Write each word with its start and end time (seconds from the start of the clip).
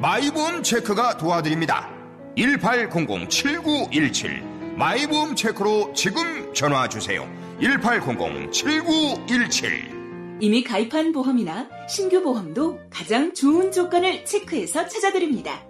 마이보험 0.00 0.62
체크가 0.62 1.18
도와드립니다. 1.18 1.90
1800-7917 2.38 4.74
마이보험 4.76 5.36
체크로 5.36 5.92
지금 5.94 6.54
전화 6.54 6.88
주세요. 6.88 7.28
1800-7917 7.60 10.40
이미 10.40 10.64
가입한 10.64 11.12
보험이나 11.12 11.68
신규 11.86 12.22
보험도 12.22 12.78
가장 12.88 13.34
좋은 13.34 13.70
조건을 13.72 14.24
체크해서 14.24 14.88
찾아드립니다. 14.88 15.60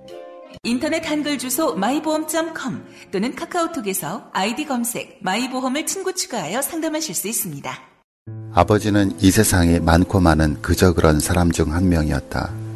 인터넷 0.63 1.05
한글 1.11 1.37
주소 1.39 1.75
마이보험.com 1.75 2.85
또는 3.11 3.35
카카오톡에서 3.35 4.31
아이디 4.33 4.65
검색 4.67 5.19
마이보험을 5.23 5.87
친구 5.87 6.15
추가하여 6.15 6.63
상담하실 6.63 7.17
수 7.17 7.27
있습니다. 7.27 7.81
아버지는 8.55 9.11
이 9.21 9.33
세상에 9.33 9.81
많고 9.81 10.21
많은 10.21 10.63
그저 10.63 10.93
그런 10.93 11.19
사람 11.19 11.51
중 11.51 11.73
한 11.73 11.89
명이었다. 11.89 12.70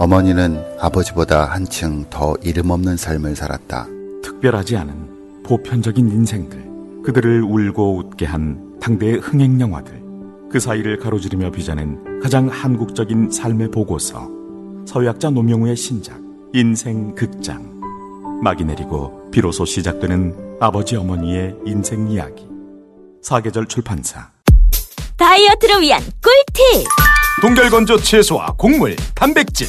어머니는 0.00 0.64
아버지보다 0.80 1.44
한층 1.44 2.06
더 2.08 2.34
이름 2.42 2.70
없는 2.70 2.96
삶을 2.96 3.36
살았다. 3.36 3.86
특별하지 4.22 4.78
않은 4.78 5.42
보편적인 5.44 6.08
인생들, 6.08 7.02
그들을 7.04 7.42
울고 7.42 7.98
웃게 7.98 8.24
한 8.24 8.78
당대의 8.80 9.18
흥행 9.18 9.60
영화들, 9.60 10.00
그 10.50 10.58
사이를 10.58 10.98
가로지르며 10.98 11.50
빚어낸 11.50 12.18
가장 12.22 12.48
한국적인 12.48 13.30
삶의 13.30 13.72
보고서, 13.72 14.26
서유학자 14.86 15.28
노명우의 15.28 15.76
신작, 15.76 16.18
인생 16.54 17.14
극장. 17.14 17.78
막이 18.42 18.64
내리고 18.64 19.28
비로소 19.30 19.66
시작되는 19.66 20.56
아버지 20.60 20.96
어머니의 20.96 21.56
인생 21.66 22.10
이야기. 22.10 22.48
사계절 23.20 23.66
출판사. 23.66 24.30
다이어트를 25.18 25.82
위한 25.82 26.02
꿀팁! 26.22 26.86
동결건조 27.42 27.98
채소와 27.98 28.54
곡물, 28.56 28.96
단백질, 29.14 29.68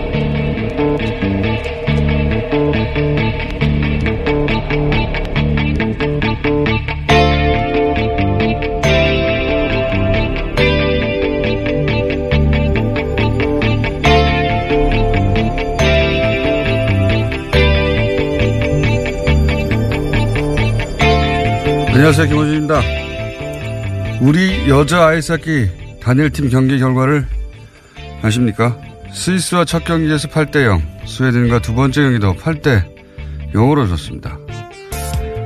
안녕하세요 22.01 22.29
김호준입니다. 22.29 22.81
우리 24.21 24.67
여자 24.67 25.05
아이스하키 25.05 25.99
단일팀 26.01 26.49
경기 26.49 26.79
결과를 26.79 27.27
아십니까? 28.23 28.75
스위스와 29.13 29.65
첫 29.65 29.83
경기에서 29.83 30.27
8대 30.27 30.63
0 30.63 30.81
스웨덴과 31.05 31.59
두 31.59 31.75
번째 31.75 32.01
경기도 32.01 32.33
8대 32.33 32.85
0으로 33.53 33.87
졌습니다. 33.87 34.39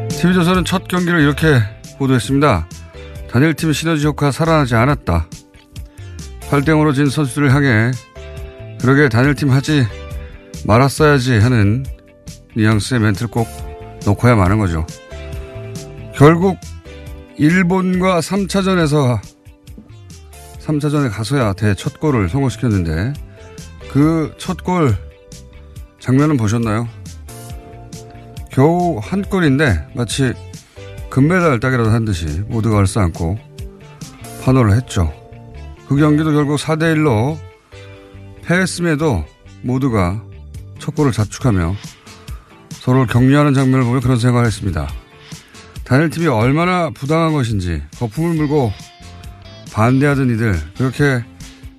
TV조선은 0.07 0.63
첫 0.63 0.88
경기를 0.88 1.19
이렇게 1.19 1.59
보도했습니다. 1.99 2.69
단일팀 3.29 3.73
시너지 3.73 4.07
효과 4.07 4.31
살아나지 4.31 4.75
않았다. 4.75 5.27
8대 6.49 6.67
0으로 6.67 6.95
진 6.95 7.09
선수들을 7.09 7.53
향해 7.53 7.91
그러게 8.79 9.09
단일팀 9.09 9.51
하지 9.51 9.85
말았어야지 10.66 11.37
하는 11.37 11.85
뉘앙스의 12.55 13.01
멘트를 13.01 13.27
꼭 13.27 13.45
놓고야 14.05 14.35
마는 14.35 14.57
거죠 14.57 14.85
결국 16.15 16.57
일본과 17.37 18.19
3차전에서 18.21 19.19
3차전에 20.59 21.11
가서야 21.11 21.53
대첫 21.53 21.99
골을 21.99 22.29
성공시켰는데 22.29 23.13
그 23.91 24.33
첫 24.37 24.63
골 24.63 24.95
장면은 25.99 26.37
보셨나요? 26.37 26.87
겨우 28.51 28.99
한 29.01 29.23
골인데 29.23 29.87
마치 29.93 30.33
금메달 31.09 31.59
따기라도 31.59 31.89
한 31.89 32.05
듯이 32.05 32.25
모두가 32.47 32.77
얼싸안고 32.77 33.37
환호를 34.41 34.73
했죠. 34.73 35.11
그 35.87 35.95
경기도 35.97 36.31
결국 36.31 36.57
4대1로 36.57 37.37
패했음에도 38.43 39.25
모두가 39.63 40.23
첫 40.79 40.95
골을 40.95 41.11
자축하며 41.11 41.75
서로를 42.69 43.07
격려하는 43.07 43.53
장면을 43.53 43.85
보며 43.85 43.99
그런 43.99 44.17
생각을 44.17 44.45
했습니다. 44.45 44.87
단일팀이 45.85 46.25
얼마나 46.28 46.90
부당한 46.90 47.31
것인지 47.31 47.81
거품을 48.00 48.35
물고 48.35 48.72
반대하던 49.72 50.31
이들 50.31 50.56
그렇게 50.78 51.23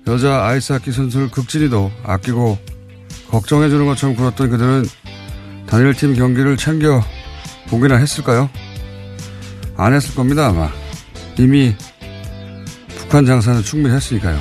여자 0.07 0.45
아이스하키 0.45 0.91
선수를 0.93 1.29
극진히도 1.29 1.91
아끼고 2.03 2.57
걱정해주는 3.29 3.85
것처럼 3.85 4.15
굴었던 4.15 4.49
그들은 4.49 4.85
단일팀 5.65 6.15
경기를 6.15 6.55
챙겨 6.55 7.03
보기나 7.69 7.97
했을까요? 7.97 8.49
안 9.75 9.93
했을 9.93 10.15
겁니다 10.15 10.47
아마 10.47 10.69
이미 11.37 11.75
북한 12.97 13.25
장사는 13.25 13.61
충분히 13.61 13.93
했으니까요 13.93 14.39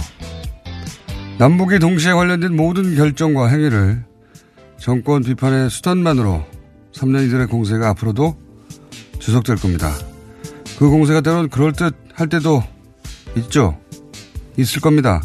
남북이 1.38 1.80
동시에 1.80 2.12
관련된 2.12 2.54
모든 2.54 2.94
결정과 2.94 3.48
행위를 3.48 4.04
정권 4.78 5.24
비판의 5.24 5.70
수단만으로 5.70 6.44
3년 6.92 7.26
이들의 7.26 7.48
공세가 7.48 7.88
앞으로도 7.88 8.45
지속될 9.26 9.56
겁니다. 9.56 9.92
그 10.78 10.88
공세가 10.88 11.20
때론 11.20 11.48
그럴듯 11.48 11.96
할 12.14 12.28
때도 12.28 12.62
있죠. 13.36 13.76
있을 14.56 14.80
겁니다. 14.80 15.20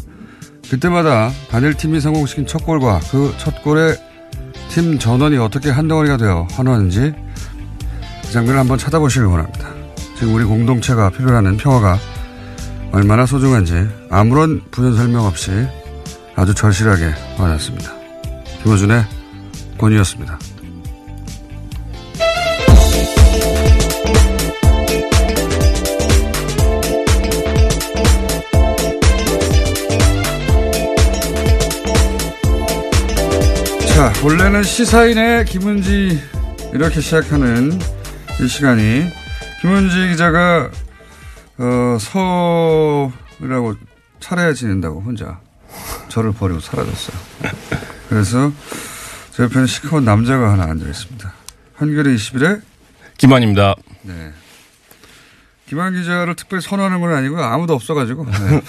그때마다 0.68 1.30
단일팀이 1.50 2.00
성공시킨 2.00 2.46
첫 2.48 2.64
골과 2.66 2.98
그 3.10 3.32
첫 3.38 3.62
골의 3.62 3.96
팀 4.70 4.98
전원이 4.98 5.36
어떻게 5.38 5.70
한 5.70 5.86
덩어리가 5.86 6.16
되어 6.16 6.48
환호하는지 6.50 7.14
그 8.24 8.32
장면을 8.32 8.58
한번 8.58 8.76
찾아보시길 8.76 9.24
원합니다. 9.26 9.68
지금 10.18 10.34
우리 10.34 10.44
공동체가 10.44 11.10
필요하는 11.10 11.56
평화가 11.56 11.96
얼마나 12.90 13.24
소중한지 13.24 13.88
아무런 14.10 14.62
부연 14.72 14.96
설명 14.96 15.26
없이 15.26 15.52
아주 16.34 16.54
절실하게 16.54 17.14
와닿습니다. 17.38 17.92
김호준의 18.64 19.04
권위였습니다. 19.78 20.38
자, 34.02 34.12
원래는 34.24 34.64
시사인의 34.64 35.44
김은지 35.44 36.20
이렇게 36.72 37.00
시작하는 37.00 37.70
이 38.40 38.48
시간이 38.48 39.08
김은지 39.60 40.08
기자가 40.08 40.72
어, 41.58 41.96
서이라고 43.38 43.76
차려야 44.18 44.54
지낸다고 44.54 45.02
혼자 45.02 45.38
저를 46.08 46.32
버리고 46.32 46.58
사라졌어요. 46.58 47.16
그래서 48.08 48.52
제 49.30 49.44
옆에는 49.44 49.68
시커먼 49.68 50.04
남자가 50.04 50.50
하나 50.50 50.64
앉아있습니다. 50.64 51.32
한겨레 51.76 52.12
21에 52.12 52.60
김한입니다. 53.18 53.76
네. 54.02 54.32
김한 55.68 55.94
기자를 55.94 56.34
특별히 56.34 56.60
선호하는 56.60 57.00
건 57.00 57.12
아니고 57.12 57.40
아무도 57.40 57.74
없어가지고. 57.74 58.24
네. 58.24 58.62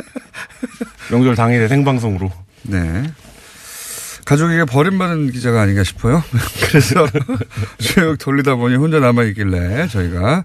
명절 1.12 1.36
당일에 1.36 1.68
생방송으로. 1.68 2.32
네. 2.62 3.02
가족에게 4.30 4.64
버림받은 4.64 5.32
기자가 5.32 5.62
아닌가 5.62 5.82
싶어요. 5.82 6.22
그래서 6.70 7.04
쭉 7.78 8.16
돌리다 8.16 8.54
보니 8.54 8.76
혼자 8.76 9.00
남아있길래 9.00 9.88
저희가 9.88 10.44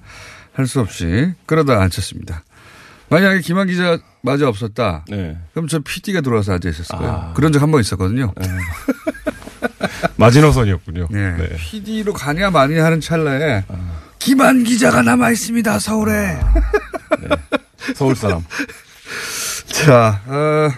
할 0.54 0.66
수 0.66 0.80
없이 0.80 1.34
끌어다 1.46 1.80
앉혔습니다. 1.82 2.44
만약에 3.10 3.42
김한 3.42 3.68
기자 3.68 4.00
마저 4.24 4.48
없었다. 4.48 5.06
네. 5.08 5.38
그럼 5.54 5.68
저 5.68 5.78
PD가 5.80 6.22
들어와서 6.22 6.54
앉아 6.54 6.68
있었을 6.70 6.98
거예요. 6.98 7.12
아. 7.12 7.34
그런 7.36 7.52
적 7.52 7.62
한 7.62 7.70
번 7.72 7.80
있었거든요. 7.82 8.34
네. 8.42 8.48
마지노선이었군요. 10.18 11.08
네. 11.12 11.38
네. 11.38 11.56
PD로 11.58 12.14
가냐 12.14 12.50
마냐 12.50 12.84
하는 12.84 13.00
찰나에 13.02 13.66
아. 13.68 14.00
김한 14.18 14.64
기자가 14.64 15.04
남아 15.04 15.30
있습니다. 15.32 15.78
서울에. 15.78 16.40
아. 16.42 16.54
네. 17.22 17.28
서울 17.94 18.16
사람. 18.16 18.42
자, 19.68 20.22
어, 20.26 20.70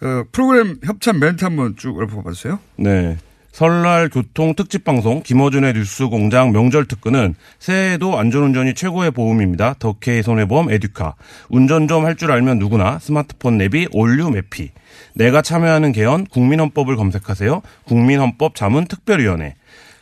어, 0.00 0.24
프로그램 0.32 0.78
협찬 0.84 1.18
멘트 1.18 1.44
한번 1.44 1.74
쭉 1.76 2.00
읊어봐주세요. 2.00 2.58
네. 2.76 3.16
설날 3.50 4.08
교통 4.08 4.54
특집 4.54 4.84
방송 4.84 5.20
김어준의 5.22 5.72
뉴스 5.72 6.06
공장 6.06 6.52
명절 6.52 6.84
특근은 6.84 7.34
새해에도 7.58 8.16
안전운전이 8.16 8.74
최고의 8.74 9.10
보험입니다. 9.10 9.74
더케이 9.80 10.22
손해보험 10.22 10.70
에듀카. 10.70 11.14
운전 11.48 11.88
좀 11.88 12.04
할 12.04 12.14
줄 12.14 12.30
알면 12.30 12.58
누구나 12.60 13.00
스마트폰 13.00 13.58
내비 13.58 13.88
all 13.90 14.30
new 14.30 14.42
맵피. 14.42 14.70
내가 15.14 15.42
참여하는 15.42 15.90
개헌 15.90 16.26
국민헌법을 16.26 16.94
검색하세요. 16.94 17.62
국민헌법 17.86 18.54
자문 18.54 18.86
특별위원회. 18.86 19.56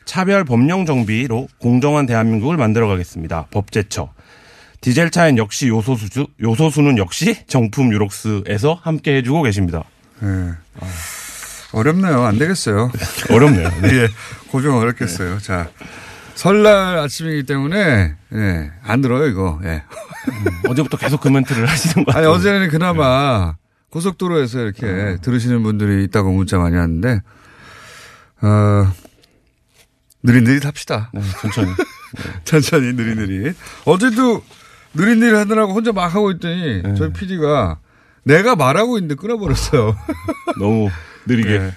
차별 0.04 0.44
법령 0.44 0.84
정비로 0.84 1.48
공정한 1.58 2.04
대한민국을 2.04 2.58
만들어 2.58 2.88
가겠습니다. 2.88 3.46
법제처. 3.50 4.10
디젤 4.80 5.10
차엔 5.10 5.38
역시 5.38 5.68
요소수, 5.68 6.26
요소수는 6.40 6.98
역시 6.98 7.44
정품 7.46 7.92
유록스에서 7.92 8.78
함께 8.82 9.16
해주고 9.16 9.42
계십니다. 9.42 9.84
네. 10.20 10.52
아. 10.80 10.86
어렵네요. 11.72 12.22
안 12.24 12.38
되겠어요. 12.38 12.90
어렵네요. 13.30 13.68
네. 13.82 13.88
예. 13.94 14.08
고정 14.48 14.78
어렵겠어요. 14.78 15.38
네. 15.38 15.42
자. 15.42 15.68
설날 16.34 16.98
아침이기 16.98 17.44
때문에, 17.44 18.14
예. 18.34 18.70
안 18.82 19.00
들어요, 19.00 19.26
이거. 19.26 19.58
예. 19.64 19.82
음, 20.28 20.70
어제부터 20.70 20.96
계속 20.98 21.20
그 21.20 21.28
멘트를 21.28 21.66
하시는 21.66 22.04
거 22.04 22.12
같아요. 22.12 22.28
아니, 22.28 22.34
어제는 22.34 22.68
그나마 22.68 23.54
네. 23.56 23.58
고속도로에서 23.90 24.60
이렇게 24.60 24.86
어. 24.86 25.16
들으시는 25.22 25.62
분들이 25.62 26.04
있다고 26.04 26.30
문자 26.32 26.58
많이 26.58 26.76
왔는데, 26.76 27.20
어, 28.42 28.92
느릿느릿 30.22 30.66
합시다. 30.66 31.10
네, 31.14 31.22
천천히. 31.40 31.72
천천히, 32.44 32.92
느릿느릿. 32.92 33.56
어제도 33.86 34.42
느릿느릿 34.96 35.34
하느라고 35.34 35.72
혼자 35.72 35.92
막 35.92 36.14
하고 36.14 36.30
있더니, 36.32 36.82
네. 36.82 36.94
저희 36.94 37.12
PD가 37.12 37.78
내가 38.24 38.56
말하고 38.56 38.98
있는데 38.98 39.14
끊어버렸어요. 39.14 39.96
너무 40.58 40.90
느리게. 41.26 41.58
네. 41.58 41.74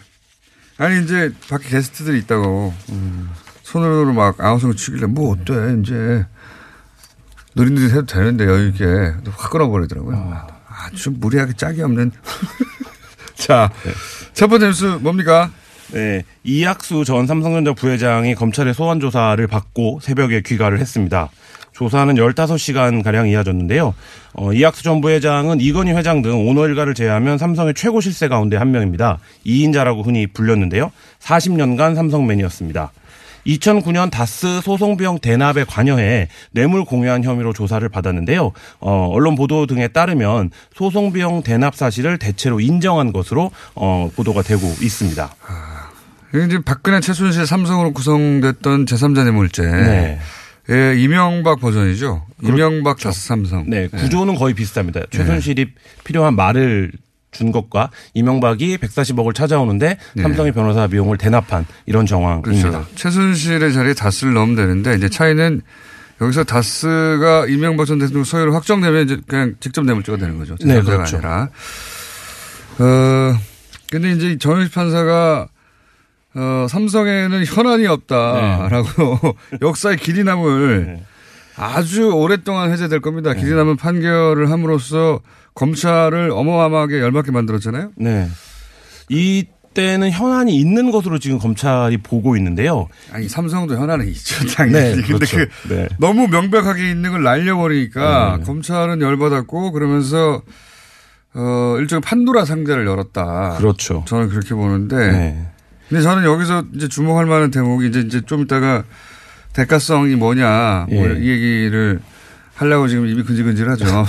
아니 0.78 1.04
이제 1.04 1.34
밖에 1.50 1.70
게스트들이 1.70 2.18
있다고 2.20 2.74
음. 2.90 3.30
손으로 3.64 4.14
막 4.14 4.40
아우성 4.40 4.76
치길래 4.76 5.06
뭐 5.08 5.34
어때 5.34 5.54
이제 5.82 6.26
느릿느릿 7.56 7.92
해도 7.92 8.06
되는데 8.06 8.46
여유 8.46 8.70
있게 8.70 8.86
확 9.30 9.52
끊어버리더라고요. 9.52 10.16
아. 10.16 10.48
아주 10.68 11.12
무리하게 11.12 11.54
짝이 11.54 11.82
없는. 11.82 12.12
자, 13.36 13.70
네. 13.84 13.92
첫 14.34 14.48
번째 14.48 14.68
뉴스 14.68 14.86
뭡니까? 15.02 15.52
네, 15.92 16.24
이학수 16.44 17.04
전 17.04 17.28
삼성전자 17.28 17.74
부회장이 17.74 18.36
검찰의 18.36 18.74
소환 18.74 19.00
조사를 19.00 19.46
받고 19.48 20.00
새벽에 20.02 20.42
귀가를 20.42 20.80
했습니다. 20.80 21.30
조사는 21.80 22.16
15시간 22.16 23.02
가량 23.04 23.30
이어졌는데요. 23.30 23.94
어, 24.34 24.52
이학수 24.52 24.84
전 24.84 25.00
부회장은 25.00 25.62
이건희 25.62 25.94
회장 25.94 26.22
등 26.22 26.46
오너 26.46 26.68
일가를 26.68 26.94
제외하면 26.94 27.38
삼성의 27.38 27.74
최고 27.74 28.02
실세 28.02 28.28
가운데 28.28 28.58
한 28.58 28.72
명입니다. 28.72 29.20
2인자라고 29.46 30.06
흔히 30.06 30.28
불렸는데요. 30.28 30.92
40년간 31.22 31.96
삼성맨이었습니다. 31.96 32.92
2009년 33.48 34.12
다스 34.12 34.60
소송 34.60 34.98
비용 34.98 35.20
대납에 35.20 35.64
관여해 35.64 36.28
뇌물 36.52 36.84
공유한 36.84 37.24
혐의로 37.24 37.54
조사를 37.54 37.88
받았는데요. 37.88 38.52
어, 38.82 39.10
언론 39.14 39.36
보도 39.36 39.66
등에 39.66 39.88
따르면 39.88 40.52
소송 40.76 41.14
비용 41.14 41.44
대납 41.44 41.78
사실을 41.78 42.18
대체로 42.18 42.60
인정한 42.60 43.14
것으로 43.14 43.52
어, 43.76 44.12
보도가 44.18 44.42
되고 44.42 44.62
있습니다. 44.82 45.34
아, 45.48 45.90
이제 46.46 46.60
박근혜 46.66 47.00
최순실 47.00 47.48
삼성으로 47.48 47.94
구성됐던 47.94 48.84
제3자 48.84 49.24
뇌물죄. 49.24 49.64
네. 49.64 50.20
예, 50.70 50.96
이명박 50.98 51.60
버전이죠. 51.60 52.26
이명박 52.44 52.98
그렇죠. 52.98 53.10
다스 53.10 53.28
삼성. 53.28 53.70
네, 53.70 53.88
구조는 53.88 54.34
네. 54.34 54.40
거의 54.40 54.54
비슷합니다. 54.54 55.02
최순실이 55.10 55.66
네. 55.66 55.72
필요한 56.04 56.36
말을 56.36 56.92
준 57.32 57.52
것과 57.52 57.92
이명박이 58.14 58.78
140억을 58.78 59.36
찾아오는데 59.36 59.98
네. 60.16 60.22
삼성의 60.24 60.52
변호사 60.52 60.88
비용을 60.88 61.18
대납한 61.18 61.66
이런 61.86 62.06
정황입니다. 62.06 62.70
그렇죠. 62.70 62.86
최순실의 62.96 63.74
자리에 63.74 63.94
다스를 63.94 64.34
넣으면 64.34 64.56
되는데 64.56 64.96
이제 64.96 65.10
차이는 65.10 65.62
여기서 66.22 66.44
다스가 66.44 67.46
이명박 67.48 67.86
전 67.86 68.00
대통령 68.00 68.24
소유를 68.24 68.54
확정되면 68.54 69.06
이제 69.06 69.18
그냥 69.28 69.56
직접 69.60 69.86
뇌물죄가 69.86 70.18
되는 70.18 70.38
거죠. 70.38 70.56
네, 70.64 70.82
그렇죠. 70.82 71.18
아니라. 71.18 71.50
어, 72.80 73.38
근데 73.90 74.12
이제 74.12 74.38
정영식 74.38 74.74
판사가 74.74 75.48
어, 76.40 76.68
삼성에는 76.70 77.46
현안이 77.46 77.86
없다라고 77.86 79.20
네. 79.52 79.58
역사의 79.62 79.98
길이 79.98 80.24
남을 80.24 80.86
네. 80.86 81.04
아주 81.58 82.12
오랫동안 82.14 82.72
해제될 82.72 83.02
겁니다. 83.02 83.34
길이 83.34 83.54
남은 83.54 83.76
판결을 83.76 84.50
함으로써 84.50 85.20
검찰을 85.56 86.32
어마어마하게 86.32 87.02
열받게 87.02 87.32
만들었잖아요. 87.32 87.92
네. 87.98 88.30
이 89.10 89.46
때는 89.74 90.12
현안이 90.12 90.56
있는 90.56 90.92
것으로 90.92 91.20
지금 91.20 91.38
검찰이 91.38 91.98
보고 91.98 92.38
있는데요. 92.38 92.88
아니 93.12 93.28
삼성도 93.28 93.78
현안은 93.78 94.08
있죠, 94.08 94.46
당연히. 94.56 94.96
네, 94.96 95.02
그렇죠. 95.02 95.38
그 95.38 95.68
네. 95.68 95.90
너무 96.00 96.28
명백하게 96.28 96.90
있는 96.90 97.12
걸 97.12 97.24
날려버리니까 97.24 98.38
네. 98.38 98.46
검찰은 98.46 99.02
열받았고 99.02 99.74
그러면서 99.74 100.42
어 101.34 101.76
일종의 101.80 102.02
판도라 102.02 102.46
상자를 102.46 102.88
열었다. 102.88 103.58
그렇죠. 103.58 104.06
저는 104.08 104.30
그렇게 104.30 104.56
보는데. 104.56 105.12
네. 105.12 105.48
근데 105.90 106.04
저는 106.04 106.24
여기서 106.24 106.66
이제 106.76 106.88
주목할 106.88 107.26
만한 107.26 107.52
대목이 107.52 107.88
이제 107.88 108.00
이제 108.02 108.22
좀 108.22 108.44
이따가 108.44 108.84
대가성이 109.54 110.16
뭐냐 110.16 110.86
뭐 110.90 110.98
예. 110.98 111.08
뭐이 111.08 111.28
얘기를 111.28 112.00
하려고 112.54 112.88
지금 112.88 113.08
입이 113.08 113.24
근질근질하죠. 113.24 113.86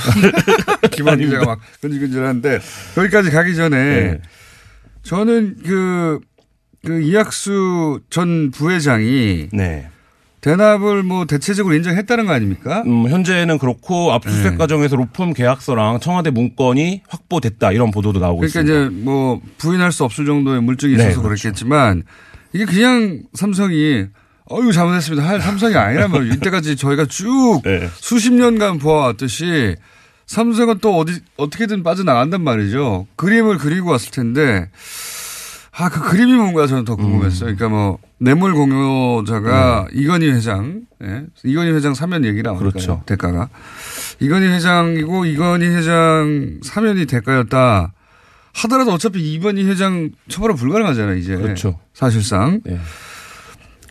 김한 0.93 1.19
기자가 1.19 1.45
막 1.47 1.61
근질근질한데 1.81 2.61
거기까지 2.95 3.31
가기 3.31 3.57
전에 3.57 3.77
예. 3.77 4.21
저는 5.03 5.57
그, 5.65 6.21
그 6.85 7.01
이학수 7.01 8.01
전 8.11 8.51
부회장이 8.51 9.49
네. 9.53 9.89
대납을 10.41 11.03
뭐 11.03 11.27
대체적으로 11.27 11.75
인정했다는 11.75 12.27
거 12.27 12.33
아닙니까? 12.33 12.83
음, 12.87 13.09
현재는 13.09 13.59
그렇고 13.59 14.13
압수수색 14.13 14.53
네. 14.53 14.57
과정에서 14.57 14.97
로펌 14.97 15.35
계약서랑 15.35 16.01
청와대 16.01 16.31
문건이 16.31 17.03
확보됐다 17.09 17.73
이런 17.73 17.91
보도도 17.91 18.21
나오고 18.21 18.41
그러니까 18.41 18.61
있습니다. 18.61 18.87
이제 18.87 19.05
뭐 19.05 19.41
부인할 19.59 19.93
수 19.93 20.05
없을 20.05 20.25
정도의 20.25 20.63
물증이 20.63 20.97
네, 20.97 21.03
있어서 21.05 21.21
네, 21.21 21.23
그렇죠. 21.23 21.43
그랬겠지만 21.43 22.05
이게 22.53 22.65
그냥 22.65 23.23
삼성이 23.35 24.07
어유 24.51 24.73
잘못했습니다. 24.73 25.29
할 25.29 25.41
삼성이 25.41 25.77
아니란 25.77 26.11
말이에요. 26.11 26.33
이때까지 26.41 26.77
저희가 26.77 27.05
쭉 27.07 27.61
네. 27.65 27.89
수십 27.95 28.33
년간 28.33 28.79
보아왔듯이 28.79 29.77
삼성은 30.27 30.79
또 30.81 30.97
어디 30.97 31.21
어떻게든 31.37 31.83
빠져나간단 31.83 32.43
말이죠. 32.43 33.07
그림을 33.17 33.59
그리고 33.59 33.91
왔을 33.91 34.11
텐데 34.11 34.69
아, 35.81 35.89
그 35.89 36.01
그림이 36.11 36.35
뭔가 36.35 36.67
저는 36.67 36.85
더 36.85 36.95
궁금했어요. 36.95 37.51
음. 37.51 37.57
그러니까 37.57 37.69
뭐, 37.69 37.99
뇌물 38.19 38.53
공유자가 38.53 39.87
음. 39.91 39.99
이건희 39.99 40.31
회장, 40.31 40.83
예? 41.03 41.25
이건희 41.43 41.73
회장 41.73 41.95
사면 41.95 42.27
얘기 42.27 42.43
나오니까 42.43 42.69
그렇죠. 42.69 43.03
대가가. 43.07 43.49
이건희 44.21 44.47
회장이고 44.49 45.25
이건희 45.25 45.67
회장 45.69 46.61
사면이 46.63 47.07
대가였다. 47.07 47.95
하더라도 48.53 48.93
어차피 48.93 49.33
이건희 49.33 49.65
회장 49.65 50.11
처벌은 50.29 50.57
불가능하잖아요, 50.57 51.17
이제. 51.17 51.37
그렇죠. 51.37 51.79
사실상. 51.95 52.61
네. 52.65 52.79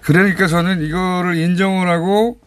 그러니까 0.03 0.45
저는 0.45 0.83
이거를 0.83 1.37
인정을 1.37 1.89
하고 1.89 2.39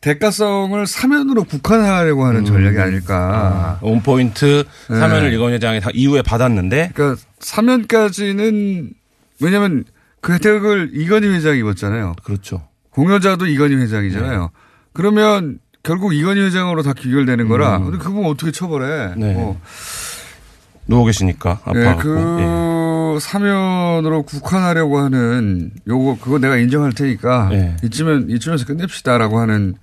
대가성을 0.00 0.86
사면으로 0.86 1.44
국한하려고 1.44 2.24
하는 2.24 2.40
음. 2.40 2.44
전략이 2.46 2.78
아닐까. 2.78 3.78
아, 3.82 3.84
원포인트 3.86 4.64
사면을 4.88 5.30
네. 5.30 5.36
이건 5.36 5.52
회장이 5.52 5.80
이후에 5.92 6.22
받았는데. 6.22 6.92
그러니까 6.94 7.22
사면까지는 7.40 8.90
왜냐하면 9.42 9.84
그 10.20 10.32
혜택을 10.32 10.92
이건희 10.94 11.28
회장이 11.28 11.58
입었잖아요. 11.60 12.14
그렇죠. 12.24 12.66
공여자도 12.90 13.46
이건희 13.46 13.76
회장이잖아요. 13.76 14.50
그러면 14.92 15.58
결국 15.82 16.14
이건희 16.14 16.40
회장으로 16.42 16.82
다 16.82 16.92
귀결되는 16.94 17.48
거라. 17.48 17.78
음. 17.78 17.84
근데 17.84 17.98
그분 17.98 18.24
어떻게 18.26 18.52
처벌해? 18.52 19.14
네. 19.16 19.34
뭐. 19.34 19.60
누워 20.86 21.04
계시니까 21.04 21.60
네, 21.72 21.86
아파갖고. 21.86 22.02
그 22.02 23.16
예. 23.16 23.20
사면으로 23.20 24.22
국한하려고 24.22 24.98
하는 24.98 25.70
요거 25.86 26.18
그거 26.20 26.38
내가 26.38 26.56
인정할 26.56 26.92
테니까 26.92 27.48
네. 27.50 27.76
이쯤은 27.84 28.30
이쯤에서 28.30 28.66
끝냅시다라고 28.66 29.38
하는 29.38 29.74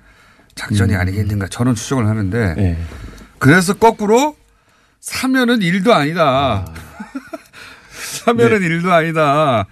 작전이 0.58 0.94
음. 0.94 1.00
아니겠는가 1.00 1.48
저는 1.48 1.76
추정을 1.76 2.08
하는데 2.08 2.56
예. 2.58 2.78
그래서 3.40 3.74
거꾸로 3.74 4.36
사면은 5.00 5.62
일도 5.62 5.94
아니다. 5.94 6.66
사면은 8.26 8.60
네. 8.60 8.66
일도 8.66 8.92
아니다. 8.92 9.68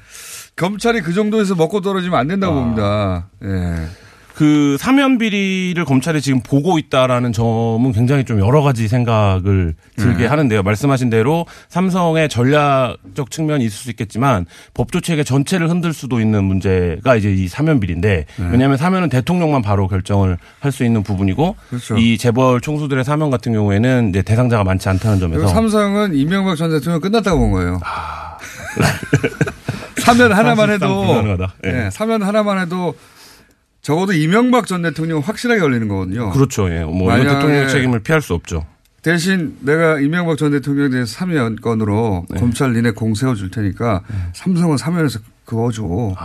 검찰이 0.55 1.01
그 1.01 1.13
정도에서 1.13 1.55
먹고 1.55 1.81
떨어지면 1.81 2.17
안 2.17 2.27
된다고 2.27 2.53
아. 2.53 2.61
봅니다. 2.61 3.27
예. 3.43 4.04
그 4.35 4.75
사면 4.79 5.17
비리를 5.17 5.83
검찰이 5.85 6.21
지금 6.21 6.41
보고 6.41 6.77
있다라는 6.77 7.31
점은 7.31 7.93
굉장히 7.93 8.25
좀 8.25 8.39
여러 8.39 8.61
가지 8.61 8.87
생각을 8.87 9.75
들게 9.95 10.23
네. 10.23 10.27
하는데요. 10.27 10.61
말씀하신 10.61 11.09
대로 11.09 11.45
삼성의 11.69 12.27
전략적 12.27 13.31
측면이 13.31 13.63
있을 13.65 13.77
수 13.77 13.89
있겠지만 13.91 14.45
법조 14.73 14.99
체계 14.99 15.23
전체를 15.23 15.69
흔들 15.69 15.93
수도 15.93 16.19
있는 16.19 16.43
문제가 16.43 17.15
이제 17.15 17.33
이 17.33 17.47
사면 17.47 17.79
비리인데 17.79 18.25
네. 18.35 18.47
왜냐하면 18.51 18.77
사면은 18.77 19.09
대통령만 19.09 19.61
바로 19.61 19.87
결정을 19.87 20.37
할 20.59 20.75
수 20.75 20.83
있는 20.83 21.03
부분이고 21.03 21.55
그렇죠. 21.69 21.97
이 21.97 22.17
재벌 22.17 22.59
총수들의 22.59 23.05
사면 23.05 23.29
같은 23.29 23.53
경우에는 23.53 24.09
이제 24.09 24.21
대상자가 24.21 24.65
많지 24.65 24.89
않다는 24.89 25.19
점에서 25.19 25.47
삼성은 25.47 26.15
이명박 26.15 26.57
전 26.57 26.69
대통령 26.69 26.99
끝났다고 26.99 27.39
본 27.39 27.51
거예요. 27.51 27.79
사면 29.99 30.33
하나만 30.33 30.69
해도. 30.69 31.23
예. 31.63 31.71
네, 31.71 31.89
사면 31.91 32.23
하나만 32.23 32.59
해도 32.59 32.93
적어도 33.85 34.13
이명박 34.13 34.65
전 34.65 34.81
대통령 34.81 35.19
확실하게 35.19 35.61
걸리는 35.61 35.87
거거든요. 35.87 36.31
그렇죠. 36.31 36.67
예. 36.71 36.83
뭐 36.83 37.07
만약에 37.07 37.29
대통령 37.29 37.67
책임을 37.67 37.99
피할 37.99 38.19
수 38.19 38.33
없죠. 38.33 38.65
대신 39.03 39.57
내가 39.59 39.99
이명박 39.99 40.39
전 40.39 40.49
대통령에 40.49 40.89
대해서 40.89 41.13
사면 41.13 41.55
건으로 41.57 42.25
네. 42.31 42.39
검찰 42.39 42.73
니네 42.73 42.91
공 42.91 43.13
세워줄 43.13 43.51
테니까 43.51 44.01
삼성은 44.33 44.77
사면에서 44.77 45.19
그어줘. 45.45 46.15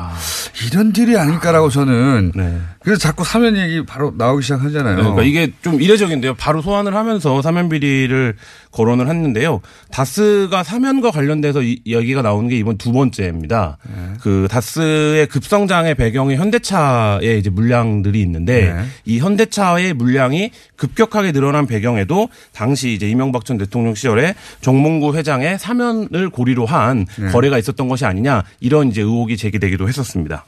이런 0.66 0.92
딜이 0.92 1.16
아닐까라고 1.16 1.68
저는 1.68 2.32
네. 2.34 2.58
그래서 2.82 2.98
자꾸 2.98 3.24
사면 3.24 3.56
얘기 3.56 3.84
바로 3.84 4.12
나오기 4.16 4.42
시작하잖아요. 4.42 4.96
네, 4.96 5.02
그러니까 5.02 5.22
이게 5.22 5.52
좀 5.62 5.80
이례적인데요. 5.80 6.34
바로 6.34 6.62
소환을 6.62 6.94
하면서 6.94 7.42
사면 7.42 7.68
비리를 7.68 8.34
거론을 8.72 9.08
했는데요. 9.08 9.60
다스가 9.90 10.62
사면과 10.62 11.10
관련돼서 11.10 11.62
이 11.62 11.80
이야기가 11.84 12.22
나오는 12.22 12.48
게 12.48 12.56
이번 12.56 12.78
두 12.78 12.92
번째입니다. 12.92 13.76
네. 13.86 14.14
그 14.22 14.48
다스의 14.50 15.26
급성장의 15.26 15.96
배경이 15.96 16.36
현대차의 16.36 17.38
이제 17.38 17.50
물량들이 17.50 18.20
있는데 18.22 18.72
네. 18.72 18.84
이 19.04 19.18
현대차의 19.18 19.92
물량이 19.94 20.50
급격하게 20.76 21.32
늘어난 21.32 21.66
배경에도 21.66 22.28
당시 22.52 22.92
이제 22.94 23.08
이명박 23.08 23.44
전 23.44 23.58
대통령 23.58 23.94
시절에 23.94 24.34
정몽구 24.62 25.14
회장의 25.16 25.58
사면을 25.58 26.30
고리로 26.30 26.64
한 26.64 27.06
네. 27.18 27.28
거래가 27.28 27.58
있었던 27.58 27.88
것이 27.88 28.06
아니냐 28.06 28.44
이런 28.60 28.88
이제 28.88 29.02
의혹이 29.10 29.36
제기되기도 29.36 29.88
했었습니다. 29.88 30.44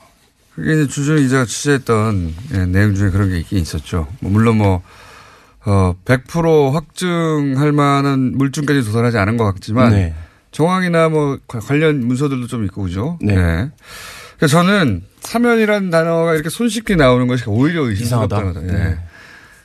그게 0.55 0.73
이제 0.75 0.87
주준 0.87 1.17
기자가 1.17 1.45
취재했던 1.47 2.35
예, 2.55 2.67
내용 2.67 2.95
중에 2.95 3.11
그런 3.11 3.31
게 3.31 3.39
있긴 3.39 3.59
있었죠. 3.59 4.07
뭐 4.21 4.31
물론 4.31 4.59
뭐, 4.59 4.83
어, 5.65 5.95
100% 6.05 6.73
확증할 6.73 7.73
만한 7.73 8.33
물증까지 8.37 8.83
도달하지 8.85 9.17
않은 9.19 9.37
것 9.37 9.45
같지만 9.55 9.91
네. 9.93 10.15
정황이나 10.51 11.09
뭐 11.09 11.39
과- 11.49 11.61
관련 11.61 12.07
문서들도 12.07 12.47
좀 12.49 12.65
있고 12.67 12.83
그죠? 12.83 13.19
네. 13.23 13.71
그래서 14.37 14.59
저는 14.59 15.03
사면이라는 15.21 15.89
단어가 15.91 16.35
이렇게 16.35 16.51
손쉽게 16.51 16.97
나오는 16.97 17.27
것이 17.29 17.45
오히려 17.47 17.83
의심스럽다는 17.89 18.51
이상하다. 18.51 18.61
거죠. 18.61 18.75
예. 18.79 18.85
네. 18.91 18.99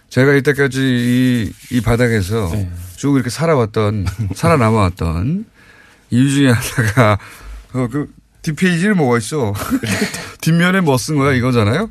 제가 0.09 0.33
이때까지 0.35 0.79
이, 0.79 1.51
이 1.75 1.81
바닥에서 1.81 2.49
네. 2.53 2.71
쭉 2.95 3.15
이렇게 3.15 3.29
살아왔던, 3.29 4.05
살아남아왔던 4.35 5.45
이유 6.11 6.29
중에 6.31 6.51
하나가, 6.51 7.17
어, 7.73 7.87
그, 7.91 8.07
뒷페이지를 8.51 8.95
뭐가 8.95 9.17
있어. 9.17 9.53
뒷면에 10.41 10.81
뭐 10.81 10.97
쓴 10.97 11.15
거야 11.17 11.33
이거잖아요. 11.33 11.89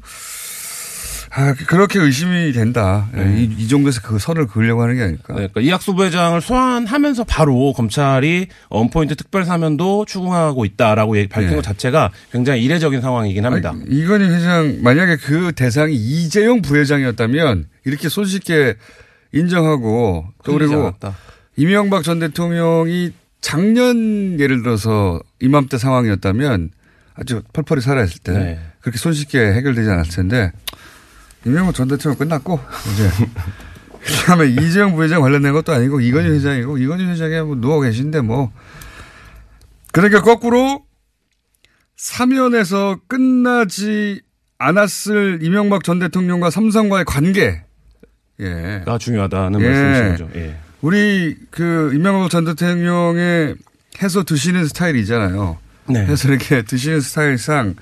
아, 1.38 1.52
그렇게 1.66 1.98
의심이 1.98 2.52
된다. 2.52 3.08
예, 3.14 3.34
이, 3.36 3.50
이 3.58 3.68
정도에서 3.68 4.00
그 4.00 4.18
선을 4.18 4.46
그으려고 4.46 4.82
하는 4.82 4.94
게 4.96 5.02
아닐까. 5.02 5.34
네, 5.34 5.48
그러니까 5.48 5.60
이학수 5.60 5.94
부회장을 5.94 6.40
소환하면서 6.40 7.24
바로 7.24 7.74
검찰이 7.74 8.46
원포인트 8.70 9.16
특별 9.16 9.44
사면도 9.44 10.06
추궁하고 10.06 10.64
있다라고 10.64 11.12
밝힌 11.28 11.50
네. 11.50 11.56
것 11.56 11.62
자체가 11.62 12.10
굉장히 12.32 12.64
이례적인 12.64 13.02
상황이긴 13.02 13.44
합니다. 13.44 13.70
아니, 13.74 13.82
이건희 13.88 14.24
회장 14.30 14.78
만약에 14.82 15.16
그 15.16 15.52
대상이 15.54 15.94
이재용 15.94 16.62
부회장이었다면 16.62 17.66
이렇게 17.84 18.08
손쉽게 18.08 18.76
인정하고 19.32 20.26
또 20.42 20.52
그리고 20.52 20.74
않았다. 20.86 21.16
이명박 21.56 22.02
전 22.02 22.18
대통령이 22.18 23.12
작년 23.40 24.40
예를 24.40 24.62
들어서 24.62 25.20
이맘때 25.40 25.78
상황이었다면 25.78 26.70
아주 27.14 27.42
펄펄이 27.52 27.80
살아있을 27.80 28.20
때 28.22 28.32
네. 28.32 28.60
그렇게 28.80 28.98
손쉽게 28.98 29.38
해결되지 29.38 29.88
않았을 29.88 30.12
텐데 30.12 30.52
이명박 31.44 31.74
전 31.74 31.88
대통령 31.88 32.18
끝났고 32.18 32.60
이제 32.92 33.10
그다음에 34.00 34.46
이재용 34.62 34.94
부회장 34.94 35.22
관련된 35.22 35.52
것도 35.52 35.72
아니고 35.72 36.00
이건희 36.00 36.28
회장이고 36.30 36.78
이건희 36.78 37.04
회장이 37.06 37.40
뭐 37.42 37.56
누워 37.56 37.80
계신데 37.80 38.20
뭐 38.20 38.52
그러니까 39.92 40.22
거꾸로 40.22 40.84
사면에서 41.96 42.98
끝나지 43.08 44.20
않았을 44.58 45.40
이명박 45.42 45.84
전 45.84 45.98
대통령과 45.98 46.50
삼성과의 46.50 47.04
관계 47.04 47.62
예. 48.40 48.82
가 48.84 48.98
중요하다는 48.98 49.60
예. 49.60 49.68
말씀이신 49.68 50.10
거죠. 50.10 50.38
예. 50.38 50.56
우리 50.86 51.36
그 51.50 51.90
이명박 51.94 52.30
전 52.30 52.44
대통령의 52.44 53.56
해서 54.00 54.22
드시는 54.22 54.66
스타일이잖아요. 54.66 55.58
네. 55.88 56.06
해서 56.06 56.28
이렇게 56.28 56.62
드시는 56.62 57.00
스타일상 57.00 57.74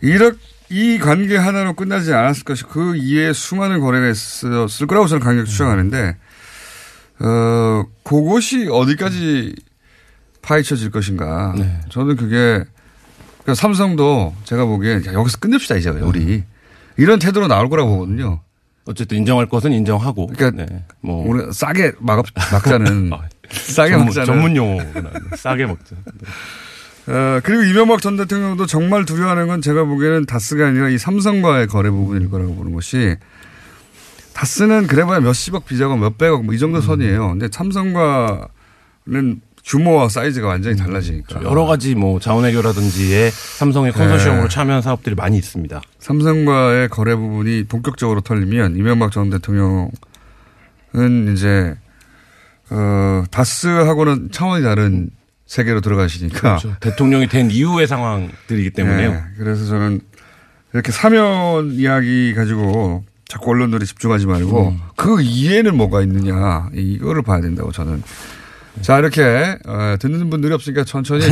이렇게 0.00 0.36
이 0.68 0.98
관계 0.98 1.36
하나로 1.36 1.74
끝나지 1.74 2.12
않았을 2.12 2.42
것이 2.42 2.64
그 2.64 2.96
이외에 2.96 3.32
수많은 3.32 3.78
거래가 3.78 4.08
있었을 4.08 4.88
거라고 4.88 5.06
저는 5.06 5.22
강력히 5.22 5.48
추정하는데 5.48 6.16
어 7.20 7.84
그것이 8.02 8.66
어디까지 8.68 9.54
파헤쳐질 10.42 10.90
것인가. 10.90 11.54
네. 11.56 11.80
저는 11.88 12.16
그게 12.16 12.64
그러니까 13.42 13.54
삼성도 13.54 14.34
제가 14.42 14.64
보기엔 14.64 15.06
야, 15.06 15.12
여기서 15.12 15.38
끝냅시다 15.38 15.76
이제 15.76 15.90
우리 15.90 16.42
이런 16.96 17.20
태도로 17.20 17.46
나올 17.46 17.68
거라고 17.70 17.90
보거든요. 17.90 18.40
어쨌든 18.88 19.18
인정할 19.18 19.46
것은 19.46 19.72
인정하고. 19.72 20.28
그러니까 20.28 20.64
네. 20.64 20.82
뭐 21.02 21.28
우리 21.28 21.52
싸게 21.52 21.92
막, 22.00 22.24
막자는 22.52 23.10
아, 23.12 23.20
싸게 23.50 23.90
전문, 23.90 24.06
막자는 24.06 24.26
전문 24.26 24.56
용어구나. 24.56 25.10
싸게 25.36 25.66
먹자. 25.66 25.94
어, 27.08 27.40
그리고 27.42 27.62
이명박 27.64 28.00
전 28.00 28.16
대통령도 28.16 28.64
정말 28.66 29.04
두려워하는 29.04 29.46
건 29.46 29.60
제가 29.62 29.84
보기에는 29.84 30.24
다스가 30.26 30.68
아니라 30.68 30.88
이 30.88 30.96
삼성과의 30.98 31.66
거래 31.66 31.90
부분일 31.90 32.30
거라고 32.30 32.54
보는 32.54 32.72
것이 32.72 33.16
다스는 34.34 34.86
그래봐야 34.86 35.20
몇십억 35.20 35.66
비자고 35.66 35.96
몇백억 35.96 36.44
뭐 36.44 36.54
이 36.54 36.58
정도 36.58 36.80
선이에요. 36.80 37.28
근데 37.30 37.48
삼성과는 37.52 39.40
규모와 39.66 40.08
사이즈가 40.08 40.48
완전히 40.48 40.76
달라지니까. 40.76 41.42
여러 41.42 41.66
가지 41.66 41.94
뭐 41.94 42.18
자원외교라든지의 42.20 43.30
삼성의 43.30 43.92
컨소시엄으로 43.92 44.48
참여한 44.48 44.80
사업들이 44.80 45.14
많이 45.14 45.36
있습니다. 45.36 45.82
삼성과의 46.08 46.88
거래 46.88 47.14
부분이 47.14 47.64
본격적으로 47.64 48.22
털리면 48.22 48.76
이명박 48.76 49.12
전 49.12 49.28
대통령은 49.28 49.90
이제 51.34 51.76
어, 52.70 53.24
다스하고는 53.30 54.30
차원이 54.30 54.64
다른 54.64 55.10
세계로 55.44 55.82
들어가시니까. 55.82 56.40
그렇죠. 56.40 56.74
대통령이 56.80 57.28
된 57.28 57.50
이후의 57.50 57.86
상황들이기 57.86 58.70
때문에요. 58.70 59.10
네, 59.10 59.22
그래서 59.36 59.66
저는 59.66 60.00
이렇게 60.72 60.92
사면 60.92 61.72
이야기 61.72 62.32
가지고 62.34 63.04
자꾸 63.26 63.50
언론들이 63.50 63.84
집중하지 63.84 64.26
말고 64.26 64.68
음. 64.70 64.80
그 64.96 65.20
이해는 65.20 65.76
뭐가 65.76 66.00
있느냐 66.02 66.70
이거를 66.72 67.20
봐야 67.20 67.42
된다고 67.42 67.70
저는. 67.70 68.02
자 68.80 68.98
이렇게 68.98 69.58
어, 69.66 69.96
듣는 69.98 70.30
분들이 70.30 70.54
없으니까 70.54 70.84
천천히 70.84 71.26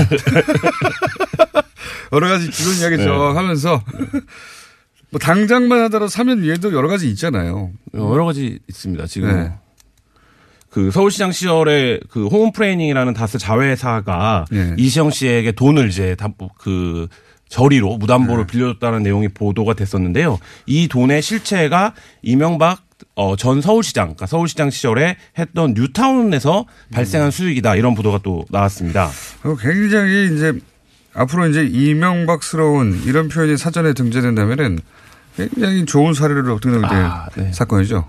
여러 2.12 2.28
가지 2.28 2.50
기본 2.50 2.74
이야기 2.74 2.96
네. 2.96 3.04
쭉 3.04 3.10
하면서 3.10 3.82
뭐 5.16 5.18
당장만 5.18 5.80
하더라도 5.84 6.08
사면 6.08 6.42
위에도 6.42 6.74
여러 6.74 6.88
가지 6.88 7.08
있잖아요. 7.08 7.70
여러 7.94 8.26
가지 8.26 8.58
있습니다. 8.68 9.06
지금 9.06 9.32
네. 9.32 9.52
그 10.68 10.90
서울시장 10.90 11.32
시절에 11.32 12.00
그 12.10 12.26
홈프레이닝이라는 12.26 13.14
다스 13.14 13.38
자회사가 13.38 14.44
네. 14.50 14.74
이시영 14.76 15.10
씨에게 15.10 15.52
돈을 15.52 15.88
이제 15.88 16.16
담보 16.16 16.50
그 16.58 17.08
저리로 17.48 17.96
무담보로 17.96 18.42
네. 18.42 18.46
빌려줬다는 18.46 19.02
내용이 19.04 19.28
보도가 19.28 19.72
됐었는데요. 19.72 20.38
이 20.66 20.86
돈의 20.86 21.22
실체가 21.22 21.94
이명박 22.20 22.84
어, 23.14 23.36
전 23.36 23.62
서울시장, 23.62 24.08
그러니까 24.08 24.26
서울시장 24.26 24.68
시절에 24.68 25.16
했던 25.38 25.72
뉴타운에서 25.74 26.60
음. 26.60 26.92
발생한 26.92 27.30
수익이다 27.30 27.76
이런 27.76 27.94
보도가 27.94 28.20
또 28.22 28.44
나왔습니다. 28.50 29.10
어, 29.44 29.56
굉장히 29.56 30.34
이제 30.34 30.52
앞으로 31.14 31.48
이제 31.48 31.64
이명박스러운 31.64 33.02
이런 33.06 33.28
표현이 33.28 33.56
사전에 33.56 33.94
등재된다면은 33.94 34.78
굉장히 35.36 35.84
좋은 35.84 36.14
사례로 36.14 36.58
등록된 36.60 37.04
아, 37.04 37.28
네. 37.36 37.52
사건이죠. 37.52 38.06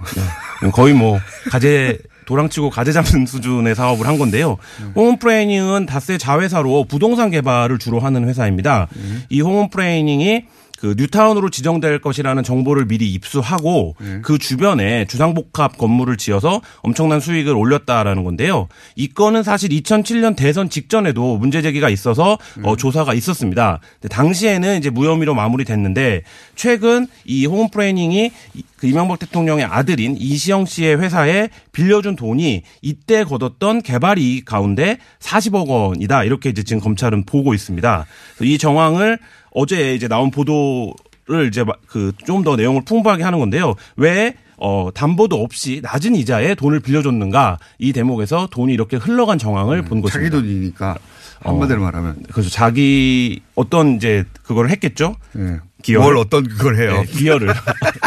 거의 0.73 0.93
뭐 0.93 1.19
가재 1.51 1.97
도랑치고 2.25 2.69
가재 2.69 2.91
잡는 2.91 3.25
수준의 3.25 3.75
사업을 3.75 4.05
한 4.05 4.17
건데요. 4.17 4.57
홈프레이닝은 4.95 5.85
다스의 5.85 6.19
자회사로 6.19 6.85
부동산 6.89 7.31
개발을 7.31 7.79
주로 7.79 7.99
하는 7.99 8.27
회사입니다. 8.27 8.87
이 9.29 9.41
홈프레이닝이 9.41 10.45
그 10.79 10.93
뉴타운으로 10.97 11.49
지정될 11.49 11.99
것이라는 12.01 12.43
정보를 12.43 12.85
미리 12.87 13.11
입수하고 13.13 13.95
그 14.21 14.37
주변에 14.37 15.05
주상복합 15.05 15.77
건물을 15.77 16.17
지어서 16.17 16.61
엄청난 16.81 17.19
수익을 17.19 17.55
올렸다라는 17.55 18.23
건데요. 18.23 18.67
이 18.95 19.07
건은 19.07 19.41
사실 19.41 19.69
2007년 19.71 20.35
대선 20.35 20.69
직전에도 20.69 21.37
문제 21.37 21.61
제기가 21.63 21.89
있어서 21.89 22.37
어, 22.63 22.75
조사가 22.75 23.15
있었습니다. 23.15 23.79
당시에는 24.09 24.77
이제 24.77 24.89
무혐의로 24.91 25.33
마무리됐는데 25.33 26.21
최근 26.55 27.07
이 27.25 27.45
홈프레이닝이 27.47 28.31
이- 28.53 28.63
그 28.77 28.85
이명박 28.85 29.17
대통령의 29.17 29.65
아들인 29.65 30.15
이시영 30.19 30.65
씨의 30.67 30.99
회사에 31.01 31.49
빌려준 31.71 32.15
돈이 32.15 32.61
이때 32.83 33.23
거뒀던 33.23 33.81
개발 33.81 34.19
이익 34.19 34.45
가운데 34.45 34.99
40억 35.19 35.67
원이다 35.67 36.23
이렇게 36.23 36.49
이제 36.49 36.61
지금 36.61 36.79
검찰은 36.81 37.25
보고 37.25 37.55
있습니다. 37.55 38.05
이 38.41 38.57
정황을 38.59 39.17
어제 39.57 39.95
이제 39.95 40.07
나온 40.07 40.29
보도를 40.31 41.47
이제 41.47 41.65
그 41.87 42.11
좀 42.25 42.43
더 42.43 42.55
내용을 42.55 42.83
풍부하게 42.85 43.23
하는 43.23 43.39
건데요. 43.39 43.73
왜 43.95 44.35
어, 44.57 44.89
담보도 44.93 45.41
없이 45.41 45.81
낮은 45.83 46.15
이자에 46.15 46.55
돈을 46.55 46.79
빌려줬는가 46.79 47.59
이 47.79 47.93
대목에서 47.93 48.47
돈이 48.51 48.73
이렇게 48.73 48.97
흘러간 48.97 49.37
정황을 49.37 49.83
본 49.83 50.01
네, 50.01 50.09
자기 50.09 50.29
것입니다. 50.29 50.37
돈이니까 50.37 50.97
한마디로 51.41 51.81
말하면 51.81 52.23
그래서 52.31 52.49
자기 52.49 53.41
어떤 53.55 53.95
이제 53.97 54.25
그거를 54.43 54.69
했겠죠. 54.71 55.15
예. 55.37 55.59
기여를. 55.83 56.05
뭘 56.05 56.17
어떤 56.17 56.43
그걸 56.47 56.75
해요. 56.77 57.03
네, 57.05 57.05
기여를 57.05 57.47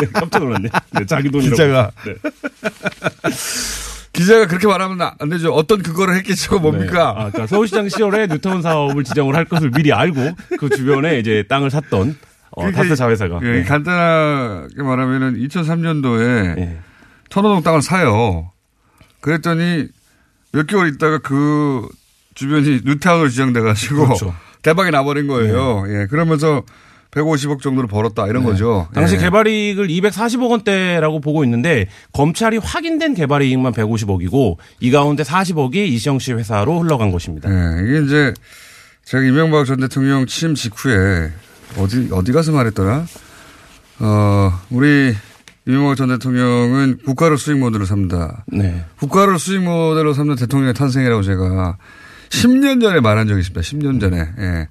네, 0.00 0.06
깜짝 0.12 0.40
놀랐네. 0.42 0.68
네, 0.92 1.06
자기 1.06 1.30
돈이라고. 1.30 1.50
기자가. 1.54 1.90
네. 4.12 4.20
기자가 4.20 4.46
그렇게 4.46 4.66
말하면 4.66 5.00
안 5.18 5.28
되죠. 5.28 5.52
어떤 5.52 5.82
그거를 5.82 6.14
했겠죠. 6.16 6.58
뭡니까? 6.58 7.10
아, 7.10 7.14
그러니까 7.30 7.46
서울시장 7.46 7.88
시절에 7.88 8.26
뉴타운 8.26 8.62
사업을 8.62 9.04
지정을 9.04 9.34
할 9.34 9.44
것을 9.44 9.70
미리 9.70 9.92
알고 9.92 10.32
그 10.58 10.68
주변에 10.68 11.18
이제 11.18 11.44
땅을 11.48 11.70
샀던 11.70 12.16
어, 12.52 12.70
다스 12.72 12.96
자회사가. 12.96 13.40
예, 13.42 13.46
네. 13.46 13.64
간단하게 13.64 14.82
말하면은 14.82 15.34
2003년도에 15.36 16.54
네. 16.56 16.80
천호동 17.28 17.62
땅을 17.62 17.82
사요. 17.82 18.50
그랬더니 19.20 19.86
몇 20.52 20.66
개월 20.66 20.88
있다가 20.88 21.18
그 21.18 21.88
주변이 22.34 22.80
뉴타운으로 22.84 23.28
지정돼가지고 23.28 24.04
그렇죠. 24.04 24.34
대박이 24.62 24.90
나버린 24.90 25.26
거예요. 25.26 25.84
예, 25.88 26.06
그러면서 26.06 26.62
150억 27.10 27.60
정도를 27.60 27.88
벌었다 27.88 28.26
이런 28.26 28.44
거죠. 28.44 28.88
네. 28.92 29.00
당시 29.00 29.16
예. 29.16 29.18
개발이익을 29.18 29.88
240억 29.88 30.50
원대라고 30.50 31.20
보고 31.20 31.42
있는데 31.44 31.86
검찰이 32.12 32.58
확인된 32.58 33.14
개발이익만 33.14 33.72
150억이고 33.72 34.56
이 34.80 34.90
가운데 34.90 35.22
40억이 35.22 35.76
이시영 35.76 36.18
씨 36.18 36.32
회사로 36.32 36.80
흘러간 36.80 37.10
것입니다. 37.10 37.50
예, 37.50 37.84
이게 37.84 38.04
이제 38.04 38.34
제가 39.04 39.24
이명박 39.24 39.66
전 39.66 39.80
대통령 39.80 40.26
취임 40.26 40.54
직후에 40.54 41.32
어디 41.78 42.08
어디 42.12 42.32
가서 42.32 42.52
말했더라. 42.52 43.06
어, 44.00 44.52
우리 44.70 45.14
이명박 45.66 45.96
전 45.96 46.08
대통령은 46.08 46.98
국가를 47.04 47.38
수익 47.38 47.58
모델로 47.58 47.86
삼다. 47.86 48.44
네. 48.46 48.84
국가를 48.98 49.38
수익 49.38 49.62
모델로 49.62 50.14
삼는 50.14 50.36
대통령의 50.36 50.74
탄생이라고 50.74 51.22
제가 51.22 51.76
10년 52.30 52.80
전에 52.80 53.00
말한 53.00 53.26
적이 53.26 53.40
있습니다. 53.40 53.60
10년 53.60 54.00
전에. 54.00 54.28
예. 54.38 54.68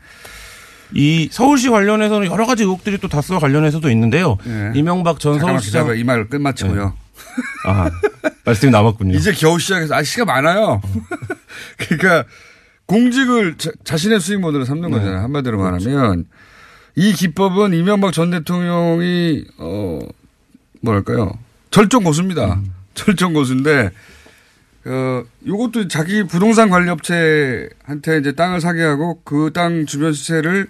이 0.93 1.29
서울시 1.31 1.69
관련해서는 1.69 2.27
여러 2.27 2.45
가지 2.45 2.63
의혹들이 2.63 2.97
또 2.97 3.07
다스와 3.07 3.39
관련해서도 3.39 3.89
있는데요. 3.91 4.37
예. 4.47 4.71
이명박 4.75 5.19
전 5.19 5.39
서울시장. 5.39 5.97
이 5.97 6.03
말을 6.03 6.29
끝마치고요. 6.29 6.93
아, 7.65 7.89
말씀이 8.45 8.71
남았군요. 8.71 9.15
이제 9.15 9.31
겨우 9.31 9.59
시작해서 9.59 9.95
아 9.95 10.03
시간 10.03 10.27
많아요. 10.27 10.81
그러니까 11.77 12.25
공직을 12.85 13.55
자, 13.83 13.97
신의 13.97 14.19
수익 14.19 14.39
모델로 14.39 14.65
삼는 14.65 14.89
거잖아요. 14.89 15.19
한마디로 15.19 15.59
말하면 15.59 16.25
이 16.95 17.13
기법은 17.13 17.73
이명박 17.73 18.13
전 18.13 18.31
대통령이 18.31 19.45
어 19.59 19.99
뭐랄까요 20.81 21.37
절정 21.71 22.03
고수입니다. 22.03 22.59
절정 22.95 23.33
고수인데 23.33 23.91
어 24.85 25.23
요것도 25.45 25.87
자기 25.89 26.23
부동산 26.23 26.69
관리 26.69 26.89
업체한테 26.89 28.17
이제 28.19 28.31
땅을 28.33 28.61
사게 28.61 28.81
하고 28.83 29.21
그 29.23 29.51
땅 29.53 29.85
주변 29.85 30.13
시세를 30.13 30.67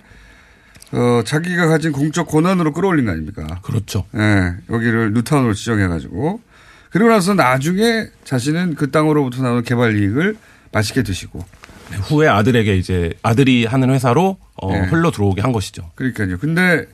어 0.91 1.22
자기가 1.24 1.67
가진 1.67 1.91
공적 1.91 2.28
권한으로 2.28 2.74
끌어올린 2.74 3.06
거 3.06 3.12
아닙니까? 3.12 3.45
그렇죠. 3.62 4.06
예, 4.15 4.54
여기를 4.69 5.13
뉴타운으로 5.13 5.54
지정해가지고 5.54 6.41
그리고 6.89 7.10
나서 7.10 7.36
나중에 7.36 8.08
자신은 8.24 8.74
그 8.76 8.89
땅으로부터 8.89 9.43
나오는 9.43 9.62
개발 9.63 9.95
이익을 9.95 10.36
맛있게 10.72 11.04
드시고 11.04 11.45
네, 11.91 11.98
후에 11.98 12.28
아들에게 12.28 12.76
이제 12.78 13.13
아들이 13.22 13.65
하는 13.65 13.91
회사로 13.91 14.38
어, 14.56 14.72
네. 14.74 14.80
흘러 14.88 15.12
들어오게 15.12 15.41
한 15.41 15.52
것이죠. 15.52 15.91
그러니까요. 15.95 16.39
근데 16.39 16.88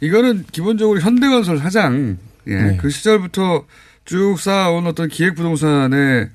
이거는 0.00 0.44
기본적으로 0.52 1.00
현대건설 1.00 1.58
사장 1.58 2.16
예, 2.46 2.54
네. 2.54 2.76
그 2.78 2.88
시절부터 2.88 3.66
쭉 4.06 4.36
쌓아온 4.40 4.86
어떤 4.86 5.08
기획부동산의 5.08 6.30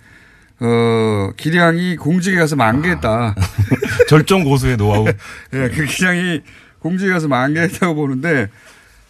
어 0.63 1.31
기량이 1.37 1.95
공직에 1.95 2.37
가서 2.37 2.55
만개했다. 2.55 3.35
절정 4.07 4.43
고수의 4.43 4.77
노하우. 4.77 5.07
예, 5.53 5.69
그 5.69 5.85
기량이 5.85 6.41
공직에 6.79 7.11
가서 7.11 7.27
만개했다고 7.27 7.95
보는데 7.95 8.47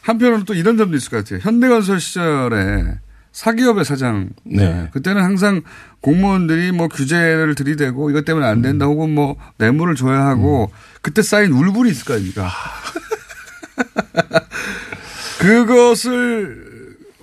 한편으로는 0.02 0.46
또 0.46 0.54
이런 0.54 0.78
점도 0.78 0.96
있을 0.96 1.10
것 1.10 1.18
같아요. 1.18 1.40
현대건설 1.42 2.00
시절에 2.00 3.00
사기업의 3.34 3.84
사장. 3.84 4.30
네. 4.46 4.64
예, 4.64 4.90
그때는 4.92 5.22
항상 5.22 5.62
공무원들이 6.00 6.72
뭐 6.72 6.88
규제를 6.88 7.56
들이대고 7.56 8.10
이것 8.10 8.24
때문에 8.24 8.46
안 8.48 8.62
된다 8.62 8.86
혹은 8.86 9.14
뭐 9.14 9.36
뇌물을 9.58 9.96
줘야 9.96 10.26
하고 10.26 10.72
그때 11.02 11.22
쌓인 11.22 11.52
울분이 11.52 11.92
있을 11.92 12.06
거 12.06 12.14
아닙니까. 12.14 12.50
그것을 15.40 16.71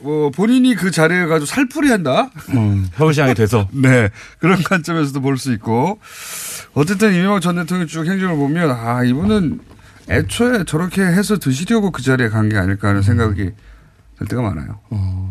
뭐 0.02 0.30
본인이 0.30 0.74
그 0.74 0.90
자리에 0.90 1.26
가지고 1.26 1.46
살풀이 1.46 1.90
한다? 1.90 2.30
음, 2.54 2.88
서울시장이 2.96 3.34
돼서. 3.34 3.68
네. 3.74 4.10
그런 4.38 4.62
관점에서도 4.62 5.20
볼 5.20 5.36
수 5.38 5.52
있고. 5.52 5.98
어쨌든 6.74 7.12
이명박 7.14 7.40
전 7.40 7.56
대통령 7.56 7.86
쭉 7.88 8.06
행적을 8.06 8.36
보면 8.36 8.70
아, 8.70 9.02
이분은 9.04 9.60
애초에 10.10 10.64
저렇게 10.64 11.02
해서 11.02 11.38
드시려고 11.38 11.90
그 11.90 12.02
자리에 12.02 12.28
간 12.28 12.48
게 12.48 12.56
아닐까 12.56 12.88
하는 12.88 13.02
생각이 13.02 13.50
들 14.18 14.26
때가 14.26 14.42
많아요. 14.42 14.80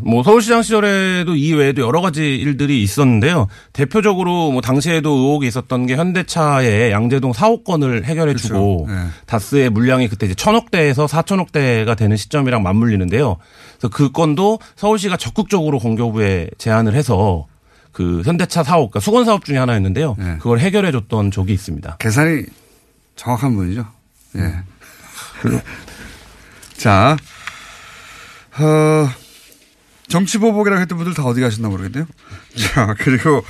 뭐 0.01 0.23
서울시장 0.23 0.61
시절에도 0.61 1.35
이 1.35 1.53
외에도 1.53 1.81
여러 1.81 1.99
가지 1.99 2.35
일들이 2.35 2.81
있었는데요. 2.81 3.47
대표적으로 3.73 4.51
뭐 4.51 4.61
당시에도 4.61 5.11
의혹이 5.11 5.45
있었던 5.47 5.87
게 5.87 5.97
현대차의 5.97 6.91
양재동 6.91 7.33
사옥건을 7.33 8.05
해결해주고 8.05 8.85
그렇죠. 8.85 9.01
네. 9.01 9.09
다스의 9.25 9.69
물량이 9.71 10.07
그때 10.07 10.25
이제 10.25 10.35
천억 10.35 10.71
대에서 10.71 11.05
사천억 11.07 11.51
대가 11.51 11.95
되는 11.95 12.15
시점이랑 12.15 12.63
맞물리는데요. 12.63 13.37
그래서 13.77 13.89
그 13.89 14.11
건도 14.11 14.59
서울시가 14.77 15.17
적극적으로 15.17 15.79
공교부에 15.79 16.49
제안을 16.57 16.93
해서 16.95 17.45
그 17.91 18.21
현대차 18.23 18.63
사업, 18.63 18.91
그러니까 18.91 18.99
수건 19.01 19.25
사업 19.25 19.43
중에 19.43 19.57
하나였는데요. 19.57 20.15
네. 20.17 20.37
그걸 20.37 20.59
해결해줬던 20.59 21.31
적이 21.31 21.53
있습니다. 21.53 21.97
계산이 21.97 22.43
정확한 23.15 23.55
분이죠. 23.55 23.85
예. 24.37 24.53
자, 26.77 27.17
어, 28.59 29.09
정치 30.07 30.37
보복이라고 30.37 30.81
했던 30.81 30.97
분들 30.97 31.13
다 31.13 31.23
어디 31.23 31.41
가셨나 31.41 31.69
모르겠네요. 31.69 32.07
자, 32.57 32.95
그리고 32.99 33.43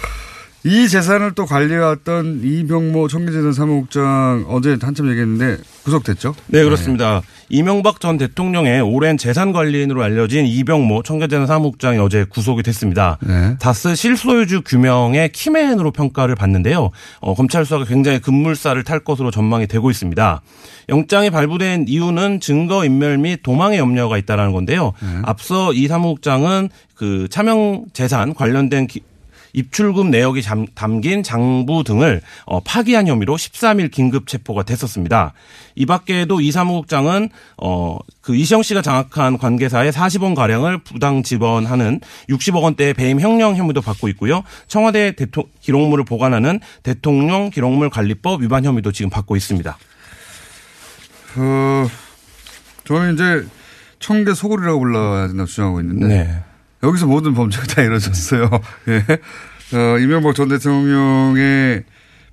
이 0.67 0.89
재산을 0.89 1.31
또 1.31 1.45
관리해왔던 1.45 2.41
이병모 2.43 3.07
청계재단 3.07 3.53
사무국장 3.53 4.43
어제 4.49 4.77
한참 4.81 5.09
얘기했는데 5.09 5.63
구속됐죠? 5.85 6.35
네, 6.47 6.61
그렇습니다. 6.65 7.21
이명박 7.47 8.01
전 8.01 8.17
대통령의 8.17 8.81
오랜 8.81 9.17
재산 9.17 9.53
관리인으로 9.53 10.03
알려진 10.03 10.45
이병모 10.45 11.03
청계재단 11.03 11.47
사무국장이 11.47 11.99
어제 11.99 12.25
구속이 12.25 12.63
됐습니다. 12.63 13.17
네. 13.21 13.55
다스 13.61 13.95
실소유주 13.95 14.63
규명의 14.65 15.31
키맨으로 15.31 15.91
평가를 15.91 16.35
받는데요. 16.35 16.89
어, 17.21 17.33
검찰 17.33 17.63
수사가 17.63 17.85
굉장히 17.85 18.19
급물살을 18.19 18.83
탈 18.83 18.99
것으로 18.99 19.31
전망이 19.31 19.67
되고 19.67 19.89
있습니다. 19.89 20.41
영장이 20.89 21.29
발부된 21.29 21.85
이유는 21.87 22.41
증거 22.41 22.83
인멸 22.83 23.19
및 23.19 23.41
도망의 23.41 23.79
염려가 23.79 24.17
있다라는 24.17 24.51
건데요. 24.51 24.91
앞서 25.23 25.71
이 25.71 25.87
사무국장은 25.87 26.67
그 26.93 27.27
차명 27.29 27.85
재산 27.93 28.33
관련된 28.33 28.87
기- 28.87 29.03
입출금 29.53 30.09
내역이 30.11 30.41
잠- 30.41 30.67
담긴 30.75 31.23
장부 31.23 31.83
등을 31.83 32.21
어, 32.45 32.59
파기한 32.59 33.07
혐의로 33.07 33.35
13일 33.35 33.91
긴급 33.91 34.27
체포가 34.27 34.63
됐었습니다. 34.63 35.33
이 35.75 35.85
밖에도 35.85 36.41
이 36.41 36.51
사무국장은 36.51 37.29
어, 37.57 37.97
그 38.21 38.35
이시영 38.35 38.63
씨가 38.63 38.81
장악한 38.81 39.37
관계사의 39.37 39.91
40원 39.91 40.35
가량을 40.35 40.79
부당 40.79 41.23
지원하는 41.23 41.99
60억 42.29 42.61
원대의 42.63 42.93
배임 42.93 43.19
횡령 43.19 43.55
혐의도 43.55 43.81
받고 43.81 44.07
있고요. 44.09 44.43
청와대 44.67 45.11
대통 45.13 45.45
기록물을 45.61 46.03
보관하는 46.05 46.59
대통령 46.83 47.49
기록물 47.49 47.89
관리법 47.89 48.41
위반 48.41 48.65
혐의도 48.65 48.91
지금 48.91 49.09
받고 49.09 49.35
있습니다. 49.35 49.77
어, 51.37 51.87
저는 52.85 53.13
이제 53.13 53.45
청계 53.99 54.33
소굴이라고 54.33 54.79
불러야 54.79 55.27
된다고 55.27 55.45
주장하고 55.47 55.81
있는데 55.81 56.07
네. 56.07 56.43
여기서 56.83 57.07
모든 57.07 57.33
범죄가 57.33 57.65
다 57.67 57.81
이루어졌어요. 57.81 58.49
예. 58.89 59.03
어, 59.77 59.97
이명박 59.99 60.35
전 60.35 60.49
대통령의 60.49 61.83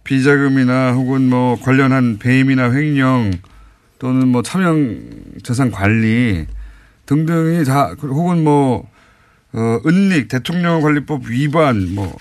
비자금이나 0.04 0.92
혹은 0.92 1.28
뭐 1.28 1.59
관련한 1.61 2.18
배임이나 2.18 2.72
횡령 2.72 3.33
또는 3.98 4.28
뭐 4.28 4.42
차명 4.42 5.00
재산 5.42 5.70
관리 5.70 6.46
등등이 7.07 7.64
다 7.64 7.94
혹은 8.02 8.44
뭐 8.44 8.88
어, 9.52 9.80
은닉 9.87 10.28
대통령 10.28 10.83
관리법 10.83 11.28
위반 11.28 11.94
뭐 11.94 12.14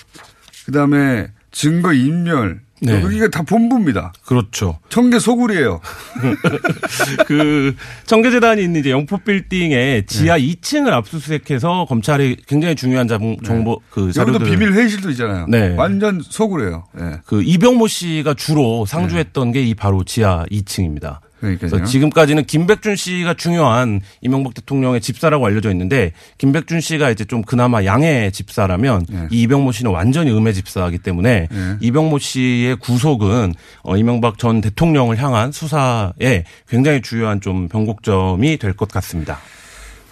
그다음에 0.65 1.27
증거 1.51 1.93
인멸 1.93 2.61
네. 2.85 3.01
여기가 3.01 3.29
다 3.29 3.43
본부입니다. 3.43 4.13
그렇죠. 4.25 4.77
청계 4.89 5.19
소굴이에요. 5.19 5.79
그 7.27 7.75
청계재단이 8.05 8.61
있는 8.63 8.79
이제 8.81 8.91
영포 8.91 9.17
빌딩의 9.19 10.05
지하 10.05 10.37
2층을 10.37 10.89
압수수색해서 10.91 11.85
검찰이 11.87 12.37
굉장히 12.47 12.75
중요한 12.75 13.07
정- 13.07 13.37
정보 13.43 13.79
그 13.89 14.01
여기도 14.01 14.13
자료들 14.13 14.49
비밀 14.49 14.73
회의실도 14.73 15.09
있잖아요. 15.11 15.45
네. 15.49 15.73
완전 15.77 16.21
소굴이에요. 16.21 16.83
예. 16.99 17.19
그 17.25 17.41
이병모 17.43 17.87
씨가 17.87 18.33
주로 18.35 18.85
상주했던 18.85 19.51
게 19.51 19.63
이 19.63 19.73
바로 19.75 20.03
지하 20.03 20.45
2층입니다. 20.51 21.19
그러니까요. 21.43 21.83
지금까지는 21.85 22.45
김백준 22.45 22.95
씨가 22.95 23.33
중요한 23.33 23.99
이명박 24.21 24.53
대통령의 24.53 25.01
집사라고 25.01 25.45
알려져 25.45 25.71
있는데 25.71 26.13
김백준 26.37 26.79
씨가 26.79 27.09
이제 27.09 27.25
좀 27.25 27.41
그나마 27.41 27.83
양의 27.83 28.31
집사라면 28.31 29.05
네. 29.09 29.27
이 29.29 29.41
이병모 29.43 29.73
씨는 29.73 29.91
완전히 29.91 30.31
음의 30.31 30.53
집사이기 30.53 30.99
때문에 30.99 31.47
네. 31.51 31.77
이병모 31.81 32.19
씨의 32.19 32.77
구속은 32.77 33.53
어, 33.83 33.97
이명박 33.97 34.37
전 34.37 34.61
대통령을 34.61 35.17
향한 35.21 35.51
수사에 35.51 36.45
굉장히 36.69 37.01
중요한 37.01 37.41
좀 37.41 37.67
변곡점이 37.67 38.57
될 38.57 38.73
것 38.73 38.89
같습니다. 38.89 39.37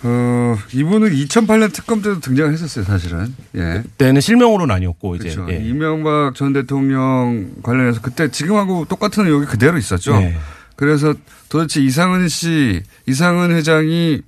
어, 0.04 0.56
이분은 0.74 1.12
2008년 1.12 1.72
특검 1.74 2.02
때도 2.02 2.20
등장을 2.20 2.52
했었어요, 2.52 2.84
사실은. 2.86 3.34
예. 3.56 3.82
그때는 3.84 4.20
실명으로는 4.22 4.74
아니었고 4.76 5.16
이제 5.16 5.30
그렇죠. 5.30 5.52
예. 5.52 5.58
이명박 5.58 6.34
전 6.36 6.54
대통령 6.54 7.52
관련해서 7.64 8.02
그때 8.02 8.30
지금하고 8.32 8.86
똑같은 8.86 9.26
의혹이 9.28 9.46
그대로 9.46 9.78
있었죠. 9.78 10.18
네. 10.20 10.36
그래서 10.76 11.14
도대체 11.50 11.82
이상은 11.82 12.28
씨, 12.28 12.82
이상은 13.08 13.52
회장이 13.52 14.22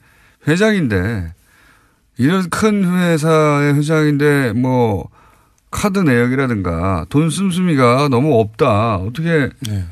회장인데 0.48 1.34
이런 2.18 2.50
큰 2.50 2.84
회사의 2.86 3.76
회장인데 3.76 4.54
뭐 4.54 5.10
카드 5.72 6.00
내역이라든가 6.00 7.06
돈 7.10 7.30
씀씀이가 7.30 8.10
너무 8.10 8.40
없다. 8.40 8.98
어떻게 8.98 9.50
네. 9.68 9.86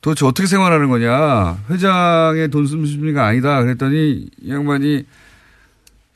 도대체 0.00 0.26
어떻게 0.26 0.46
생활하는 0.46 0.88
거냐. 0.88 1.58
회장의 1.70 2.48
돈 2.50 2.66
씀씀이가 2.66 3.26
아니다. 3.26 3.60
그랬더니 3.62 4.28
이 4.40 4.50
양반이 4.50 5.04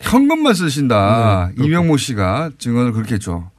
현금만 0.01 0.55
쓰신다. 0.55 1.51
네, 1.57 1.65
이명모 1.65 1.97
씨가 1.97 2.51
증언을 2.59 2.93
그렇게 2.93 3.15
했죠. 3.15 3.51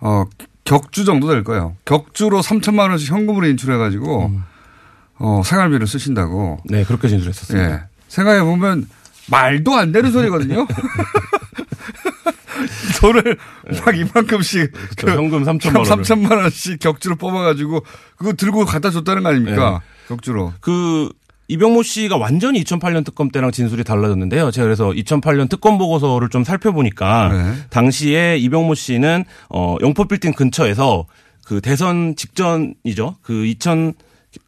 어, 0.00 0.24
격주 0.64 1.04
정도 1.04 1.28
될 1.28 1.44
거예요. 1.44 1.76
격주로 1.84 2.40
3천만 2.40 2.90
원씩 2.90 3.10
현금으로 3.12 3.46
인출해가지고 3.46 4.40
어, 5.18 5.42
생활비를 5.44 5.86
쓰신다고. 5.86 6.58
네 6.64 6.84
그렇게 6.84 7.08
진술했었습니다. 7.08 7.70
예. 7.70 7.80
생각해 8.08 8.42
보면 8.42 8.88
말도 9.30 9.74
안 9.74 9.92
되는 9.92 10.10
소리거든요. 10.10 10.66
돈을 13.00 13.36
막 13.84 13.96
이만큼씩 13.96 14.72
그렇죠. 14.96 15.18
현금 15.18 15.44
3천만 15.44 15.88
원을. 15.88 16.04
3천만 16.04 16.32
원씩 16.38 16.80
격주로 16.80 17.16
뽑아가지고 17.16 17.84
그거 18.16 18.32
들고 18.32 18.64
갖다 18.64 18.90
줬다는 18.90 19.22
거 19.22 19.28
아닙니까? 19.30 19.80
격주로. 20.08 20.52
그 20.60 21.08
이병모 21.48 21.82
씨가 21.82 22.16
완전히 22.16 22.62
2008년 22.64 23.04
특검 23.04 23.30
때랑 23.30 23.52
진술이 23.52 23.84
달라졌는데요. 23.84 24.50
제가 24.50 24.64
그래서 24.64 24.90
2008년 24.90 25.48
특검 25.48 25.78
보고서를 25.78 26.28
좀 26.28 26.44
살펴보니까 26.44 27.28
네. 27.32 27.54
당시에 27.70 28.36
이병모 28.38 28.74
씨는 28.74 29.24
어 29.48 29.76
영포 29.80 30.06
빌딩 30.06 30.32
근처에서 30.32 31.06
그 31.44 31.60
대선 31.62 32.14
직전이죠. 32.16 33.16
그 33.22 33.46
2000 33.46 33.94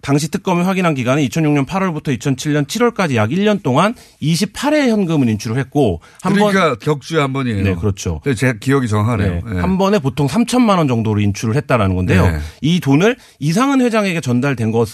당시 0.03 0.31
특검이 0.31 0.63
확인한 0.63 0.95
기간은 0.95 1.23
2006년 1.29 1.67
8월부터 1.67 2.17
2007년 2.19 2.67
7월까지 2.67 3.15
약 3.15 3.31
1년 3.31 3.63
동안 3.63 3.95
28회 4.21 4.89
현금을 4.89 5.29
인출을 5.29 5.59
했고 5.59 6.01
한 6.21 6.35
번. 6.35 6.53
그러니까 6.53 6.79
격주에 6.79 7.21
한 7.21 7.33
번이에요. 7.33 7.63
네, 7.63 7.75
그렇죠. 7.75 8.21
네, 8.25 8.35
제 8.35 8.55
기억이 8.61 8.89
정확하네요. 8.89 9.35
네. 9.35 9.43
네. 9.55 9.61
한 9.61 9.79
번에 9.79 9.99
보통 9.99 10.27
3천만 10.27 10.79
원 10.79 10.89
정도로 10.89 11.21
인출을 11.21 11.57
했다라는 11.57 11.97
건데요. 11.97 12.31
네. 12.31 12.39
이 12.61 12.81
돈을 12.81 13.17
이상은 13.39 13.81
회장에게 13.81 14.21
전달된 14.21 14.71
것, 14.71 14.89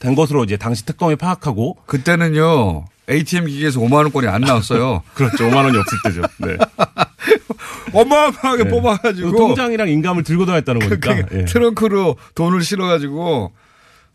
된 0.00 0.14
것으로 0.14 0.44
이제 0.44 0.56
당시 0.56 0.84
특검이 0.84 1.16
파악하고 1.16 1.78
그때는요. 1.86 2.86
ATM 3.08 3.46
기기에서 3.46 3.80
5만 3.80 3.94
원권이 3.94 4.26
안 4.26 4.40
나왔어요. 4.42 5.02
그렇죠. 5.14 5.44
5만 5.44 5.64
원이 5.64 5.76
없을 5.76 5.98
때죠. 6.04 6.22
네. 6.38 6.56
어마어마하게 7.92 8.64
네. 8.64 8.70
뽑아가지고 8.70 9.30
그 9.30 9.36
통장이랑 9.36 9.88
인감을 9.88 10.22
들고 10.24 10.46
다녔다는 10.46 10.80
거니까. 10.88 11.14
그게 11.14 11.38
예. 11.40 11.44
트렁크로 11.44 12.16
돈을 12.34 12.62
실어가지고 12.62 13.52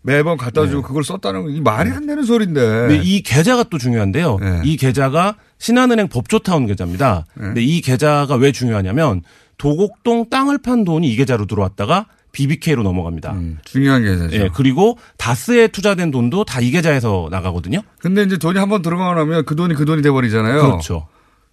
매번 0.07 0.37
갖다 0.37 0.61
주고 0.67 0.81
그걸 0.81 1.03
썼다는 1.03 1.43
거, 1.43 1.49
이 1.49 1.61
말이 1.61 1.91
안 1.91 2.07
되는. 2.07 2.23
네. 2.23 2.87
근데 2.87 3.01
이 3.03 3.21
계좌가 3.21 3.63
또 3.63 3.77
중요한데요. 3.77 4.37
네. 4.39 4.61
이 4.63 4.77
계좌가 4.77 5.35
신한은행 5.59 6.07
법조타운 6.07 6.65
계좌입니다. 6.67 7.25
근데 7.33 7.61
이 7.61 7.81
계좌가 7.81 8.35
왜 8.35 8.51
중요하냐면 8.51 9.21
도곡동 9.57 10.29
땅을 10.29 10.59
판 10.59 10.83
돈이 10.83 11.07
이 11.11 11.15
계좌로 11.15 11.45
들어왔다가 11.45 12.05
BBK로 12.31 12.83
넘어갑니다. 12.83 13.31
음, 13.33 13.57
중요한 13.65 14.03
계좌죠. 14.03 14.35
예, 14.35 14.49
그리고 14.53 14.97
다스에 15.17 15.67
투자된 15.69 16.11
돈도 16.11 16.43
다 16.45 16.61
이 16.61 16.71
계좌에서 16.71 17.27
나가거든요. 17.31 17.81
근데 17.99 18.23
이제 18.23 18.37
돈이 18.37 18.59
한번 18.59 18.81
들어가고 18.81 19.15
나면 19.15 19.45
그 19.45 19.55
돈이 19.55 19.73
그 19.73 19.85
돈이 19.85 20.01
돼버리잖아요. 20.03 20.61
그렇죠. 20.61 21.07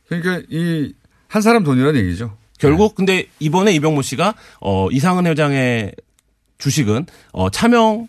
그러니까 0.09 0.43
이 0.51 0.93
한 1.29 1.43
사람 1.43 1.65
돈이라는 1.65 1.99
얘기죠. 2.01 2.37
결국 2.61 2.95
근데 2.95 3.27
이번에 3.41 3.73
이병모 3.73 4.03
씨가 4.03 4.35
어 4.61 4.89
이상은 4.93 5.27
회장의 5.27 5.93
주식은 6.59 7.07
어 7.33 7.51
차명 7.51 8.07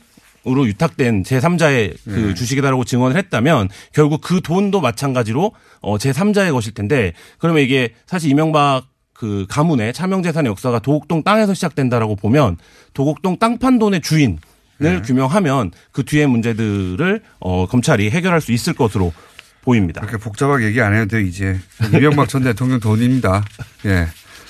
으로 0.48 0.68
유탁된 0.68 1.24
제3자의 1.24 1.98
그 2.04 2.10
네. 2.10 2.34
주식이다라고 2.34 2.84
증언을 2.84 3.18
했다면 3.18 3.70
결국 3.94 4.22
그 4.22 4.42
돈도 4.42 4.80
마찬가지로 4.80 5.52
어 5.82 5.98
제3자의 5.98 6.52
것일 6.52 6.74
텐데 6.74 7.14
그러면 7.40 7.64
이게 7.64 7.94
사실 8.06 8.30
이명박 8.30 8.84
그 9.14 9.46
가문의 9.50 9.94
차명 9.94 10.22
재산의 10.22 10.52
역사가 10.52 10.80
도곡동 10.80 11.24
땅에서 11.24 11.54
시작된다라고 11.54 12.16
보면 12.16 12.58
도곡동 12.94 13.38
땅판 13.40 13.80
돈의 13.80 14.02
주인 14.02 14.40
을 14.84 14.96
네. 14.96 15.02
규명하면 15.02 15.72
그 15.94 16.04
뒤에 16.04 16.26
문제들을 16.26 17.22
어 17.40 17.66
검찰이 17.66 18.10
해결할 18.10 18.42
수 18.42 18.52
있을 18.52 18.74
것으로 18.74 19.14
보입니다. 19.62 20.02
그렇게 20.02 20.18
복잡하게 20.18 20.66
얘기 20.66 20.82
안 20.82 20.94
해도 20.94 21.16
돼, 21.16 21.24
이제. 21.24 21.58
이명박 21.94 22.28
전 22.30 22.44
대통령 22.44 22.80
돈입니다. 22.80 23.44
예. 23.86 24.08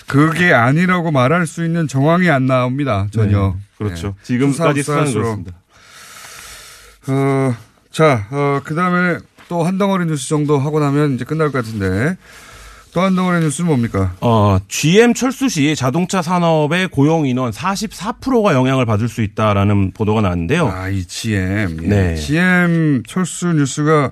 그게 0.07 0.53
아니라고 0.53 1.11
말할 1.11 1.47
수 1.47 1.63
있는 1.63 1.87
정황이 1.87 2.29
안 2.29 2.47
나옵니다. 2.47 3.07
전혀. 3.11 3.55
네, 3.55 3.61
그렇죠. 3.77 4.15
예. 4.19 4.23
지금까지 4.23 4.83
수사, 4.83 5.05
수사는. 5.05 5.13
그렇습니다. 5.13 5.51
어, 7.07 7.55
자, 7.91 8.27
어, 8.31 8.61
그 8.63 8.75
다음에 8.75 9.17
또 9.47 9.63
한 9.63 9.77
덩어리 9.77 10.05
뉴스 10.05 10.27
정도 10.27 10.57
하고 10.57 10.79
나면 10.79 11.15
이제 11.15 11.23
끝날 11.25 11.51
것 11.51 11.63
같은데. 11.63 12.17
또 12.93 13.01
한 13.01 13.13
덩어리 13.15 13.41
뉴스는 13.43 13.67
뭡니까? 13.67 14.13
어, 14.21 14.57
GM 14.69 15.13
철수 15.13 15.49
시 15.49 15.75
자동차 15.75 16.21
산업의 16.21 16.87
고용 16.87 17.27
인원 17.27 17.51
44%가 17.51 18.53
영향을 18.53 18.85
받을 18.85 19.09
수 19.09 19.21
있다라는 19.21 19.91
보도가 19.91 20.21
나왔는데요. 20.21 20.67
아, 20.69 20.87
이 20.87 21.03
GM. 21.03 21.77
예. 21.83 21.87
네. 21.87 22.15
GM 22.15 23.03
철수 23.05 23.47
뉴스가 23.47 24.11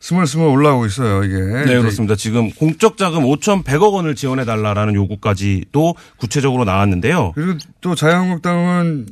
스물스물 0.00 0.48
올라오고 0.48 0.86
있어요, 0.86 1.22
이게. 1.24 1.36
네, 1.36 1.78
그렇습니다. 1.78 2.16
지금 2.16 2.50
공적 2.50 2.96
자금 2.98 3.22
5,100억 3.22 3.92
원을 3.92 4.14
지원해 4.16 4.44
달라라는 4.44 4.94
요구까지도 4.94 5.94
구체적으로 6.18 6.64
나왔는데요. 6.64 7.30
그리고 7.34 7.58
또 7.80 7.94
자유한국당은 7.94 9.06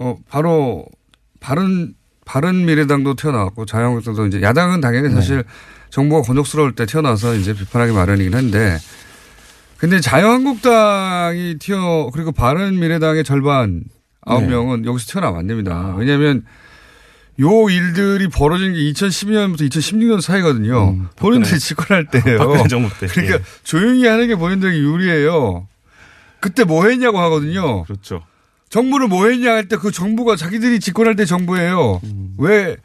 어 0.00 0.16
바로 0.28 0.84
바른 1.38 1.94
바른 2.30 2.64
미래당도 2.64 3.14
튀어나왔고 3.14 3.66
자유한국당도 3.66 4.26
이제 4.28 4.40
야당은 4.40 4.80
당연히 4.80 5.08
네. 5.08 5.14
사실 5.14 5.42
정부가 5.90 6.22
곤욕스러울 6.22 6.76
때 6.76 6.86
튀어나와서 6.86 7.34
이제 7.34 7.52
비판하기 7.52 7.92
마련이긴 7.92 8.34
한데 8.34 8.78
근데 9.78 9.98
자유한국당이 9.98 11.56
튀어 11.58 12.10
그리고 12.12 12.30
바른 12.30 12.78
미래당의 12.78 13.24
절반 13.24 13.82
아홉 14.20 14.42
네. 14.42 14.50
명은 14.50 14.84
여기서 14.84 15.10
튀어나오면 15.10 15.40
안 15.40 15.46
됩니다. 15.48 15.94
왜냐하면 15.98 16.44
요 17.40 17.68
일들이 17.68 18.28
벌어진 18.28 18.74
게 18.74 18.78
2012년부터 18.92 19.68
2016년 19.68 20.20
사이거든요. 20.20 21.08
본인들이 21.16 21.50
음, 21.50 21.50
박근혜. 21.50 21.58
집권할 21.58 22.06
때예요. 22.06 22.38
박근혜 22.38 22.68
정부 22.68 22.96
때. 23.00 23.08
그러니까 23.08 23.38
예. 23.38 23.42
조용히 23.64 24.06
하는 24.06 24.28
게 24.28 24.36
본인들에게 24.36 24.78
유리해요. 24.78 25.66
그때 26.38 26.62
뭐 26.62 26.86
했냐고 26.86 27.18
하거든요. 27.18 27.82
그렇죠. 27.84 28.22
정부를 28.70 29.08
뭐 29.08 29.26
했냐 29.28 29.52
할 29.52 29.68
때 29.68 29.76
그 29.76 29.90
정부가 29.90 30.36
자기들이 30.36 30.80
집권할 30.80 31.16
때 31.16 31.24
정부예요. 31.24 32.00
왜 32.38 32.76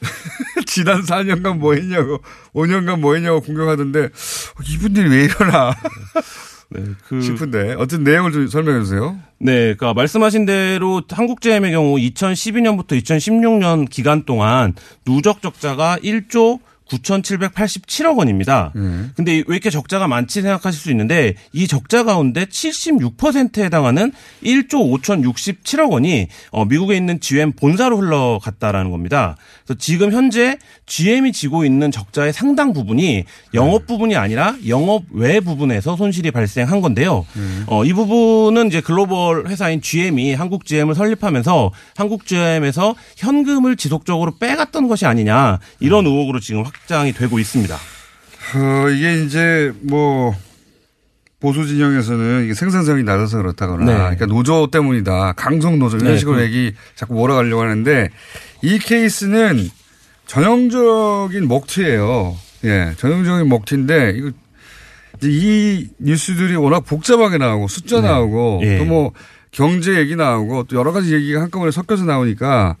지난 0.66 1.02
4년간 1.02 1.58
뭐 1.58 1.74
했냐고 1.74 2.20
5년간 2.54 3.00
뭐 3.00 3.14
했냐고 3.14 3.40
공격하던데 3.40 4.04
어, 4.04 4.62
이분들이 4.68 5.08
왜 5.10 5.24
이러나 5.24 5.74
네, 6.70 6.82
그 7.08 7.20
싶은데 7.22 7.74
어떤 7.78 8.04
내용을 8.04 8.30
좀 8.30 8.46
설명해 8.46 8.80
주세요. 8.84 9.18
네, 9.38 9.74
그러니까 9.74 9.94
말씀하신 9.94 10.44
대로 10.44 11.02
한국제엠의 11.08 11.72
경우 11.72 11.96
2012년부터 11.96 13.00
2016년 13.02 13.88
기간 13.88 14.24
동안 14.24 14.74
누적 15.04 15.40
적자가 15.40 15.98
1조 16.02 16.60
9,787억 16.88 18.18
원입니다. 18.18 18.72
음. 18.76 19.12
근데 19.14 19.42
왜 19.46 19.56
이렇게 19.56 19.70
적자가 19.70 20.08
많지 20.08 20.42
생각하실 20.42 20.80
수 20.80 20.90
있는데 20.90 21.34
이 21.52 21.66
적자 21.66 22.04
가운데 22.04 22.44
76%에 22.46 23.64
해당하는 23.64 24.12
1조 24.42 25.00
5,067억 25.02 25.90
원이 25.90 26.28
어, 26.50 26.64
미국에 26.64 26.96
있는 26.96 27.20
GM 27.20 27.52
본사로 27.52 27.98
흘러갔다라는 27.98 28.90
겁니다. 28.90 29.36
그래서 29.64 29.78
지금 29.78 30.12
현재 30.12 30.58
GM이 30.86 31.32
지고 31.32 31.64
있는 31.64 31.90
적자의 31.90 32.32
상당 32.32 32.72
부분이 32.72 33.24
영업 33.54 33.86
부분이 33.86 34.16
아니라 34.16 34.56
영업 34.66 35.04
외 35.10 35.40
부분에서 35.40 35.96
손실이 35.96 36.30
발생한 36.30 36.80
건데요. 36.80 37.26
어, 37.66 37.84
이 37.84 37.92
부분은 37.92 38.68
이제 38.68 38.80
글로벌 38.80 39.46
회사인 39.46 39.80
GM이 39.80 40.34
한국 40.34 40.64
GM을 40.64 40.94
설립하면서 40.94 41.72
한국 41.96 42.26
GM에서 42.26 42.94
현금을 43.16 43.76
지속적으로 43.76 44.36
빼갔던 44.38 44.88
것이 44.88 45.06
아니냐 45.06 45.58
이런 45.80 46.06
의혹으로 46.06 46.40
지금 46.40 46.64
확장이 46.80 47.12
되고 47.12 47.38
있습니다. 47.38 47.74
어, 47.74 48.88
이게 48.90 49.22
이제 49.24 49.72
뭐 49.82 50.34
보수 51.40 51.66
진영에서는 51.66 52.44
이게 52.44 52.54
생산성이 52.54 53.02
낮아서 53.04 53.38
그렇다거나 53.38 53.84
네. 53.84 53.92
그러니까 53.96 54.26
노조 54.26 54.68
때문이다. 54.70 55.34
강성 55.36 55.78
노조 55.78 55.96
이런 55.98 56.12
네, 56.12 56.18
식으로 56.18 56.36
그- 56.36 56.42
얘기 56.42 56.72
자꾸 56.96 57.14
몰아가려고 57.14 57.62
하는데 57.62 58.08
이 58.62 58.78
케이스는 58.78 59.68
전형적인 60.26 61.46
먹튀예요. 61.46 62.36
예, 62.64 62.92
전형적인 62.96 63.48
먹튀인데 63.48 64.14
이거 64.16 64.30
이제 65.18 65.28
이 65.30 65.88
뉴스들이 65.98 66.56
워낙 66.56 66.80
복잡하게 66.80 67.38
나오고 67.38 67.68
숫자 67.68 68.00
네. 68.00 68.08
나오고 68.08 68.60
예. 68.64 68.78
또뭐 68.78 69.12
경제 69.52 69.96
얘기 69.96 70.16
나오고 70.16 70.64
또 70.64 70.76
여러 70.76 70.92
가지 70.92 71.14
얘기가 71.14 71.40
한꺼번에 71.40 71.70
섞여서 71.70 72.04
나오니까 72.04 72.76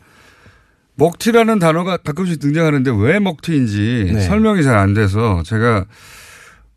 먹튀라는 0.98 1.58
단어가 1.60 1.96
가끔씩 1.96 2.40
등장하는데 2.40 2.90
왜 2.98 3.18
먹튀인지 3.20 4.10
네. 4.14 4.20
설명이 4.20 4.62
잘 4.64 4.76
안 4.78 4.94
돼서 4.94 5.42
제가 5.44 5.86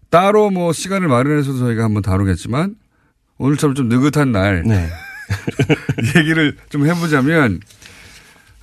따로 0.10 0.49
뭐 0.49 0.73
시간을 0.73 1.07
마련해서 1.07 1.57
저희가 1.57 1.84
한번 1.84 2.01
다루겠지만 2.03 2.75
오늘처럼 3.38 3.75
좀 3.75 3.89
느긋한 3.89 4.31
날 4.31 4.63
네. 4.65 4.88
얘기를 6.17 6.55
좀 6.69 6.86
해보자면 6.88 7.60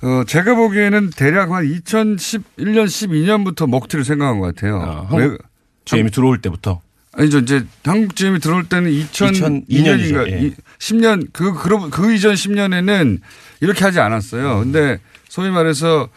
어 0.01 0.23
제가 0.25 0.55
보기에는 0.55 1.09
대략 1.11 1.51
한 1.51 1.65
2011년 1.65 2.85
12년부터 2.85 3.69
먹튀를 3.69 4.05
생각한 4.05 4.39
것 4.39 4.55
같아요. 4.55 4.81
아, 4.81 5.05
한국 5.09 5.39
GM이 5.85 6.11
들어올 6.11 6.39
때부터 6.41 6.81
아니죠. 7.11 7.39
이제 7.39 7.65
한국 7.83 8.15
GM이 8.15 8.39
들어올 8.39 8.65
때는 8.69 8.91
2002년인가 8.91 9.67
2002년이죠. 9.69 10.27
예. 10.29 10.51
10년 10.77 11.27
그, 11.33 11.53
그, 11.53 11.89
그 11.89 12.13
이전 12.13 12.33
10년에는 12.33 13.19
이렇게 13.61 13.83
하지 13.83 13.99
않았어요. 13.99 14.59
근데 14.59 14.99
소위 15.29 15.49
말해서 15.49 16.09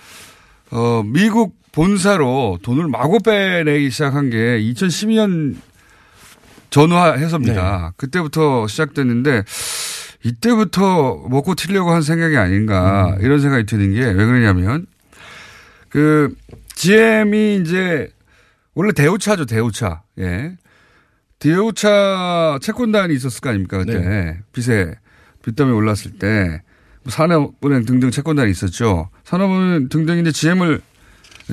어, 0.73 1.03
미국 1.05 1.57
본사로 1.71 2.59
돈을 2.63 2.89
마구 2.89 3.21
빼내기 3.21 3.91
시작한 3.91 4.29
게 4.31 4.37
2012년 4.61 5.55
전후해서입니다. 6.71 7.89
네. 7.91 7.95
그때부터 7.97 8.67
시작됐는데 8.67 9.45
이때부터 10.25 11.27
먹고 11.29 11.55
튀려고 11.55 11.91
한 11.93 12.03
생각이 12.03 12.37
아닌가 12.37 13.15
음. 13.17 13.23
이런 13.25 13.41
생각이 13.41 13.67
드는 13.67 13.95
게 13.95 14.01
왜 14.07 14.15
그러냐면 14.15 14.87
그 15.89 16.35
GM이 16.75 17.57
이제 17.63 18.11
원래 18.75 18.93
대우차죠 18.93 19.45
대우차 19.47 20.03
예 20.19 20.57
대우차 21.39 22.59
채권단이 22.63 23.15
있었을 23.15 23.41
거 23.41 23.51
아닙니까 23.51 23.79
그때 23.79 23.99
네. 23.99 24.39
빚에 24.53 24.95
빚더미 25.45 25.73
올랐을 25.73 26.13
때뭐 26.19 26.59
산업은행 27.07 27.85
등등 27.85 28.11
채권단이 28.11 28.51
있었죠 28.51 29.09
산업은행 29.25 29.89
등등인데 29.89 30.33
GM을 30.33 30.81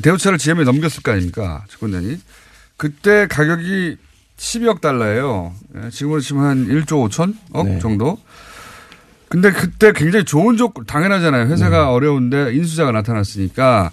대우차를 0.02 0.38
GM에 0.38 0.64
넘겼을 0.64 1.04
거 1.04 1.12
아닙니까 1.12 1.64
채권단이 1.70 2.20
그때 2.78 3.28
가격이 3.28 3.98
12억 4.38 4.82
달러예요 4.82 5.54
예, 5.76 5.90
지금으로 5.90 6.22
치면 6.22 6.46
한 6.46 6.68
1조 6.68 7.10
5천억 7.10 7.66
네. 7.66 7.80
정도 7.80 8.18
근데 9.28 9.52
그때 9.52 9.92
굉장히 9.94 10.26
좋은 10.26 10.58
조건 10.58 10.86
당연하잖아요 10.86 11.48
회사가 11.48 11.92
어려운데 11.92 12.54
인수자가 12.54 12.92
나타났으니까 12.92 13.92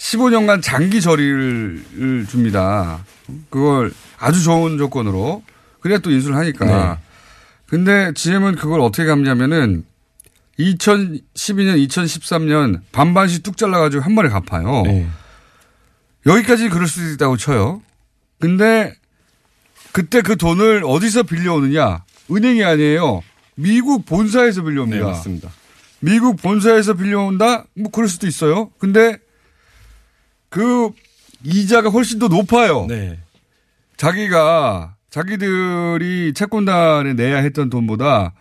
15년간 0.00 0.62
장기 0.62 1.00
저리를 1.00 2.26
줍니다. 2.28 3.04
그걸 3.50 3.92
아주 4.18 4.42
좋은 4.42 4.78
조건으로. 4.78 5.42
그래야 5.80 5.98
또 5.98 6.10
인수를 6.10 6.36
하니까. 6.36 6.64
네. 6.64 6.98
근데 7.66 8.12
GM은 8.14 8.56
그걸 8.56 8.80
어떻게 8.80 9.04
갚냐면은 9.04 9.84
2012년, 10.60 11.88
2013년 11.88 12.80
반반씩 12.92 13.42
뚝 13.42 13.56
잘라가지고 13.56 14.02
한 14.02 14.14
번에 14.14 14.28
갚아요. 14.28 14.82
네. 14.82 15.06
여기까지 16.26 16.68
그럴 16.68 16.86
수도 16.86 17.08
있다고 17.14 17.36
쳐요. 17.36 17.82
근데 18.38 18.94
그때 19.92 20.20
그 20.22 20.36
돈을 20.36 20.82
어디서 20.84 21.24
빌려오느냐? 21.24 22.04
은행이 22.30 22.62
아니에요. 22.62 23.22
미국 23.54 24.06
본사에서 24.06 24.62
빌려옵니다. 24.62 25.04
네, 25.04 25.10
맞습니다. 25.10 25.50
미국 26.00 26.40
본사에서 26.40 26.94
빌려온다? 26.94 27.64
뭐 27.74 27.90
그럴 27.90 28.08
수도 28.08 28.26
있어요. 28.26 28.70
근데 28.78 29.18
그 30.48 30.90
이자가 31.44 31.90
훨씬 31.90 32.18
더 32.18 32.28
높아요. 32.28 32.86
네. 32.88 33.18
자기가 33.96 34.96
자기들이 35.10 36.32
채권단에 36.34 37.14
내야 37.14 37.38
했던 37.38 37.68
돈보다 37.68 38.32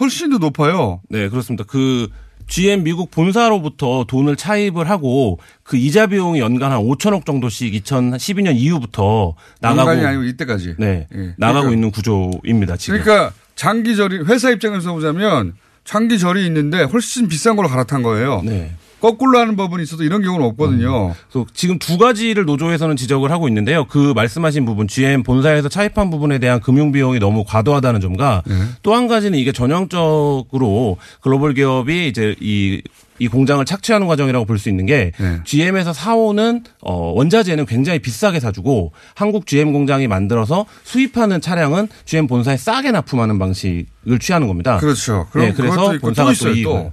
훨씬 0.00 0.30
더 0.30 0.38
높아요. 0.38 1.00
네, 1.08 1.28
그렇습니다. 1.28 1.64
그 1.66 2.08
GM 2.46 2.82
미국 2.82 3.10
본사로부터 3.10 4.04
돈을 4.08 4.36
차입을 4.36 4.88
하고 4.88 5.38
그 5.62 5.76
이자 5.76 6.06
비용이 6.06 6.40
연간 6.40 6.72
한 6.72 6.80
5천억 6.80 7.26
정도씩 7.26 7.74
2012년 7.84 8.56
이후부터 8.56 9.34
나가고 9.60 9.90
연간이 9.90 10.06
아니고 10.06 10.24
이때까지. 10.24 10.76
네, 10.78 11.06
예. 11.14 11.34
나가고 11.36 11.66
그러니까- 11.68 11.72
있는 11.74 11.90
구조입니다. 11.90 12.76
지금. 12.76 13.00
그러니까 13.02 13.32
장기 13.54 13.96
절이 13.96 14.24
회사 14.24 14.50
입장에서 14.50 14.92
보자면 14.94 15.54
장기 15.84 16.18
절이 16.18 16.46
있는데 16.46 16.82
훨씬 16.84 17.28
비싼 17.28 17.56
걸로 17.56 17.68
갈아탄 17.68 18.02
거예요. 18.02 18.42
네. 18.44 18.72
거꾸로 19.00 19.38
하는 19.38 19.56
법은 19.56 19.80
있어도 19.80 20.02
이런 20.02 20.22
경우는 20.22 20.44
없거든요. 20.48 21.14
그래서 21.30 21.46
지금 21.54 21.78
두 21.78 21.98
가지를 21.98 22.44
노조에서는 22.44 22.96
지적을 22.96 23.30
하고 23.30 23.46
있는데요. 23.48 23.86
그 23.86 24.12
말씀하신 24.14 24.64
부분 24.64 24.88
GM 24.88 25.22
본사에서 25.22 25.68
차입한 25.68 26.10
부분에 26.10 26.38
대한 26.38 26.60
금융 26.60 26.90
비용이 26.92 27.18
너무 27.18 27.44
과도하다는 27.46 28.00
점과 28.00 28.42
네. 28.46 28.54
또한 28.82 29.06
가지는 29.08 29.38
이게 29.38 29.52
전형적으로 29.52 30.96
글로벌 31.20 31.54
기업이 31.54 32.08
이제 32.08 32.34
이이 32.40 33.28
공장을 33.30 33.64
착취하는 33.64 34.06
과정이라고 34.06 34.44
볼 34.46 34.58
수 34.58 34.68
있는 34.68 34.86
게 34.86 35.12
네. 35.18 35.40
GM에서 35.44 35.92
사오는 35.92 36.64
어 36.82 37.12
원자재는 37.12 37.66
굉장히 37.66 38.00
비싸게 38.00 38.40
사주고 38.40 38.92
한국 39.14 39.46
GM 39.46 39.72
공장이 39.72 40.08
만들어서 40.08 40.66
수입하는 40.82 41.40
차량은 41.40 41.88
GM 42.04 42.26
본사에 42.26 42.56
싸게 42.56 42.90
납품하는 42.90 43.38
방식을 43.38 44.18
취하는 44.20 44.48
겁니다. 44.48 44.78
그렇죠. 44.78 45.28
그럼 45.30 45.46
네, 45.48 45.52
그래서 45.54 45.92
본사가 46.00 46.32
또. 46.32 46.48
이익을. 46.50 46.92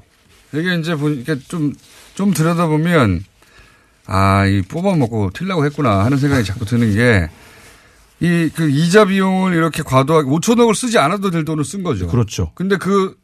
또 0.52 0.62
이게 0.62 0.76
이제 0.76 0.96
보니까 0.96 1.36
좀, 1.48 1.74
좀 2.16 2.34
들여다보면 2.34 3.24
아, 4.08 4.46
이 4.46 4.62
뽑아먹고 4.64 5.32
튀려고 5.34 5.66
했구나 5.66 6.04
하는 6.06 6.18
생각이 6.18 6.44
자꾸 6.44 6.66
드는 6.66 6.94
게 6.96 7.30
이 8.22 8.50
그 8.56 8.70
이자 8.70 9.06
비용을 9.06 9.54
이렇게 9.54 9.84
과도하게 9.84 10.30
5천억을 10.30 10.74
쓰지 10.74 10.98
않아도 10.98 11.32
될 11.32 11.44
돈을 11.44 11.66
쓴 11.66 11.84
거죠. 11.84 12.08
그렇죠. 12.08 12.52
근데 12.56 12.78
그 12.78 13.18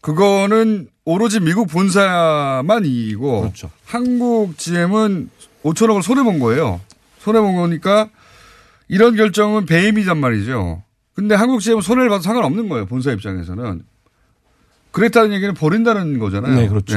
그거는 0.00 0.88
오로지 1.04 1.40
미국 1.40 1.68
본사만 1.68 2.84
이익이고 2.84 3.40
그렇죠. 3.42 3.70
한국 3.84 4.56
GM은 4.56 5.30
5천억을 5.62 6.02
손해 6.02 6.22
본 6.22 6.38
거예요. 6.38 6.80
손해 7.18 7.40
본 7.40 7.54
거니까 7.56 8.08
이런 8.88 9.14
결정은 9.14 9.66
배임이란 9.66 10.18
말이죠. 10.18 10.82
근데 11.14 11.34
한국 11.34 11.60
GM은 11.60 11.82
손해를 11.82 12.08
봐도 12.08 12.22
상관없는 12.22 12.68
거예요. 12.68 12.86
본사 12.86 13.12
입장에서는. 13.12 13.82
그랬다는 14.90 15.32
얘기는 15.32 15.52
버린다는 15.54 16.18
거잖아요. 16.18 16.54
네, 16.54 16.68
그렇죠. 16.68 16.96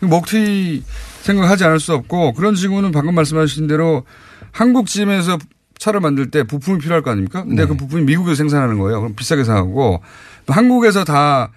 먹튀 0.00 0.82
생각하지 1.22 1.64
않을 1.64 1.80
수 1.80 1.94
없고 1.94 2.34
그런 2.34 2.54
징후는 2.54 2.92
방금 2.92 3.14
말씀하신 3.14 3.66
대로 3.66 4.04
한국 4.52 4.86
GM에서 4.86 5.38
차를 5.78 6.00
만들 6.00 6.30
때 6.30 6.42
부품이 6.42 6.78
필요할 6.78 7.02
거 7.02 7.10
아닙니까? 7.10 7.42
근데 7.42 7.62
네. 7.62 7.68
그 7.68 7.76
부품이 7.76 8.02
미국에서 8.02 8.36
생산하는 8.36 8.78
거예요. 8.78 9.00
그럼 9.00 9.14
비싸게 9.14 9.44
사고 9.44 10.02
또 10.46 10.52
한국에서 10.52 11.04
다 11.04 11.50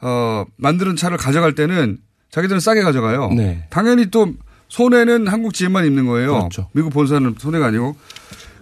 어, 0.00 0.44
만드는 0.56 0.96
차를 0.96 1.16
가져갈 1.16 1.54
때는 1.54 1.98
자기들은 2.30 2.60
싸게 2.60 2.82
가져가요. 2.82 3.30
네. 3.30 3.66
당연히 3.70 4.06
또 4.10 4.34
손해는 4.68 5.28
한국 5.28 5.54
GM만 5.54 5.86
입는 5.86 6.06
거예요. 6.06 6.32
그렇죠. 6.38 6.68
미국 6.72 6.92
본사는 6.92 7.36
손해가 7.38 7.66
아니고. 7.66 7.96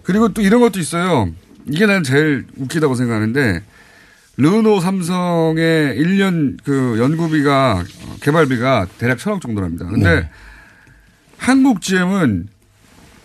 그리고 0.03 0.29
또 0.29 0.41
이런 0.41 0.61
것도 0.61 0.79
있어요. 0.79 1.29
이게 1.67 1.85
난 1.85 2.03
제일 2.03 2.45
웃기다고 2.57 2.95
생각하는데 2.95 3.63
르노 4.37 4.79
삼성의 4.79 5.95
1년 5.99 6.57
그 6.63 6.97
연구비가 6.99 7.73
어, 7.73 8.15
개발비가 8.21 8.87
대략 8.97 9.19
천억 9.19 9.41
정도랍니다. 9.41 9.85
근데 9.85 10.21
네. 10.21 10.29
한국 11.37 11.81
GM은 11.81 12.47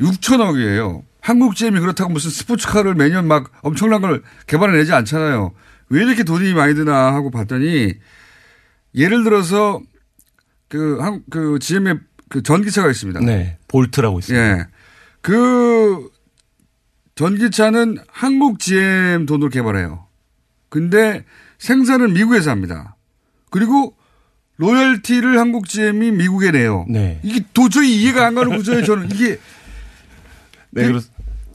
6천억이에요. 0.00 1.02
한국 1.20 1.56
GM이 1.56 1.80
그렇다고 1.80 2.10
무슨 2.10 2.30
스포츠카를 2.30 2.94
매년 2.94 3.26
막 3.26 3.50
엄청난 3.62 4.00
걸 4.00 4.22
개발해내지 4.46 4.92
않잖아요. 4.92 5.52
왜 5.88 6.02
이렇게 6.02 6.24
돈이 6.24 6.52
많이 6.52 6.74
드나 6.74 7.14
하고 7.14 7.30
봤더니 7.30 7.94
예를 8.94 9.24
들어서 9.24 9.80
그, 10.68 10.98
한, 11.00 11.22
그 11.30 11.58
GM의 11.58 12.00
그 12.28 12.42
전기차가 12.42 12.90
있습니다. 12.90 13.20
네. 13.20 13.58
볼트라고 13.68 14.18
있습니다. 14.18 14.58
예. 14.58 14.66
그 15.22 16.10
전기차는 17.14 17.98
한국 18.08 18.58
GM 18.58 19.24
돈으로 19.26 19.48
개발해요. 19.48 20.07
근데 20.68 21.24
생산은 21.58 22.12
미국에서 22.12 22.50
합니다. 22.50 22.96
그리고 23.50 23.94
로열티를 24.56 25.38
한국 25.38 25.68
GM이 25.68 26.10
미국에 26.12 26.50
내요. 26.50 26.84
네. 26.88 27.20
이게 27.22 27.44
도저히 27.54 28.02
이해가 28.02 28.26
안 28.26 28.34
가는 28.34 28.56
구조예요, 28.56 28.84
저는. 28.84 29.10
이게 29.12 29.38
네, 30.70 30.86
그렇 30.86 31.00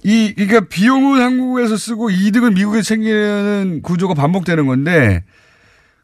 이, 0.04 0.34
그러니까 0.36 0.62
비용은 0.67 1.21
한국에서 1.21 1.78
쓰고 1.78 2.10
이득은 2.10 2.56
미국에서 2.56 2.84
챙기는 2.84 3.82
구조가 3.84 4.15
반복되는 4.15 4.65
건데 4.65 5.23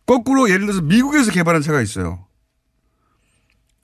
거꾸로 0.06 0.50
예를 0.50 0.62
들어서 0.62 0.82
미국에서 0.82 1.32
개발한 1.32 1.62
차가 1.62 1.82
있어요. 1.82 2.26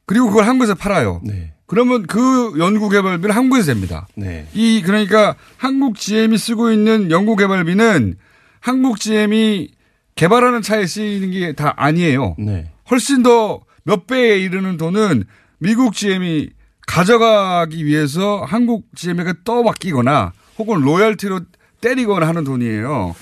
그리고 0.06 0.28
그걸 0.28 0.46
한국에서 0.46 0.76
팔아요. 0.76 1.22
네. 1.24 1.54
그러면 1.68 2.06
그 2.06 2.54
연구 2.60 2.90
개발비는 2.90 3.36
한국에서 3.36 3.74
됩니다. 3.74 4.08
네. 4.16 4.48
이 4.54 4.82
그러니까 4.86 5.36
한국 5.58 5.98
GM이 5.98 6.38
쓰고 6.38 6.72
있는 6.72 7.12
연구 7.12 7.36
개발비는 7.36 8.18
한국 8.66 9.00
GM이 9.00 9.70
개발하는 10.16 10.64
차에 10.64 10.88
쓰이는 10.88 11.30
게 11.30 11.54
다 11.54 11.74
아니에요. 11.78 12.36
네. 12.40 12.72
훨씬 12.90 13.22
더 13.22 13.62
몇 13.88 14.08
배에 14.08 14.40
이르는 14.40 14.78
돈은 14.78 15.26
미국 15.60 15.94
GM이 15.94 16.50
가져가기 16.88 17.86
위해서 17.86 18.44
한국 18.44 18.88
GM에게 18.96 19.34
떠맡기거나 19.44 20.34
혹은 20.58 20.82
로열티로 20.82 21.42
때리거나 21.82 22.28
하는 22.28 22.44
돈이에요. 22.44 23.16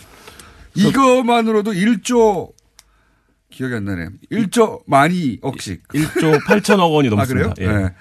이것만으로도 0.75 1.73
1조 1.73 2.53
기억이 3.49 3.75
안 3.75 3.84
나네. 3.84 4.08
1조 4.32 4.84
많이 4.88 5.39
억씩. 5.41 5.86
1조 5.89 6.41
8천억 6.45 6.93
원이 6.93 7.10
넘습니다. 7.10 7.49
아, 7.49 7.53
그래요? 7.53 7.82
네. 7.82 7.93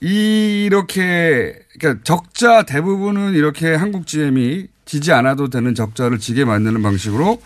이렇게 0.00 1.58
그러니까 1.78 2.02
적자 2.04 2.62
대부분은 2.64 3.34
이렇게 3.34 3.74
한국 3.74 4.06
GM이 4.06 4.68
지지 4.88 5.12
않아도 5.12 5.50
되는 5.50 5.74
적자를 5.74 6.18
지게 6.18 6.44
만드는 6.46 6.82
방식으로 6.82 7.40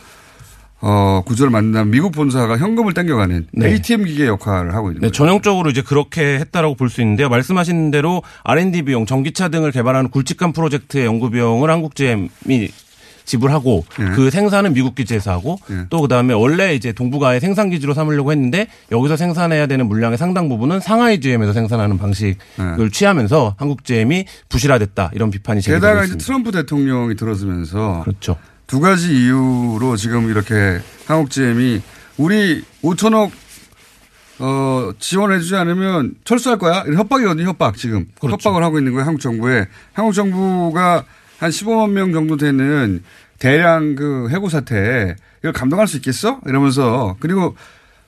어, 0.80 1.22
구조를 1.26 1.50
만든다면 1.50 1.90
미국 1.90 2.12
본사가 2.12 2.58
현금을 2.58 2.92
땡겨가는 2.94 3.46
네. 3.52 3.68
ATM 3.68 4.04
기계 4.04 4.26
역할을 4.26 4.74
하고 4.74 4.88
있는 4.88 5.00
네, 5.00 5.06
거예요. 5.08 5.12
전형적으로 5.12 5.70
이제 5.70 5.82
그렇게 5.82 6.38
했다라고 6.40 6.74
볼 6.74 6.88
수 6.88 7.00
있는데요. 7.02 7.28
말씀하신 7.28 7.90
대로 7.90 8.22
R&D 8.44 8.82
비용, 8.82 9.06
전기차 9.06 9.48
등을 9.48 9.70
개발하는 9.70 10.10
굵직한 10.10 10.52
프로젝트의 10.52 11.06
연구 11.06 11.30
비용을 11.30 11.70
한국GM이 11.70 12.68
지불하고 13.24 13.84
예. 14.00 14.04
그 14.14 14.30
생산은 14.30 14.74
미국 14.74 14.94
기지에서 14.94 15.30
하고 15.30 15.58
또 15.90 16.00
그다음에 16.00 16.34
원래 16.34 16.74
이제 16.74 16.92
동북아의 16.92 17.40
생산 17.40 17.70
기지로 17.70 17.94
삼으려고 17.94 18.32
했는데 18.32 18.66
여기서 18.90 19.16
생산해야 19.16 19.66
되는 19.66 19.86
물량의 19.86 20.18
상당 20.18 20.48
부분은 20.48 20.80
상하이 20.80 21.20
GM에서 21.20 21.52
생산하는 21.52 21.98
방식을 21.98 22.90
취하면서 22.92 23.56
한국 23.58 23.84
GM이 23.84 24.26
부실화됐다 24.48 25.10
이런 25.14 25.30
비판이 25.30 25.60
제기되고 25.62 25.80
게다가 25.80 26.04
이제 26.04 26.14
있습니다. 26.14 26.24
트럼프 26.24 26.52
대통령이 26.52 27.16
들어서면서 27.16 28.02
그렇죠. 28.04 28.36
두 28.66 28.80
가지 28.80 29.12
이유로 29.14 29.96
지금 29.96 30.30
이렇게 30.30 30.80
한국 31.06 31.30
GM이 31.30 31.82
우리 32.16 32.62
5천억 32.82 33.30
어, 34.38 34.92
지원해주지 34.98 35.54
않으면 35.56 36.14
철수할 36.24 36.58
거야. 36.58 36.84
협박이거든요. 36.84 37.46
협박 37.48 37.76
지금 37.76 38.06
그렇죠. 38.20 38.34
협박을 38.34 38.64
하고 38.64 38.78
있는 38.78 38.92
거예요. 38.92 39.06
한국 39.06 39.20
정부에 39.20 39.66
한국 39.92 40.14
정부가 40.14 41.04
한 41.42 41.50
15만 41.50 41.90
명 41.90 42.12
정도 42.12 42.36
되는 42.36 43.02
대량 43.40 43.96
그 43.96 44.28
해고 44.30 44.48
사태 44.48 45.16
이걸 45.40 45.52
감당할 45.52 45.88
수 45.88 45.96
있겠어? 45.96 46.40
이러면서 46.46 47.16
그리고 47.18 47.56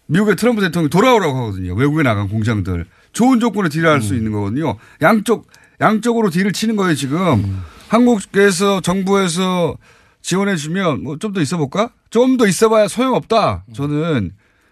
미국의 0.07 0.37
트럼프 0.37 0.61
대통령이 0.61 0.89
돌아오라고 0.89 1.37
하거든요. 1.39 1.75
외국에 1.75 2.05
나간 2.05 2.29
공장들 2.29 2.87
좋은 3.13 3.41
조건에 3.41 3.69
딜할 3.69 3.97
음. 3.97 4.01
수 4.01 4.15
있는 4.15 4.31
거거든요. 4.31 4.77
양쪽 5.03 5.49
양쪽으로 5.81 6.31
딜을 6.31 6.53
치는 6.53 6.77
거예요 6.77 6.95
지금. 6.95 7.19
음. 7.19 7.63
한국에서 7.89 8.81
정부에서 8.81 9.77
지원해 10.23 10.55
주면 10.57 11.03
뭐 11.03 11.17
좀 11.19 11.33
더 11.33 11.41
있어 11.41 11.57
볼까? 11.57 11.91
좀 12.11 12.37
더 12.37 12.47
있어봐야 12.47 12.87
소용없다. 12.87 13.65
저는 13.75 14.31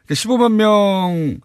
15만 0.09 0.53
명 0.53 1.41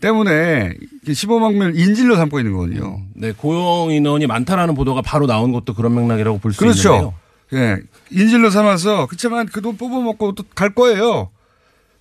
때문에 0.00 0.74
15만 1.06 1.54
명 1.54 1.72
인질로 1.74 2.16
삼고 2.16 2.38
있는 2.40 2.52
거거든요. 2.52 3.00
네, 3.14 3.32
고용 3.32 3.90
인원이 3.90 4.26
많다라는 4.26 4.74
보도가 4.74 5.02
바로 5.02 5.26
나온 5.26 5.52
것도 5.52 5.74
그런 5.74 5.94
맥락이라고 5.94 6.38
볼수 6.38 6.58
그렇죠. 6.60 6.88
있는데요. 6.94 7.14
예. 7.54 7.78
인질로 8.10 8.50
삼아서 8.50 9.06
그렇지만 9.06 9.46
그 9.46 9.60
돈 9.60 9.76
뽑아먹고 9.76 10.34
또 10.34 10.44
갈 10.54 10.74
거예요. 10.74 11.30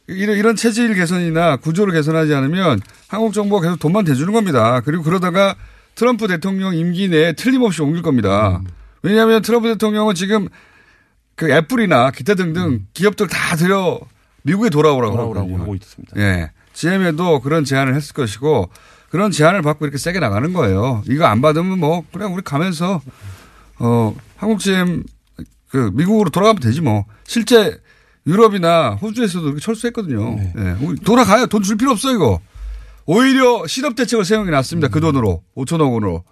이런, 0.07 0.37
이런 0.37 0.55
체질 0.55 0.93
개선이나 0.95 1.57
구조를 1.57 1.93
개선하지 1.93 2.33
않으면 2.33 2.79
한국 3.07 3.33
정부가 3.33 3.61
계속 3.61 3.79
돈만 3.79 4.05
대주는 4.05 4.31
겁니다. 4.31 4.81
그리고 4.81 5.03
그러다가 5.03 5.55
트럼프 5.95 6.27
대통령 6.27 6.75
임기 6.75 7.09
내에 7.09 7.33
틀림없이 7.33 7.81
옮길 7.81 8.01
겁니다. 8.03 8.61
왜냐하면 9.01 9.41
트럼프 9.41 9.67
대통령은 9.69 10.15
지금 10.15 10.47
그 11.35 11.49
애플이나 11.51 12.11
기타 12.11 12.35
등등 12.35 12.85
기업들 12.93 13.27
다 13.27 13.55
들여 13.55 13.99
미국에 14.43 14.69
돌아오라고, 14.69 15.15
돌아오라고. 15.15 15.57
하고 15.57 15.75
있습니다. 15.75 16.13
예. 16.21 16.51
GM에도 16.77 17.39
그런 17.39 17.63
제안을 17.65 17.95
했을 17.95 18.13
것이고 18.13 18.69
그런 19.09 19.31
제안을 19.31 19.63
받고 19.63 19.85
이렇게 19.85 19.97
세게 19.97 20.19
나가는 20.19 20.53
거예요. 20.53 21.01
이거 21.09 21.25
안 21.25 21.41
받으면 21.41 21.79
뭐 21.79 22.03
그냥 22.13 22.33
우리 22.33 22.43
가면서 22.43 23.01
어 23.79 24.15
한국 24.35 24.59
GM 24.59 25.03
그 25.69 25.89
미국으로 25.93 26.29
돌아가면 26.29 26.61
되지 26.61 26.81
뭐. 26.81 27.05
실제 27.25 27.79
유럽이나 28.27 28.91
호주에서도 29.01 29.45
이렇게 29.47 29.59
철수했거든요. 29.61 30.37
예. 30.57 30.75
우리 30.81 30.99
돌아가요. 30.99 31.47
돈 31.47 31.63
줄 31.63 31.77
필요 31.77 31.91
없어 31.91 32.13
이거. 32.13 32.39
오히려 33.05 33.65
실업 33.67 33.95
대책을 33.95 34.23
세우는 34.25 34.45
게 34.45 34.51
낫습니다. 34.51 34.89
그 34.89 34.99
돈으로 34.99 35.41
5천억 35.55 35.91
원으로. 35.93 36.23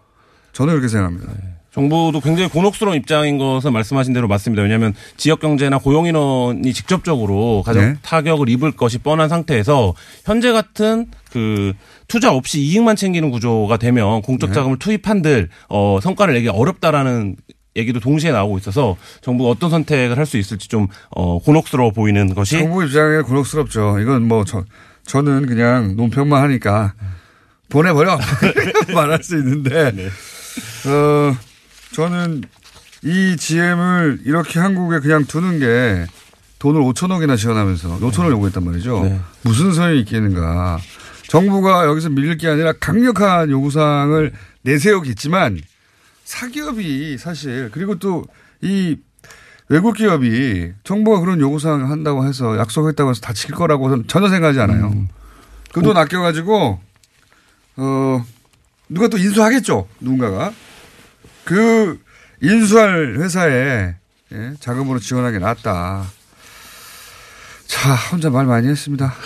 저는 0.54 0.74
그렇게 0.74 0.90
생각합니다. 0.90 1.34
정부도 1.76 2.22
굉장히 2.22 2.50
곤혹스러운 2.50 2.96
입장인 2.96 3.38
것은 3.38 3.74
말씀하신 3.74 4.14
대로 4.14 4.30
맞습니다. 4.30 4.64
왜냐하면 4.64 4.94
지역 5.18 5.42
경제나 5.42 5.78
고용 5.78 6.08
인원이 6.08 6.72
직접적으로 6.72 7.64
가장 7.66 7.84
네. 7.84 8.00
타격을 8.02 8.48
입을 8.48 8.72
것이 8.72 8.98
뻔한 8.98 9.28
상태에서 9.28 9.94
현재 10.24 10.54
같은 10.54 11.08
그 11.34 11.74
투자 12.08 12.32
없이 12.32 12.62
이익만 12.62 12.96
챙기는 12.96 13.30
구조가 13.30 13.76
되면 13.76 14.22
공적 14.22 14.52
네. 14.52 14.54
자금을 14.56 14.80
투입한들 14.80 15.50
어 15.68 16.00
성과를 16.02 16.36
내기 16.36 16.48
어렵다라는 16.48 17.36
얘기도 17.76 18.00
동시에 18.00 18.32
나오고 18.32 18.58
있어서 18.58 18.96
정부가 19.20 19.50
어떤 19.50 19.70
선택을 19.70 20.18
할 20.18 20.26
수 20.26 20.38
있을지 20.38 20.70
좀 20.70 20.88
어, 21.10 21.40
곤혹스러워 21.40 21.92
보이는 21.92 22.34
것이 22.34 22.58
정부 22.58 22.86
입장에 22.86 23.20
곤혹스럽죠. 23.20 24.00
이건 24.00 24.26
뭐 24.30 24.46
저, 24.46 24.64
저는 25.06 25.46
그냥 25.46 25.98
논평만 25.98 26.42
하니까 26.42 26.94
보내버려. 27.68 28.18
말할 28.96 29.22
수 29.22 29.38
있는데, 29.40 29.92
어, 30.88 31.36
저는 31.96 32.44
이 33.04 33.36
GM을 33.38 34.22
이렇게 34.26 34.60
한국에 34.60 35.00
그냥 35.00 35.26
두는 35.26 35.60
게 35.60 36.06
돈을 36.60 36.82
5천억이나 36.82 37.38
지원하면서 37.38 38.00
5천억을 38.00 38.32
요구했단 38.32 38.64
말이죠. 38.64 39.04
네. 39.04 39.20
무슨 39.44 39.74
소용이 39.74 40.00
있겠는가. 40.02 40.80
정부가 41.28 41.86
여기서 41.86 42.10
밀릴 42.10 42.38
게 42.38 42.48
아니라 42.48 42.74
강력한 42.74 43.50
요구사항을 43.50 44.32
내세우겠지만 44.62 45.60
사기업이 46.24 47.18
사실 47.18 47.70
그리고 47.72 47.98
또 48.00 48.26
이 48.62 48.98
외국 49.70 49.94
기업이 49.94 50.74
정부가 50.84 51.20
그런 51.20 51.40
요구사항을 51.40 51.90
한다고 51.90 52.26
해서 52.26 52.58
약속했다고 52.58 53.12
해서 53.12 53.22
다 53.22 53.34
지킬 53.34 53.56
거라고 53.56 54.06
전혀 54.08 54.30
생각하지 54.30 54.60
않아요. 54.60 55.08
그돈 55.74 55.98
아껴가지고 55.98 56.80
어 57.78 58.26
누가 58.88 59.08
또 59.08 59.18
인수하겠죠 59.18 59.88
누군가가 60.00 60.54
그 61.46 62.02
인수할 62.42 63.18
회사에 63.20 63.96
예, 64.32 64.54
자금으로 64.60 65.00
지원하는 65.00 65.40
게 65.40 65.46
낫다. 65.46 66.06
자 67.68 67.96
혼자 68.12 68.30
말 68.30 68.46
많이 68.46 68.68
했습니다. 68.68 69.16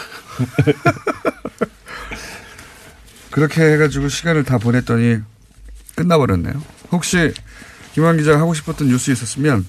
그렇게 3.31 3.61
해가지고 3.73 4.09
시간을 4.09 4.43
다 4.43 4.57
보냈더니 4.57 5.19
끝나버렸네요. 5.95 6.61
혹시 6.91 7.33
김한 7.93 8.17
기자가 8.17 8.39
하고 8.39 8.53
싶었던 8.53 8.87
뉴스 8.87 9.11
있었으면 9.11 9.65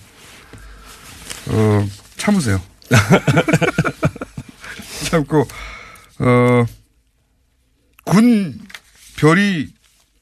어 1.48 1.86
참으세요. 2.16 2.60
참고 5.08 5.46
어, 6.20 6.66
군 8.04 8.58
별이 9.16 9.72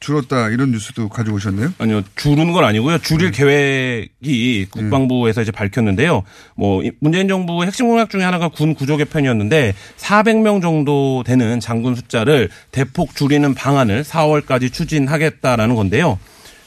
줄었다 0.01 0.49
이런 0.51 0.71
뉴스도 0.71 1.09
가지고 1.09 1.37
오셨네요. 1.37 1.73
아니요, 1.79 2.03
줄은 2.15 2.53
건 2.53 2.65
아니고요. 2.65 2.99
줄일 2.99 3.33
계획이 3.33 4.67
국방부에서 4.71 5.43
이제 5.43 5.51
밝혔는데요. 5.51 6.23
뭐 6.55 6.85
이- 6.85 6.93
문재인 7.01 7.27
정부의 7.27 7.67
핵심 7.67 7.89
공약 7.89 8.09
중에 8.09 8.23
하나가 8.23 8.49
군 8.49 8.75
구조 8.75 8.97
개편이었는데 8.97 9.75
400명 9.97 10.63
정도 10.63 11.25
되는 11.27 11.59
장군 11.59 11.97
숫자를 11.97 12.49
대폭 12.71 13.17
줄이는 13.17 13.55
방안을 13.55 14.05
4월까지 14.05 14.73
추진하겠다라는 14.73 15.75
건데요. 15.75 16.19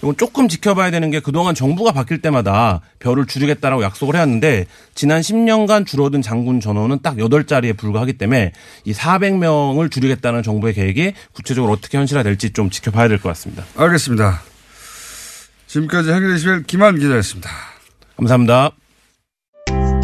이건 0.02 0.18
조금 0.18 0.48
지켜봐야 0.48 0.90
되는 0.90 1.12
게 1.12 1.20
그동안 1.20 1.54
정부가 1.54 1.92
바뀔 1.92 2.22
때마다 2.22 2.82
별을 3.00 3.28
줄이겠다라고 3.28 3.84
약속을 3.84 4.16
해왔는데 4.16 4.66
지난 4.96 5.22
10년간 5.22 5.86
줄어든 5.86 6.22
장군 6.24 6.60
전원은 6.60 7.00
딱 7.04 7.18
8자리에 7.18 7.78
불과하기 7.78 8.14
때문에 8.14 8.52
이 8.86 8.94
400명을 8.94 9.92
줄이겠다는 9.92 10.42
정부의 10.42 10.74
계획이 10.74 11.14
구체적으로 11.34 11.72
어떻게 11.74 11.98
현실화될지 12.00 12.52
좀 12.52 12.70
지켜봐야 12.70 13.08
될 13.08 13.20
것 13.22 13.30
같습니다. 13.30 13.64
알겠습니다. 13.76 14.42
지금까지 15.68 16.10
한겨레 16.10 16.64
김한 16.66 16.98
기자였습니다. 16.98 17.50
감사합니다. 18.18 18.72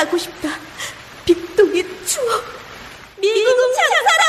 싸고 0.00 0.16
싶다. 0.16 0.48
빅동의 1.26 1.84
추억. 2.06 2.42
미궁 3.20 3.54
장사랑! 3.76 4.20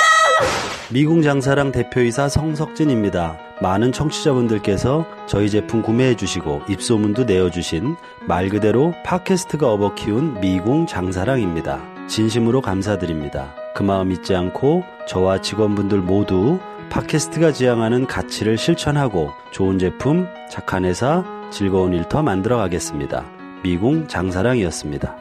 미궁 0.90 1.22
장사랑 1.22 1.72
대표이사 1.72 2.28
성석진입니다. 2.28 3.40
많은 3.62 3.94
청취자분들께서 3.94 5.06
저희 5.28 5.50
제품 5.50 5.82
구매해 5.82 6.16
주시고 6.16 6.64
입소문도 6.68 7.24
내어 7.24 7.50
주신 7.50 7.96
말 8.28 8.50
그대로 8.50 8.94
팟캐스트가 9.06 9.72
업어 9.72 9.96
키운 9.96 10.42
미궁 10.42 10.88
장사랑입니다. 10.88 12.08
진심으로 12.08 12.62
감사드립니다. 12.62 13.56
그 13.74 13.84
마음 13.84 14.12
잊지 14.12 14.36
않고 14.36 14.84
저와 15.08 15.42
직원분들 15.42 16.00
모두 16.00 16.60
팟캐스트가 16.90 17.54
지향하는 17.54 18.08
가치를 18.08 18.58
실천하고 18.58 19.32
좋은 19.52 19.80
제품, 19.80 20.28
착한 20.50 20.84
회사, 20.84 21.24
즐거운 21.50 21.94
일터 21.94 22.24
만들어 22.24 22.58
가겠습니다. 22.58 23.24
미궁 23.64 24.10
장사랑이었습니다. 24.10 25.21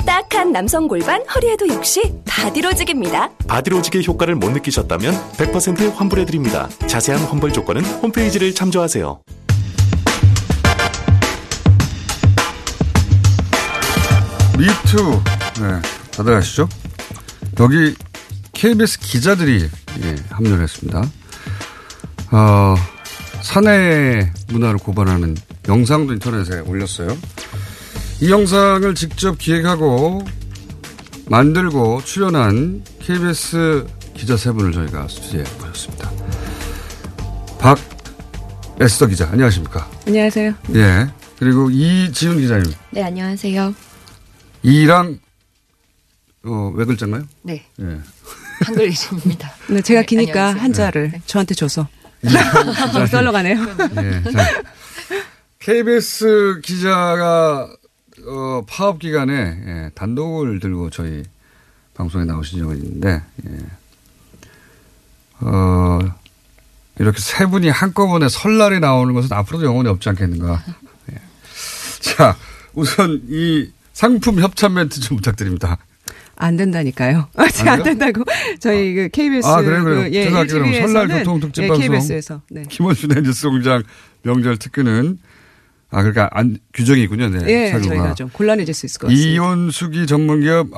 삐딱한 0.00 0.52
남성 0.52 0.86
골반 0.88 1.22
허리에도 1.34 1.68
역시 1.68 2.14
바디로직입니다. 2.26 3.30
바디로직의 3.46 4.06
효과를 4.06 4.34
못 4.34 4.50
느끼셨다면 4.50 5.14
100% 5.32 5.94
환불해드립니다. 5.94 6.68
자세한 6.86 7.22
환불 7.24 7.52
조건은 7.52 7.84
홈페이지를 7.84 8.54
참조하세요. 8.54 9.20
미투. 14.58 15.22
네, 15.60 15.80
다들 16.12 16.34
아시죠? 16.34 16.68
여기 17.60 17.94
KBS 18.52 18.98
기자들이 19.00 19.68
예, 20.02 20.16
합류를 20.30 20.62
했습니다. 20.62 21.02
어, 22.30 22.74
사내 23.42 24.32
문화를 24.48 24.78
고발하는 24.78 25.36
영상도 25.68 26.12
인터넷에 26.12 26.60
올렸어요. 26.60 27.16
이 28.20 28.30
영상을 28.30 28.94
직접 28.94 29.38
기획하고 29.38 30.24
만들고 31.26 32.02
출연한 32.04 32.82
KBS 33.00 33.86
기자 34.14 34.36
세 34.36 34.50
분을 34.50 34.72
저희가 34.72 35.06
스튜디오에 35.06 35.44
모셨습니다. 35.58 36.10
박 37.60 37.78
에스더 38.80 39.06
기자, 39.06 39.28
안녕하십니까? 39.30 39.88
안녕하세요. 40.06 40.54
예. 40.74 41.08
그리고 41.38 41.70
이지훈 41.70 42.38
기자님. 42.38 42.72
네, 42.90 43.02
안녕하세요. 43.02 43.74
이랑, 44.62 45.18
어, 46.44 46.72
왜 46.74 46.84
글자인가요? 46.84 47.24
네. 47.42 47.64
예. 47.80 47.84
한글 48.64 48.92
이름입니다. 48.92 49.52
네, 49.70 49.80
제가 49.82 50.02
기니까 50.02 50.54
한자를 50.54 51.10
네. 51.12 51.22
저한테 51.26 51.54
줘서. 51.54 51.88
썰러 53.10 53.30
가네요. 53.30 53.56
예. 53.96 54.30
자, 54.32 54.62
KBS 55.60 56.60
기자가 56.64 57.68
어, 58.26 58.64
파업 58.66 58.98
기간에 58.98 59.32
예, 59.34 59.90
단독을 59.94 60.60
들고 60.60 60.90
저희 60.90 61.22
방송에 61.94 62.24
나오신 62.24 62.58
적이 62.58 62.80
있는데 62.80 63.22
예. 63.46 63.56
어, 65.40 65.98
이렇게 66.98 67.18
세 67.20 67.46
분이 67.46 67.68
한꺼번에 67.68 68.28
설날에 68.28 68.80
나오는 68.80 69.14
것은 69.14 69.32
앞으로도 69.32 69.64
영원히 69.64 69.88
없지 69.88 70.08
않겠는가. 70.08 70.64
예. 71.12 71.16
자, 72.00 72.36
우선 72.74 73.22
이 73.28 73.70
상품 73.92 74.40
협찬 74.40 74.74
멘트 74.74 75.00
좀 75.00 75.16
부탁드립니다. 75.16 75.78
안 76.36 76.56
된다니까요. 76.56 77.28
아직 77.36 77.66
안, 77.66 77.80
안 77.80 77.82
된다고. 77.82 78.24
저희 78.60 78.94
그 78.94 79.08
KBS 79.08 79.46
아, 79.46 79.60
그래요, 79.60 79.84
그래요. 79.84 80.02
그, 80.02 80.12
예, 80.14 80.24
제가 80.24 80.46
설날 80.46 81.08
교통 81.08 81.40
특집 81.40 81.64
예, 81.64 81.68
방송 81.68 81.88
KBS에서 81.88 82.42
네. 82.50 82.62
김원순 82.68 83.16
엔지스 83.16 83.48
공장 83.48 83.82
명절 84.22 84.58
특근은 84.58 85.18
아, 85.90 86.02
그러니까 86.02 86.28
안, 86.32 86.58
규정이 86.74 87.02
있군요. 87.04 87.28
네. 87.30 87.38
예. 87.48 87.70
저희가 87.70 88.14
좀 88.14 88.28
곤란해질 88.30 88.74
수 88.74 88.86
있을 88.86 89.00
것 89.00 89.06
같습니다. 89.08 89.30
이온수기 89.30 90.06
전문기업 90.06 90.68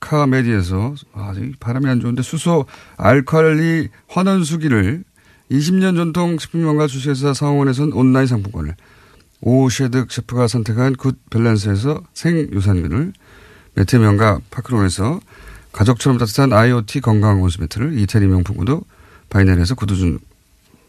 알카메디에서 0.00 0.94
아, 1.14 1.34
발음이 1.60 1.86
안 1.88 2.00
좋은데 2.00 2.22
수소 2.22 2.66
알칼리 2.96 3.88
환원수기를 4.08 5.04
20년 5.50 5.96
전통 5.96 6.38
식품명가 6.38 6.86
주식회사 6.86 7.34
상원에선 7.34 7.92
온라인 7.92 8.26
상품권을 8.26 8.74
오세득 9.40 10.10
셰프가 10.10 10.48
선택한 10.48 10.96
굿 10.96 11.18
밸런스에서 11.30 12.02
생유산균을 12.14 13.12
매트 13.74 13.96
명가 13.96 14.40
파크론에서 14.50 15.20
가족처럼 15.72 16.18
따뜻한 16.18 16.52
IoT 16.52 17.00
건강 17.00 17.42
온수 17.42 17.60
매트를 17.60 17.98
이태리 17.98 18.26
명품 18.26 18.56
구두 18.56 18.82
바이넬에서 19.28 19.74
구두 19.74 19.96
중, 19.96 20.18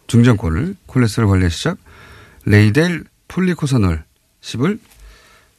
중정권을 0.07 0.75
콜레스테롤 0.85 1.29
관리 1.29 1.49
시작 1.49 1.77
레이델 2.45 3.03
폴리코사놀 3.27 4.03
10을 4.41 4.79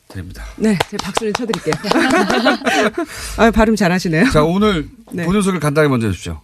드립니다. 0.08 0.44
네, 0.56 0.78
제가 0.90 1.04
박수를 1.04 1.32
쳐드릴게요. 1.32 1.74
아, 3.36 3.50
발음 3.50 3.74
잘하시네요. 3.76 4.30
자, 4.30 4.44
오늘 4.44 4.88
네. 5.12 5.24
본인 5.24 5.42
소개를 5.42 5.60
간단히 5.60 5.88
먼저 5.88 6.06
해주십시오. 6.06 6.40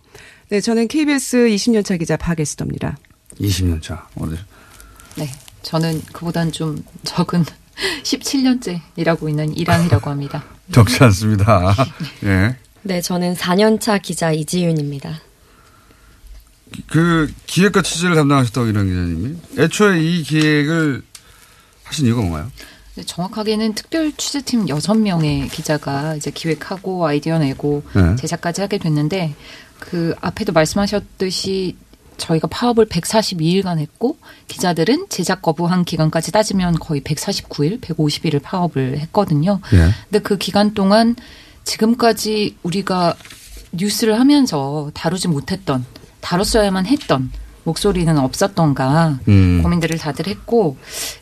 네, 0.48 0.60
저는 0.60 0.88
KBS 0.88 1.46
20년차 1.48 1.98
기자 1.98 2.16
박에스더입니다. 2.16 2.98
20년차. 3.40 4.02
어디? 4.16 4.36
네, 5.16 5.30
저는 5.62 6.02
그보단 6.12 6.50
좀 6.50 6.84
적은 7.04 7.44
17년째 8.02 8.80
일하고 8.96 9.28
있는 9.28 9.56
이랑이라고 9.56 10.10
합니다. 10.10 10.44
적지 10.72 11.02
않습니다. 11.04 11.74
예. 12.24 12.56
네, 12.82 13.00
저는 13.00 13.34
4년차 13.34 14.02
기자 14.02 14.32
이지윤입니다. 14.32 15.20
그 16.88 17.32
기획과 17.46 17.82
취재를 17.82 18.14
담당하셨다고 18.16 18.66
이런 18.66 18.86
기자님이 18.86 19.36
애초에 19.58 20.02
이 20.02 20.22
기획을 20.22 21.02
하신 21.84 22.06
이유가 22.06 22.22
뭔가요? 22.22 22.50
네, 22.94 23.04
정확하게는 23.04 23.74
특별 23.74 24.12
취재팀 24.12 24.66
6명의 24.66 25.50
기자가 25.50 26.14
이제 26.14 26.30
기획하고 26.30 27.06
아이디어 27.06 27.38
내고 27.38 27.82
네. 27.94 28.16
제작까지 28.16 28.60
하게 28.60 28.78
됐는데 28.78 29.34
그 29.78 30.14
앞에도 30.20 30.52
말씀하셨듯이 30.52 31.76
저희가 32.18 32.48
파업을 32.48 32.86
142일간 32.86 33.78
했고 33.78 34.18
기자들은 34.46 35.06
제작 35.08 35.42
거부한 35.42 35.84
기간까지 35.84 36.32
따지면 36.32 36.78
거의 36.78 37.00
149일, 37.00 37.80
150일을 37.80 38.42
파업을 38.42 38.98
했거든요. 38.98 39.60
네. 39.72 39.90
근데 40.10 40.18
그 40.20 40.36
기간 40.36 40.74
동안 40.74 41.16
지금까지 41.64 42.56
우리가 42.62 43.16
뉴스를 43.72 44.20
하면서 44.20 44.90
다루지 44.94 45.28
못했던 45.28 45.84
다뤘어야만 46.22 46.86
했던 46.86 47.30
목소리는 47.64 48.18
없었던가 48.18 49.18
음. 49.28 49.60
고민들을 49.62 49.98
다들 49.98 50.26
했고 50.26 50.76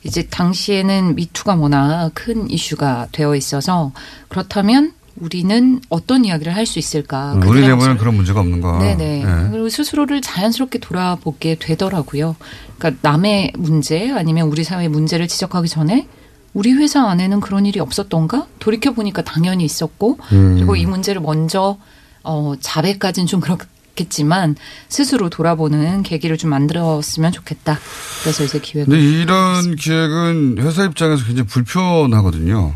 이제 0.04 0.22
당시에는 0.28 1.16
미투가 1.16 1.56
워낙 1.56 2.12
큰 2.14 2.48
이슈가 2.48 3.08
되어 3.12 3.34
있어서 3.34 3.92
그렇다면 4.28 4.92
우리는 5.16 5.80
어떤 5.90 6.24
이야기를 6.24 6.54
할 6.54 6.64
수 6.64 6.78
있을까? 6.78 7.32
우리 7.36 7.46
그들의 7.46 7.68
내부에는 7.68 7.98
그런 7.98 8.14
문제가 8.14 8.40
없는가. 8.40 8.78
네네. 8.78 9.22
예. 9.22 9.50
그리고 9.50 9.68
스스로를 9.68 10.22
자연스럽게 10.22 10.78
돌아보게 10.78 11.56
되더라고요. 11.56 12.36
그러니까 12.78 13.00
남의 13.02 13.52
문제 13.58 14.10
아니면 14.12 14.48
우리 14.48 14.64
사회의 14.64 14.88
문제를 14.88 15.28
지적하기 15.28 15.68
전에 15.68 16.06
우리 16.54 16.72
회사 16.72 17.06
안에는 17.06 17.40
그런 17.40 17.66
일이 17.66 17.80
없었던가? 17.80 18.46
돌이켜 18.60 18.92
보니까 18.92 19.22
당연히 19.22 19.64
있었고 19.64 20.18
음. 20.32 20.54
그리고 20.56 20.76
이 20.76 20.86
문제를 20.86 21.20
먼저 21.20 21.76
어 22.22 22.54
자백까지는 22.60 23.26
좀 23.26 23.40
그렇 23.40 23.58
겠지만 24.04 24.56
스스로 24.88 25.28
돌아보는 25.28 26.02
계기를 26.02 26.38
좀 26.38 26.50
만들었으면 26.50 27.32
좋겠다. 27.32 27.78
그래서 28.22 28.44
이제 28.44 28.58
기획을 28.58 28.90
근데 28.92 29.04
이런 29.20 29.76
기획은 29.76 30.56
회사 30.60 30.84
입장에서 30.84 31.24
굉장히 31.24 31.46
불편하거든요. 31.48 32.74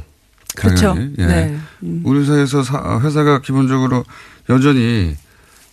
그렇죠. 0.56 0.94
예. 1.18 1.26
네. 1.26 1.58
우리 2.04 2.20
회사에서 2.20 2.62
사- 2.62 3.00
회사가 3.02 3.40
기본적으로 3.40 4.04
여전히 4.50 5.16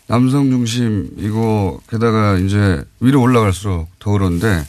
남성 0.08 0.50
중심이고 0.50 1.82
게다가 1.90 2.38
이제 2.38 2.84
위로 3.00 3.22
올라갈수록 3.22 3.88
더 4.00 4.12
그런데 4.12 4.66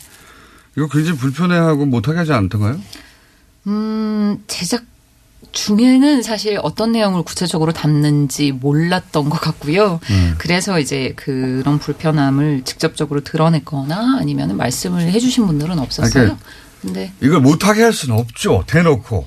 이거 0.76 0.86
굉장히 0.88 1.18
불편해하고 1.18 1.86
못하게 1.86 2.18
하지 2.18 2.32
않던가요? 2.32 2.78
음, 3.68 4.42
제작 4.48 4.84
중에는 5.50 6.22
사실 6.22 6.58
어떤 6.62 6.92
내용을 6.92 7.22
구체적으로 7.22 7.72
담는지 7.72 8.52
몰랐던 8.52 9.28
것 9.28 9.40
같고요. 9.40 10.00
음. 10.10 10.34
그래서 10.38 10.78
이제 10.78 11.12
그런 11.16 11.78
불편함을 11.78 12.62
직접적으로 12.64 13.22
드러냈거나 13.22 14.18
아니면 14.20 14.56
말씀을 14.56 15.02
해주신 15.02 15.46
분들은 15.46 15.78
없었어요. 15.78 16.12
그러니까 16.12 16.38
근데 16.80 17.12
이걸 17.20 17.40
못하게 17.40 17.82
할 17.82 17.92
수는 17.92 18.16
없죠. 18.16 18.64
대놓고. 18.66 19.26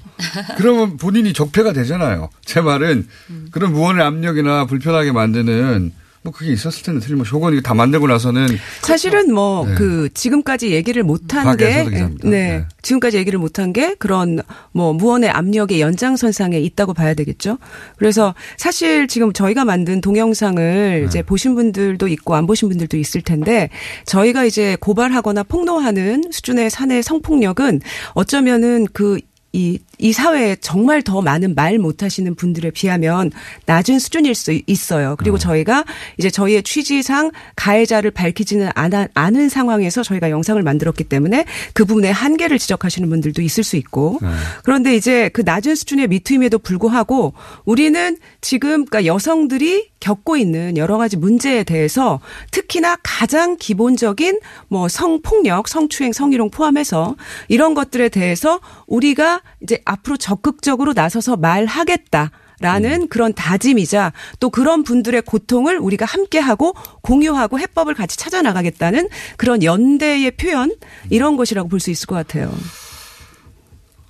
그러면 0.58 0.98
본인이 0.98 1.32
적폐가 1.34 1.74
되잖아요. 1.74 2.30
제 2.44 2.60
말은 2.60 3.08
그런 3.52 3.72
무언의 3.72 4.06
압력이나 4.06 4.66
불편하게 4.66 5.12
만드는 5.14 5.94
뭐 6.26 6.34
그게 6.34 6.52
있었을 6.52 6.82
텐데 6.82 7.06
틀림없이 7.06 7.32
혹은 7.34 7.54
이게 7.54 7.62
다 7.62 7.76
만들고 7.76 8.08
나서는 8.08 8.48
사실은 8.82 9.32
뭐 9.32 9.64
네. 9.68 9.76
그 9.76 10.10
지금까지 10.12 10.72
얘기를 10.72 11.04
못한 11.04 11.56
게. 11.56 11.84
네. 11.84 12.10
네. 12.24 12.66
지금까지 12.82 13.18
얘기를 13.18 13.38
못한 13.38 13.72
게 13.74 13.94
그런 13.94 14.40
뭐 14.72 14.92
무언의 14.92 15.30
압력의 15.30 15.80
연장선상에 15.80 16.60
있다고 16.60 16.96
봐야 16.96 17.14
되겠죠. 17.14 17.60
그래서 17.98 18.34
사실 18.58 19.08
지금 19.08 19.34
저희가 19.34 19.66
만든 19.66 20.02
동영상을 20.02 21.02
네. 21.02 21.06
이제 21.06 21.22
보신 21.22 21.54
분들도 21.54 22.08
있고 22.08 22.34
안 22.34 22.48
보신 22.48 22.70
분들도 22.70 22.98
있을 22.98 23.22
텐데 23.22 23.70
저희가 24.08 24.46
이제 24.46 24.78
고발하거나 24.80 25.44
폭로하는 25.44 26.24
수준의 26.32 26.72
사내 26.72 27.04
성폭력은 27.04 27.82
어쩌면은 28.16 28.88
그 28.94 29.20
이, 29.56 29.80
이 29.98 30.14
사회에 30.14 30.58
정말 30.62 31.02
더 31.02 31.22
많은 31.22 31.56
말 31.56 31.78
못하시는 31.78 32.36
분들에 32.36 32.72
비하면 32.72 33.32
낮은 33.66 34.00
수준일 34.00 34.36
수 34.36 34.60
있어요. 34.68 35.16
그리고 35.18 35.38
저희가 35.38 35.86
이제 36.18 36.30
저희의 36.30 36.64
취지상 36.64 37.32
가해자를 37.56 38.12
밝히지는 38.12 38.70
않아, 38.76 39.08
않은 39.14 39.50
상황에서 39.50 40.04
저희가 40.04 40.30
영상을 40.30 40.62
만들었기 40.62 41.06
때문에 41.06 41.46
그 41.74 41.86
부분의 41.86 42.14
한계를 42.14 42.60
지적하시는 42.60 43.10
분들도 43.10 43.42
있을 43.42 43.64
수 43.64 43.76
있고. 43.78 44.20
그런데 44.64 44.96
이제 44.96 45.30
그 45.30 45.42
낮은 45.42 45.76
수준의 45.76 46.08
미투임에도 46.08 46.60
불구하고 46.60 47.34
우리는 47.66 48.18
지금 48.42 48.86
그러니까 48.86 49.06
여성들이 49.06 49.90
겪고 50.00 50.38
있는 50.38 50.78
여러 50.78 50.98
가지 50.98 51.18
문제에 51.18 51.64
대해서 51.64 52.20
특히나 52.52 52.98
가장 53.02 53.58
기본적인 53.58 54.40
뭐 54.68 54.88
성폭력, 54.88 55.68
성추행, 55.68 56.14
성희롱 56.14 56.52
포함해서 56.52 57.16
이런 57.48 57.74
것들에 57.74 58.10
대해서 58.10 58.60
우리가 58.86 59.42
이제 59.62 59.82
앞 59.84 59.95
으로 60.08 60.18
적극적으로 60.18 60.94
나서서 60.94 61.38
말하겠다. 61.38 62.32
라는 62.62 63.10
그런 63.10 63.34
다짐이자 63.34 64.14
또 64.40 64.50
그런 64.50 64.84
분들의 64.84 65.22
고통을 65.24 65.78
우리가 65.78 66.06
함께하고 66.06 66.74
공유하고 67.02 67.60
해법을 67.60 67.94
같이 67.96 68.16
찾아 68.18 68.42
나가겠다는 68.42 69.10
그런 69.36 69.62
연대의 69.62 70.32
표현 70.32 70.74
이런 71.10 71.36
것이라고 71.36 71.68
볼 71.68 71.82
수 71.82 71.92
있을 71.92 72.08
것 72.08 72.16
같아요. 72.16 72.54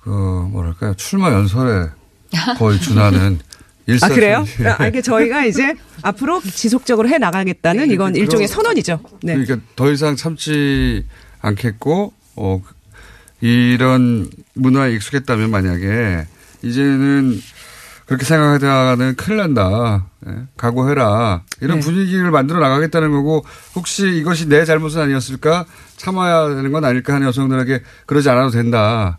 그 0.00 0.10
뭐랄까요 0.10 0.94
출마 0.94 1.32
연설에 1.32 1.88
거의 2.56 2.80
준하는 2.80 3.40
일사 3.88 4.06
아 4.06 4.08
그래요? 4.10 4.44
아, 4.78 4.86
이게 4.86 5.02
저희가 5.02 5.44
이제 5.44 5.74
앞으로 6.02 6.40
지속적으로 6.40 7.08
해 7.08 7.18
나가겠다는 7.18 7.90
이건 7.90 8.14
일종의 8.14 8.46
선언이죠. 8.46 9.00
네. 9.22 9.34
그러니까 9.36 9.58
더 9.74 9.90
이상 9.90 10.14
참지 10.14 11.04
않겠고 11.40 12.12
어 12.36 12.62
이런 13.40 14.30
문화에 14.54 14.92
익숙했다면 14.94 15.50
만약에 15.50 16.26
이제는 16.62 17.40
그렇게 18.06 18.24
생각하다가는 18.24 19.16
큰일 19.16 19.38
난다. 19.38 20.06
예, 20.28 20.32
각오해라. 20.56 21.42
이런 21.60 21.80
네. 21.80 21.84
분위기를 21.84 22.30
만들어 22.30 22.60
나가겠다는 22.60 23.10
거고 23.10 23.44
혹시 23.74 24.08
이것이 24.16 24.48
내 24.48 24.64
잘못은 24.64 25.00
아니었을까? 25.00 25.66
참아야 25.96 26.48
되는 26.48 26.70
건 26.70 26.84
아닐까 26.84 27.14
하는 27.14 27.26
여성들에게 27.26 27.82
그러지 28.06 28.30
않아도 28.30 28.50
된다. 28.50 29.18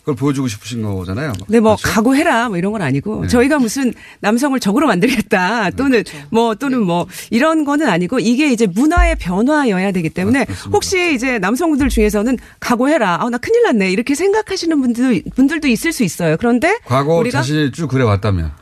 그걸 0.00 0.16
보여주고 0.16 0.48
싶으신 0.48 0.82
거잖아요. 0.82 1.32
근데 1.46 1.60
뭐 1.60 1.76
각오해라 1.82 2.48
뭐 2.48 2.58
이런 2.58 2.72
건 2.72 2.82
아니고 2.82 3.22
네. 3.22 3.28
저희가 3.28 3.58
무슨 3.58 3.92
남성을 4.20 4.58
적으로 4.60 4.86
만들겠다 4.86 5.70
또는 5.70 6.02
뭐 6.30 6.54
또는 6.54 6.82
뭐 6.82 7.06
이런 7.30 7.64
거는 7.64 7.88
아니고 7.88 8.18
이게 8.18 8.52
이제 8.52 8.66
문화의 8.66 9.16
변화여야 9.16 9.92
되기 9.92 10.10
때문에 10.10 10.46
혹시 10.72 11.14
이제 11.14 11.38
남성분들 11.38 11.88
중에서는 11.88 12.38
각오해라. 12.60 13.22
아, 13.22 13.30
나 13.30 13.38
큰일 13.38 13.62
났네. 13.62 13.90
이렇게 13.90 14.14
생각하시는 14.14 14.80
분들 14.80 15.22
분들도 15.34 15.68
있을 15.68 15.92
수 15.92 16.02
있어요. 16.02 16.36
그런데 16.38 16.78
과거 16.84 17.14
우리가 17.14 17.40
자신이 17.40 17.72
쭉 17.72 17.88
그래 17.88 18.04
왔다면 18.04 18.52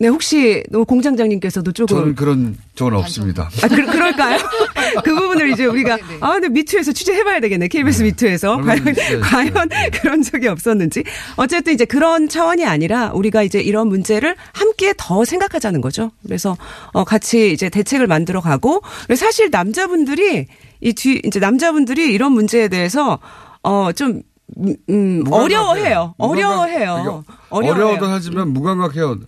네, 0.00 0.08
혹시 0.08 0.64
노 0.70 0.86
공장장님께서도 0.86 1.72
조금 1.72 1.96
저는 1.96 2.14
그런 2.14 2.56
적은 2.74 2.94
없습니다. 2.94 3.50
아, 3.62 3.68
그, 3.68 3.84
그럴까요? 3.84 4.38
그 5.04 5.14
부분을 5.14 5.50
이제 5.50 5.64
우리가, 5.66 5.98
아, 6.20 6.32
근데 6.32 6.48
미투에서 6.48 6.92
취재해봐야 6.92 7.40
되겠네. 7.40 7.68
KBS 7.68 8.02
미투에서. 8.02 8.56
과연. 8.58 8.84
과연 9.22 9.68
그런 10.00 10.22
적이 10.22 10.48
없었는지. 10.48 11.04
어쨌든 11.36 11.74
이제 11.74 11.84
그런 11.84 12.28
차원이 12.28 12.64
아니라 12.64 13.10
우리가 13.12 13.42
이제 13.42 13.60
이런 13.60 13.88
문제를 13.88 14.36
함께 14.52 14.94
더 14.96 15.24
생각하자는 15.24 15.80
거죠. 15.80 16.10
그래서, 16.22 16.56
어, 16.92 17.04
같이 17.04 17.52
이제 17.52 17.68
대책을 17.68 18.06
만들어 18.06 18.40
가고. 18.40 18.82
사실 19.16 19.50
남자분들이 19.50 20.46
이 20.80 20.92
뒤, 20.94 21.20
이제 21.24 21.40
남자분들이 21.40 22.12
이런 22.12 22.32
문제에 22.32 22.68
대해서, 22.68 23.18
어, 23.62 23.90
좀, 23.92 24.22
음, 24.58 24.74
음, 24.88 25.24
어려워해요. 25.30 26.14
어려워해요. 26.18 27.02
그러니까 27.02 27.22
어려워해요. 27.50 27.84
어려워도 27.84 28.06
하지만 28.06 28.48
무감각해요. 28.52 29.18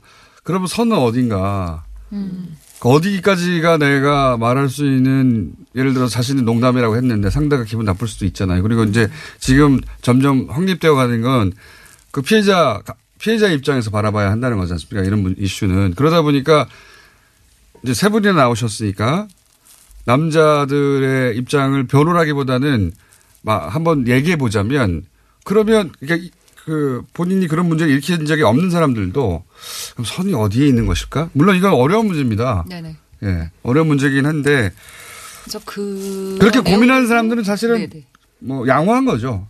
그러면 0.43 0.67
선은 0.67 0.97
어딘가. 0.97 1.85
그 2.11 2.17
어디까지가 2.89 3.79
내가 3.79 4.37
말할 4.37 4.69
수 4.69 4.85
있는 4.85 5.53
예를 5.75 5.95
들어 5.95 6.07
자신의 6.09 6.43
농담이라고 6.45 6.97
했는데 6.97 7.31
상대가 7.31 7.65
기분 7.65 7.85
나쁠 7.85 8.09
수도 8.09 8.25
있잖아요. 8.27 8.63
그리고 8.63 8.85
이제 8.85 9.09
지금 9.39 9.81
점점 10.03 10.49
확립되어 10.51 10.95
가는 10.95 11.21
건 11.23 11.53
그 12.13 12.21
피해자 12.21 12.83
피해자 13.19 13.49
입장에서 13.49 13.91
바라봐야 13.91 14.31
한다는 14.31 14.59
거지 14.59 14.73
않습니까? 14.75 15.03
이런 15.07 15.23
문- 15.23 15.35
이슈는 15.39 15.95
그러다 15.95 16.21
보니까 16.21 16.69
이제 17.83 17.95
세 17.95 18.11
분이나 18.11 18.35
나오셨으니까 18.35 19.29
남자들의 20.05 21.37
입장을 21.39 21.83
변호라기보다는 21.87 22.93
막 23.43 23.75
한번 23.75 24.07
얘기해 24.09 24.37
보자면 24.37 25.07
그러면 25.45 25.91
그러니까 26.01 26.27
이- 26.27 26.31
그 26.65 27.03
본인이 27.13 27.49
그런 27.49 27.67
문제를 27.67 27.93
일으킨 27.93 28.25
적이 28.25 28.43
없는 28.43 28.71
사람들도 28.71 29.45
그럼 29.95 30.05
선이 30.05 30.35
어디에 30.35 30.67
있는 30.67 30.87
것일까? 30.87 31.31
물론 31.33 31.57
이건 31.57 31.73
어려운 31.73 32.07
문제입니다. 32.07 32.65
네네. 32.69 32.97
예, 33.25 33.51
어려운 33.63 33.89
문제긴 33.89 34.27
한데 34.27 34.73
그 35.65 36.37
그렇게 36.41 36.61
고민하는 36.61 37.07
사람들은 37.09 37.45
사실은 37.45 37.79
네네. 37.79 38.07
뭐 38.39 38.67
양호한 38.69 39.05
거죠. 39.05 39.49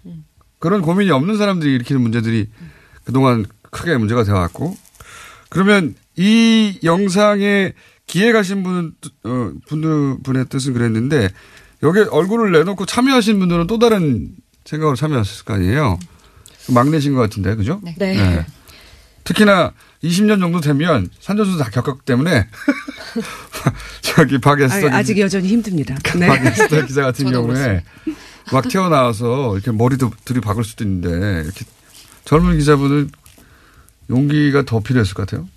그런 0.58 0.80
고민이 0.80 1.10
없는 1.10 1.36
사람들이 1.36 1.74
일으키는 1.74 2.00
문제들이 2.00 2.48
그동안 3.04 3.44
크게 3.70 3.96
문제가 3.96 4.24
되어왔고 4.24 4.76
그러면 5.48 5.94
이 6.16 6.78
영상에 6.82 7.72
기회 8.06 8.32
가신 8.32 8.62
분, 8.62 8.94
어, 9.24 9.52
분들, 9.66 10.18
분의 10.22 10.46
뜻은 10.48 10.72
그랬는데 10.72 11.28
여기 11.82 12.00
얼굴을 12.00 12.52
내놓고 12.52 12.86
참여하신 12.86 13.38
분들은 13.38 13.66
또 13.66 13.78
다른 13.78 14.30
생각으로 14.64 14.96
참여하셨을 14.96 15.44
거 15.44 15.54
아니에요. 15.54 15.98
막내신 16.68 17.14
것 17.14 17.20
같은데, 17.20 17.54
그죠? 17.54 17.80
네. 17.96 18.44
특히나 19.24 19.72
20년 20.02 20.40
정도 20.40 20.60
되면 20.60 21.08
산전수도 21.20 21.58
다 21.58 21.70
겪었기 21.70 22.04
때문에 22.04 22.48
저기 24.02 24.38
박에스터 24.38 24.88
아, 24.88 24.96
아직 24.96 25.18
여전히 25.18 25.48
힘듭니다. 25.48 25.96
네. 26.18 26.26
박에스터 26.26 26.86
기자 26.86 27.02
같은 27.02 27.30
경우에 27.30 27.84
막 28.52 28.68
튀어나와서 28.68 29.54
이렇게 29.54 29.70
머리도 29.70 30.10
들이박을 30.24 30.64
수도 30.64 30.84
있는데 30.84 31.42
이렇게 31.44 31.64
젊은 32.24 32.58
기자분은 32.58 33.10
용기가 34.10 34.64
더 34.64 34.80
필요했을 34.80 35.14
것 35.14 35.26
같아요. 35.26 35.48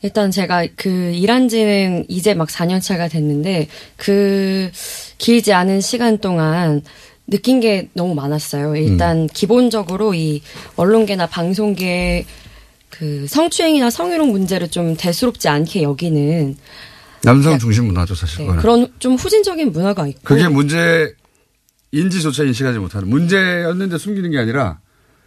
일단 0.00 0.30
제가 0.30 0.68
그 0.76 0.88
일한 0.88 1.48
지는 1.48 2.04
이제 2.08 2.32
막 2.32 2.48
4년 2.48 2.80
차가 2.80 3.08
됐는데 3.08 3.66
그 3.96 4.70
길지 5.18 5.52
않은 5.52 5.80
시간 5.80 6.18
동안 6.18 6.82
느낀 7.28 7.60
게 7.60 7.88
너무 7.94 8.14
많았어요. 8.14 8.74
일단 8.76 9.22
음. 9.22 9.26
기본적으로 9.32 10.14
이 10.14 10.42
언론계나 10.76 11.26
방송계 11.26 12.24
그 12.88 13.26
성추행이나 13.28 13.90
성희롱 13.90 14.32
문제를 14.32 14.70
좀 14.70 14.96
대수롭지 14.96 15.48
않게 15.48 15.82
여기는 15.82 16.56
남성 17.22 17.58
중심 17.58 17.86
문화죠, 17.86 18.14
사실. 18.14 18.46
네. 18.46 18.56
그런 18.56 18.92
좀 18.98 19.14
후진적인 19.14 19.72
문화가 19.72 20.06
있고 20.06 20.20
그게 20.24 20.48
문제 20.48 21.14
인지조차 21.92 22.44
인식하지 22.44 22.78
못하는 22.78 23.08
문제였는데 23.08 23.98
숨기는 23.98 24.30
게 24.30 24.38
아니라 24.38 24.78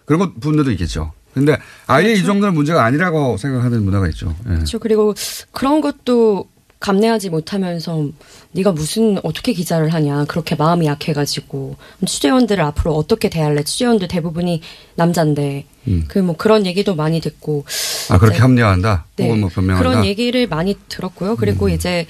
그런 0.06 0.20
것 0.20 0.40
분들도 0.40 0.72
있겠죠. 0.72 1.14
근데 1.34 1.58
아예 1.88 2.14
이 2.14 2.24
정도는 2.24 2.54
문제가 2.54 2.84
아니라고 2.84 3.38
생각하는 3.38 3.84
문화가 3.84 4.08
있죠. 4.10 4.36
예. 4.48 4.56
그렇죠. 4.56 4.80
그리고 4.80 5.14
그런 5.52 5.80
것도 5.82 6.50
감내하지 6.82 7.30
못하면서 7.30 8.10
네가 8.52 8.74
무슨 8.74 9.18
어떻게 9.24 9.54
기자를 9.54 9.94
하냐 9.94 10.26
그렇게 10.26 10.56
마음이 10.56 10.88
약해가지고 10.88 11.78
취재원들을 12.06 12.62
앞으로 12.64 12.94
어떻게 12.96 13.30
대할래 13.30 13.64
취재원들 13.64 14.10
대부분이 14.10 14.62
남잔데 14.96 15.66
음. 15.88 16.06
그뭐 16.08 16.36
그런 16.38 16.66
얘기도 16.66 16.96
많이 16.96 17.22
듣고 17.22 17.64
아 18.10 18.18
그렇게 18.18 18.36
이제 18.36 18.42
합리화한다. 18.42 19.06
네, 19.16 19.26
혹은 19.26 19.40
뭐 19.42 19.50
변명한다. 19.50 19.90
그런 19.90 20.06
얘기를 20.06 20.48
많이 20.48 20.76
들었고요. 20.90 21.38
그리고 21.38 21.68
음. 21.68 21.72
이제 21.72 22.06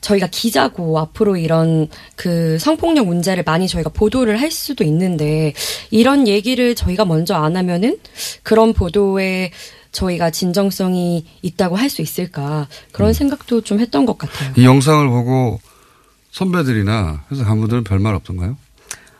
저희가 0.00 0.26
기자고 0.26 0.98
앞으로 0.98 1.36
이런 1.36 1.88
그 2.16 2.58
성폭력 2.58 3.06
문제를 3.06 3.44
많이 3.44 3.68
저희가 3.68 3.90
보도를 3.90 4.40
할 4.40 4.50
수도 4.50 4.82
있는데 4.82 5.54
이런 5.90 6.26
얘기를 6.26 6.74
저희가 6.74 7.04
먼저 7.04 7.36
안 7.36 7.56
하면은 7.56 7.98
그런 8.42 8.72
보도에 8.72 9.52
저희가 9.92 10.30
진정성이 10.30 11.24
있다고 11.42 11.76
할 11.76 11.88
수 11.90 12.00
있을까 12.02 12.66
그런 12.92 13.10
음. 13.10 13.12
생각도 13.12 13.60
좀 13.60 13.78
했던 13.80 14.06
것 14.06 14.16
같아요. 14.18 14.52
이 14.56 14.64
영상을 14.64 15.06
보고 15.08 15.60
선배들이나 16.30 17.24
회사 17.30 17.44
간부들은 17.44 17.84
별말 17.84 18.14
없던가요? 18.14 18.56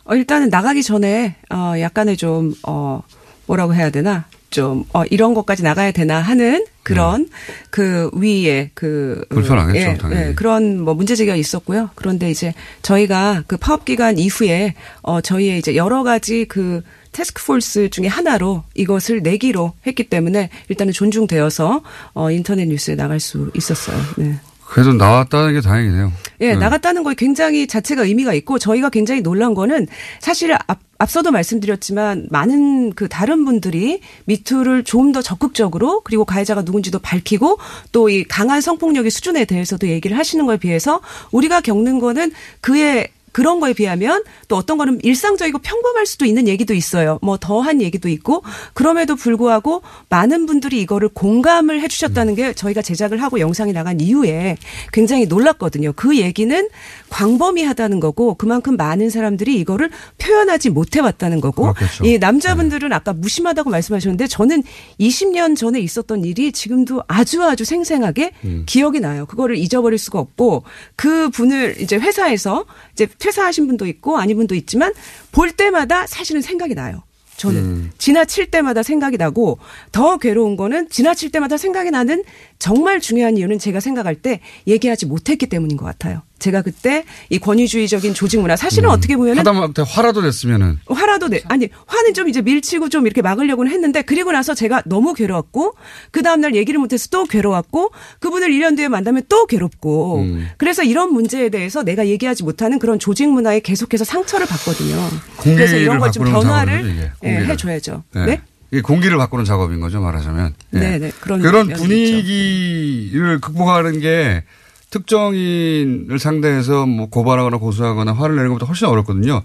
어, 0.05 0.15
일단은 0.15 0.49
나가기 0.49 0.83
전에 0.83 1.37
어 1.51 1.75
약간의 1.79 2.17
좀 2.17 2.55
어 2.67 3.03
뭐라고 3.47 3.75
해야 3.75 3.91
되나 3.91 4.25
좀 4.51 4.85
어 4.95 5.05
이런 5.11 5.35
것까지 5.35 5.63
나가야 5.63 5.93
되나 5.93 6.21
하는 6.21 6.65
그런 6.83 7.29
그 7.71 8.11
위에 8.15 8.71
그 8.75 9.25
네. 9.31 9.35
불편하겠죠, 9.37 9.79
예, 9.79 9.95
당연히. 9.99 10.29
예, 10.31 10.35
그런 10.35 10.81
뭐 10.81 10.95
문제제기가 10.95 11.37
있었고요. 11.37 11.91
그런데 11.95 12.31
이제 12.31 12.53
저희가 12.83 13.45
그 13.47 13.57
파업 13.57 13.85
기간 13.85 14.19
이후에 14.19 14.75
어 15.03 15.21
저희의 15.21 15.59
이제 15.59 15.77
여러 15.77 16.03
가지 16.03 16.45
그 16.47 16.83
테스크포스 17.13 17.91
중에 17.91 18.07
하나로 18.07 18.65
이것을 18.75 19.23
내기로 19.23 19.73
했기 19.87 20.05
때문에 20.09 20.51
일단은 20.69 20.93
존중되어서 20.93 21.83
어 22.15 22.31
인터넷 22.31 22.67
뉴스에 22.67 22.95
나갈 22.97 23.21
수 23.21 23.51
있었어요. 23.55 23.97
네. 24.17 24.35
그래도 24.67 24.95
나왔다는 24.95 25.53
게 25.53 25.61
다행이네요. 25.61 26.11
예, 26.41 26.49
네. 26.53 26.57
나갔다는 26.57 27.03
거에 27.03 27.15
굉장히 27.15 27.67
자체가 27.67 28.05
의미가 28.05 28.33
있고 28.33 28.59
저희가 28.59 28.89
굉장히 28.89 29.21
놀란 29.21 29.53
거는 29.53 29.87
사실 30.19 30.55
앞, 30.55 30.79
앞서도 30.97 31.31
말씀드렸지만 31.31 32.29
많은 32.31 32.95
그 32.95 33.07
다른 33.07 33.45
분들이 33.45 34.01
미투를 34.25 34.85
좀 34.85 35.13
더 35.13 35.21
적극적으로 35.21 36.01
그리고 36.01 36.25
가해자가 36.25 36.63
누군지도 36.63 37.01
밝히고 37.01 37.59
또 37.93 38.09
이 38.09 38.25
강한 38.25 38.63
성폭력의 38.63 39.11
수준에 39.11 39.45
대해서도 39.45 39.89
얘기를 39.89 40.17
하시는 40.17 40.47
거에 40.47 40.57
비해서 40.57 41.03
우리가 41.33 41.61
겪는 41.61 41.99
거는 41.99 42.33
그의 42.63 43.09
그런 43.33 43.61
거에 43.61 43.73
비하면 43.73 44.23
또 44.49 44.57
어떤 44.57 44.79
거는 44.79 45.01
일상적이고 45.03 45.59
평범할 45.59 46.07
수도 46.07 46.25
있는 46.25 46.47
얘기도 46.47 46.75
있어요. 46.75 47.19
뭐 47.23 47.39
더한 47.39 47.81
얘기도 47.81 48.09
있고 48.09 48.43
그럼에도 48.75 49.17
불구하고 49.17 49.83
많은 50.11 50.47
분들이 50.47 50.81
이거를 50.83 51.09
공감을 51.09 51.81
해 51.81 51.89
주셨다는 51.89 52.35
게 52.35 52.53
저희가 52.53 52.83
제작을 52.83 53.23
하고 53.23 53.41
영상이 53.41 53.73
나간 53.73 54.01
이후에 54.01 54.57
굉장히 54.93 55.27
놀랐거든요. 55.27 55.93
그 55.97 56.19
얘기는 56.19 56.69
광범위하다는 57.09 58.01
거고 58.01 58.35
그만큼 58.35 58.77
많은 58.77 59.11
사람들이 59.11 59.57
이거를 59.57 59.91
표현하지 60.19 60.71
못해 60.71 61.01
왔다는 61.01 61.41
거고 61.41 61.73
그렇겠죠. 61.73 62.05
이 62.05 62.19
남자분들은 62.19 62.93
아까 62.93 63.13
무심하다고 63.13 63.71
말씀하셨는데 63.71 64.27
저는 64.27 64.63
20년 65.01 65.57
전에 65.57 65.81
있었던 65.81 66.25
일이 66.25 66.53
지금도 66.53 67.03
아주 67.09 67.43
아주 67.43 67.65
생생하게 67.65 68.33
음. 68.45 68.65
기억이 68.67 69.01
나요. 69.01 69.27
그거를 69.27 69.57
잊어버릴 69.57 69.99
수가 69.99 70.19
없고 70.19 70.65
그 70.97 71.31
분을 71.31 71.77
이제 71.81 71.97
회사에서 71.97 72.65
이제 72.93 73.07
퇴사하신 73.23 73.69
분도 73.69 73.87
있고 73.87 74.19
아닌 74.19 74.37
분도 74.37 74.55
있지만 74.57 74.93
볼 75.31 75.53
때마다 75.53 76.07
사실은 76.07 76.43
생각이 76.43 76.75
나요. 76.75 77.05
저는 77.37 77.61
음. 77.61 77.91
지나칠 77.99 78.51
때마다 78.51 78.83
생각이 78.83 79.17
나고 79.17 79.59
더 79.91 80.19
괴로운 80.19 80.57
거는 80.57 80.89
지나칠 80.91 81.31
때마다 81.31 81.57
생각이 81.57 81.91
나는 81.91 82.25
정말 82.63 83.01
중요한 83.01 83.37
이유는 83.37 83.59
제가 83.59 83.81
생각할 83.81 84.15
때 84.15 84.39
얘기하지 84.69 85.07
못했기 85.07 85.47
때문인 85.47 85.77
것 85.77 85.85
같아요. 85.85 86.23
제가 86.39 86.63
그때 86.63 87.05
이 87.29 87.41
권위주의적인 87.41 88.15
조직 88.15 88.41
문화 88.41 88.55
사실은 88.55 88.89
어떻게 88.89 89.17
보면은 89.17 89.39
하다못해 89.41 89.83
화라도 89.85 90.21
냈으면은 90.23 90.79
화라도 90.87 91.29
내 91.29 91.41
아니 91.49 91.69
화는 91.87 92.15
좀 92.15 92.29
이제 92.29 92.41
밀치고 92.41 92.89
좀 92.89 93.07
이렇게 93.07 93.21
막으려고는 93.21 93.71
했는데 93.73 94.03
그리고 94.03 94.31
나서 94.31 94.55
제가 94.55 94.83
너무 94.87 95.13
괴로웠고 95.13 95.75
그 96.13 96.23
다음 96.23 96.41
날 96.41 96.55
얘기를 96.55 96.79
못해서 96.79 97.09
또 97.11 97.25
괴로웠고 97.25 97.91
그분을 98.21 98.51
1년 98.51 98.77
뒤에 98.77 98.87
만나면 98.87 99.25
또 99.29 99.47
괴롭고 99.47 100.21
음. 100.21 100.49
그래서 100.57 100.85
이런 100.85 101.13
문제에 101.13 101.49
대해서 101.49 101.83
내가 101.83 102.07
얘기하지 102.07 102.45
못하는 102.45 102.79
그런 102.79 103.01
조직 103.01 103.29
문화에 103.29 103.59
계속해서 103.59 104.05
상처를 104.05 104.47
받거든요. 104.47 104.97
그래서 105.43 105.77
이런 105.77 105.99
걸 105.99 106.13
좀 106.13 106.25
변화를. 106.25 107.11
예. 107.25 107.31
해줘야죠. 107.31 108.05
네. 108.15 108.27
네? 108.27 108.41
이게 108.73 108.81
공기를 108.81 109.19
바꾸는 109.19 109.45
작업인 109.45 109.81
거죠, 109.81 110.01
말하자면. 110.01 110.55
예. 110.75 110.79
네, 110.79 110.99
네. 110.99 111.13
그런 111.21 111.43
그런 111.43 111.69
분위기를 111.69 113.39
극복하는 113.39 114.01
게 114.01 114.45
특정인을 114.91 116.19
상대해서 116.19 116.87
뭐 116.87 117.09
고발하거나 117.09 117.59
고소하거나 117.59 118.13
화를 118.15 118.37
내는 118.37 118.49
것보다 118.51 118.67
훨씬 118.67 118.89
어렵거든요. 118.89 119.43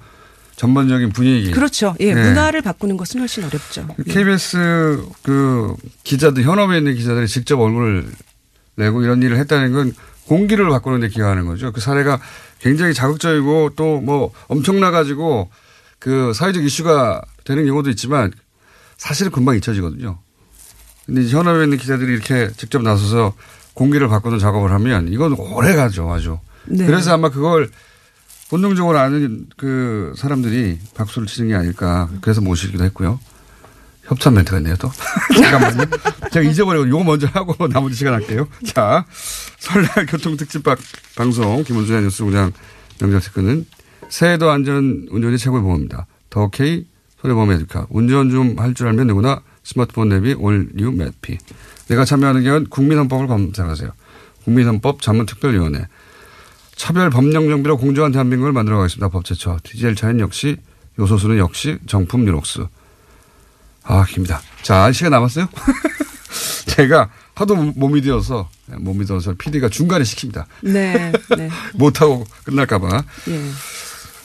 전반적인 0.55 1.09
분위기. 1.11 1.51
그렇죠. 1.51 1.95
예, 1.99 2.13
네. 2.13 2.23
문화를 2.23 2.61
바꾸는 2.61 2.97
것은 2.97 3.19
훨씬 3.19 3.43
어렵죠. 3.43 3.87
예. 4.07 4.11
KBS 4.11 5.03
그 5.23 5.75
기자들, 6.03 6.43
현업에 6.43 6.77
있는 6.77 6.95
기자들이 6.95 7.27
직접 7.27 7.59
얼굴을 7.59 8.05
내고 8.75 9.03
이런 9.03 9.21
일을 9.21 9.37
했다는 9.37 9.73
건 9.73 9.93
공기를 10.25 10.67
바꾸는 10.69 11.01
데 11.01 11.09
기여하는 11.09 11.45
거죠. 11.45 11.71
그 11.73 11.81
사례가 11.81 12.19
굉장히 12.59 12.93
자극적이고 12.93 13.71
또 13.75 14.01
뭐 14.01 14.31
엄청나 14.47 14.89
가지고 14.91 15.49
그 15.99 16.31
사회적 16.33 16.63
이슈가 16.63 17.21
되는 17.43 17.65
경우도 17.65 17.89
있지만 17.91 18.31
사실은 18.97 19.31
금방 19.31 19.55
잊혀지거든요. 19.55 20.19
근데 21.05 21.27
현업에 21.27 21.63
있는 21.63 21.77
기자들이 21.77 22.11
이렇게 22.13 22.49
직접 22.57 22.81
나서서 22.81 23.33
공기를 23.73 24.07
바꾸는 24.07 24.39
작업을 24.39 24.71
하면 24.71 25.07
이건 25.13 25.33
오래 25.33 25.75
가죠, 25.75 26.11
아주. 26.11 26.39
네. 26.65 26.85
그래서 26.85 27.13
아마 27.13 27.29
그걸 27.29 27.69
본능적으로 28.49 28.97
아는 28.97 29.47
그 29.57 30.13
사람들이 30.17 30.79
박수를 30.95 31.27
치는 31.27 31.49
게 31.49 31.55
아닐까. 31.55 32.09
그래서 32.21 32.41
모시기도 32.41 32.83
했고요. 32.85 33.19
협찬 34.05 34.33
멘트가 34.35 34.57
있네요, 34.59 34.75
또. 34.77 34.89
잠깐만요. 35.35 35.83
제가 36.31 36.49
잊어버리고 36.49 36.87
요거 36.89 37.03
먼저 37.03 37.27
하고 37.27 37.67
나머지 37.67 37.95
시간 37.95 38.13
할게요. 38.13 38.47
자, 38.65 39.05
설날 39.59 40.05
교통특집 40.07 40.63
박- 40.63 40.79
방송 41.15 41.63
김원준의 41.63 42.03
뉴스공장 42.03 42.53
명작 42.99 43.23
댓글은 43.25 43.65
새해도 44.09 44.49
안전 44.49 45.07
운전이 45.11 45.37
최고의 45.37 45.61
보험입니다. 45.61 46.07
더 46.29 46.49
K 46.49 46.87
손해보험 47.21 47.51
에듀카. 47.51 47.87
운전 47.89 48.29
좀 48.29 48.55
할 48.59 48.73
줄 48.73 48.87
알면 48.87 49.07
누구나 49.07 49.41
스마트폰 49.63 50.09
내비 50.09 50.33
올뉴 50.33 50.91
매피. 50.91 51.37
내가 51.87 52.05
참여하는 52.05 52.43
개헌 52.43 52.65
국민헌법을 52.67 53.27
검색하세요. 53.27 53.91
국민헌법 54.45 55.01
자문특별위원회. 55.01 55.87
차별 56.75 57.09
법령 57.09 57.49
정비로 57.49 57.77
공정한 57.77 58.11
대한민국을 58.11 58.51
만들어 58.53 58.77
가겠습니다. 58.77 59.09
법제처. 59.09 59.57
디젤차엔 59.63 60.19
역시 60.19 60.57
요소수는 60.99 61.37
역시 61.37 61.79
정품 61.87 62.25
유록스. 62.25 62.65
아, 63.83 64.03
깁니다. 64.05 64.41
자, 64.61 64.91
시간 64.91 65.11
남았어요? 65.11 65.47
제가 66.67 67.09
하도 67.33 67.55
못 67.55 67.87
믿어서, 67.89 68.49
못 68.79 68.93
믿어서 68.93 69.33
PD가 69.37 69.69
중간에 69.69 70.03
시킵니다. 70.03 70.45
네, 70.61 71.11
네. 71.37 71.49
못하고 71.75 72.25
끝날까봐. 72.43 73.03
예. 73.29 73.41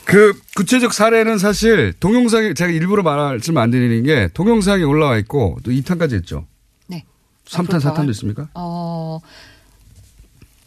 그 0.05 0.39
구체적 0.57 0.93
사례는 0.93 1.39
사실 1.39 1.93
동영상이 2.01 2.55
제가 2.55 2.71
일부러 2.71 3.03
말씀 3.03 3.57
안 3.59 3.71
드리는 3.71 4.03
게 4.03 4.29
동영상이 4.35 4.83
올라와 4.83 5.17
있고 5.19 5.59
또 5.63 5.71
2탄까지 5.71 6.15
했죠. 6.15 6.47
네. 6.89 7.05
3탄, 7.49 7.81
4탄도 7.81 8.11
있습니까? 8.11 8.49
어, 8.55 9.21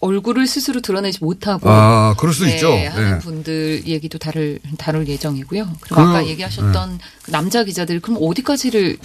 얼굴을 0.02 0.46
스스로 0.48 0.82
드러내지 0.82 1.24
못하고 1.24 1.70
아, 1.70 2.14
그럴 2.18 2.34
수 2.34 2.46
네, 2.46 2.56
있죠. 2.56 2.72
하는 2.72 3.12
네. 3.14 3.20
분들 3.20 3.88
얘기도 3.88 4.18
다룰 4.18 4.60
다룰 4.78 5.08
예정이고요. 5.08 5.68
그리고 5.82 5.96
그- 5.96 6.02
아까 6.02 6.26
얘기하셨던 6.28 7.00
그 7.24 7.32
남자 7.32 7.64
기자들 7.64 8.00
그럼 8.02 8.20
어디까지를 8.22 8.98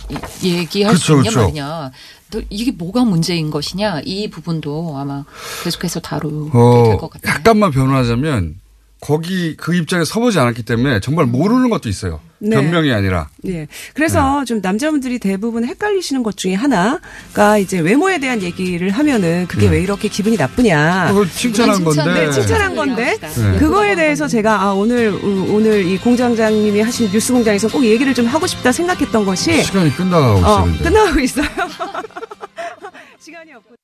이- 0.42 0.48
얘기할 0.48 0.96
수 0.96 1.06
그렇죠, 1.14 1.20
있냐 1.20 1.30
그렇죠. 1.30 1.40
말이냐. 1.46 1.90
또 2.30 2.42
이게 2.50 2.70
뭐가 2.70 3.04
문제인 3.04 3.50
것이냐 3.50 4.02
이 4.04 4.28
부분도 4.30 4.96
아마 4.98 5.24
계속해서 5.64 6.00
다루게 6.00 6.50
어, 6.56 6.84
될것 6.88 7.10
같아요. 7.10 7.34
약간만 7.34 7.70
변호하자면 7.72 8.56
거기 9.00 9.56
그 9.56 9.74
입장에 9.74 10.04
서보지 10.04 10.38
않았기 10.38 10.62
때문에 10.62 11.00
정말 11.00 11.24
모르는 11.26 11.70
것도 11.70 11.88
있어요. 11.88 12.20
네. 12.38 12.56
변명이 12.56 12.92
아니라. 12.92 13.28
예. 13.46 13.66
그래서 13.94 14.44
좀 14.44 14.60
남자분들이 14.62 15.18
대부분 15.18 15.64
헷갈리시는 15.64 16.22
것 16.22 16.36
중에 16.36 16.54
하나가 16.54 17.58
이제 17.58 17.78
외모에 17.80 18.18
대한 18.18 18.42
얘기를 18.42 18.90
하면은 18.90 19.46
그게 19.48 19.66
네. 19.68 19.76
왜 19.76 19.82
이렇게 19.82 20.08
기분이 20.08 20.36
나쁘냐. 20.36 21.08
그걸 21.08 21.30
칭찬한 21.30 21.84
건데. 21.84 22.04
네, 22.26 22.30
칭찬한 22.30 22.74
건데. 22.76 23.16
네. 23.20 23.58
그거에 23.58 23.94
대해서 23.94 24.26
제가 24.28 24.62
아, 24.62 24.72
오늘, 24.72 25.08
우- 25.12 25.54
오늘 25.54 25.84
이 25.84 25.98
공장장님이 25.98 26.80
하신 26.80 27.10
뉴스 27.10 27.32
공장에서 27.32 27.68
꼭 27.68 27.84
얘기를 27.84 28.12
좀 28.14 28.26
하고 28.26 28.46
싶다 28.46 28.70
생각했던 28.72 29.24
것이. 29.24 29.62
시간이 29.62 29.94
끝나가고 29.96 30.38
어, 30.38 30.38
있었는데. 30.40 30.84
끝나가고 30.84 31.20
있어요. 31.20 31.46
시간이 33.20 33.52
없고. 33.54 33.80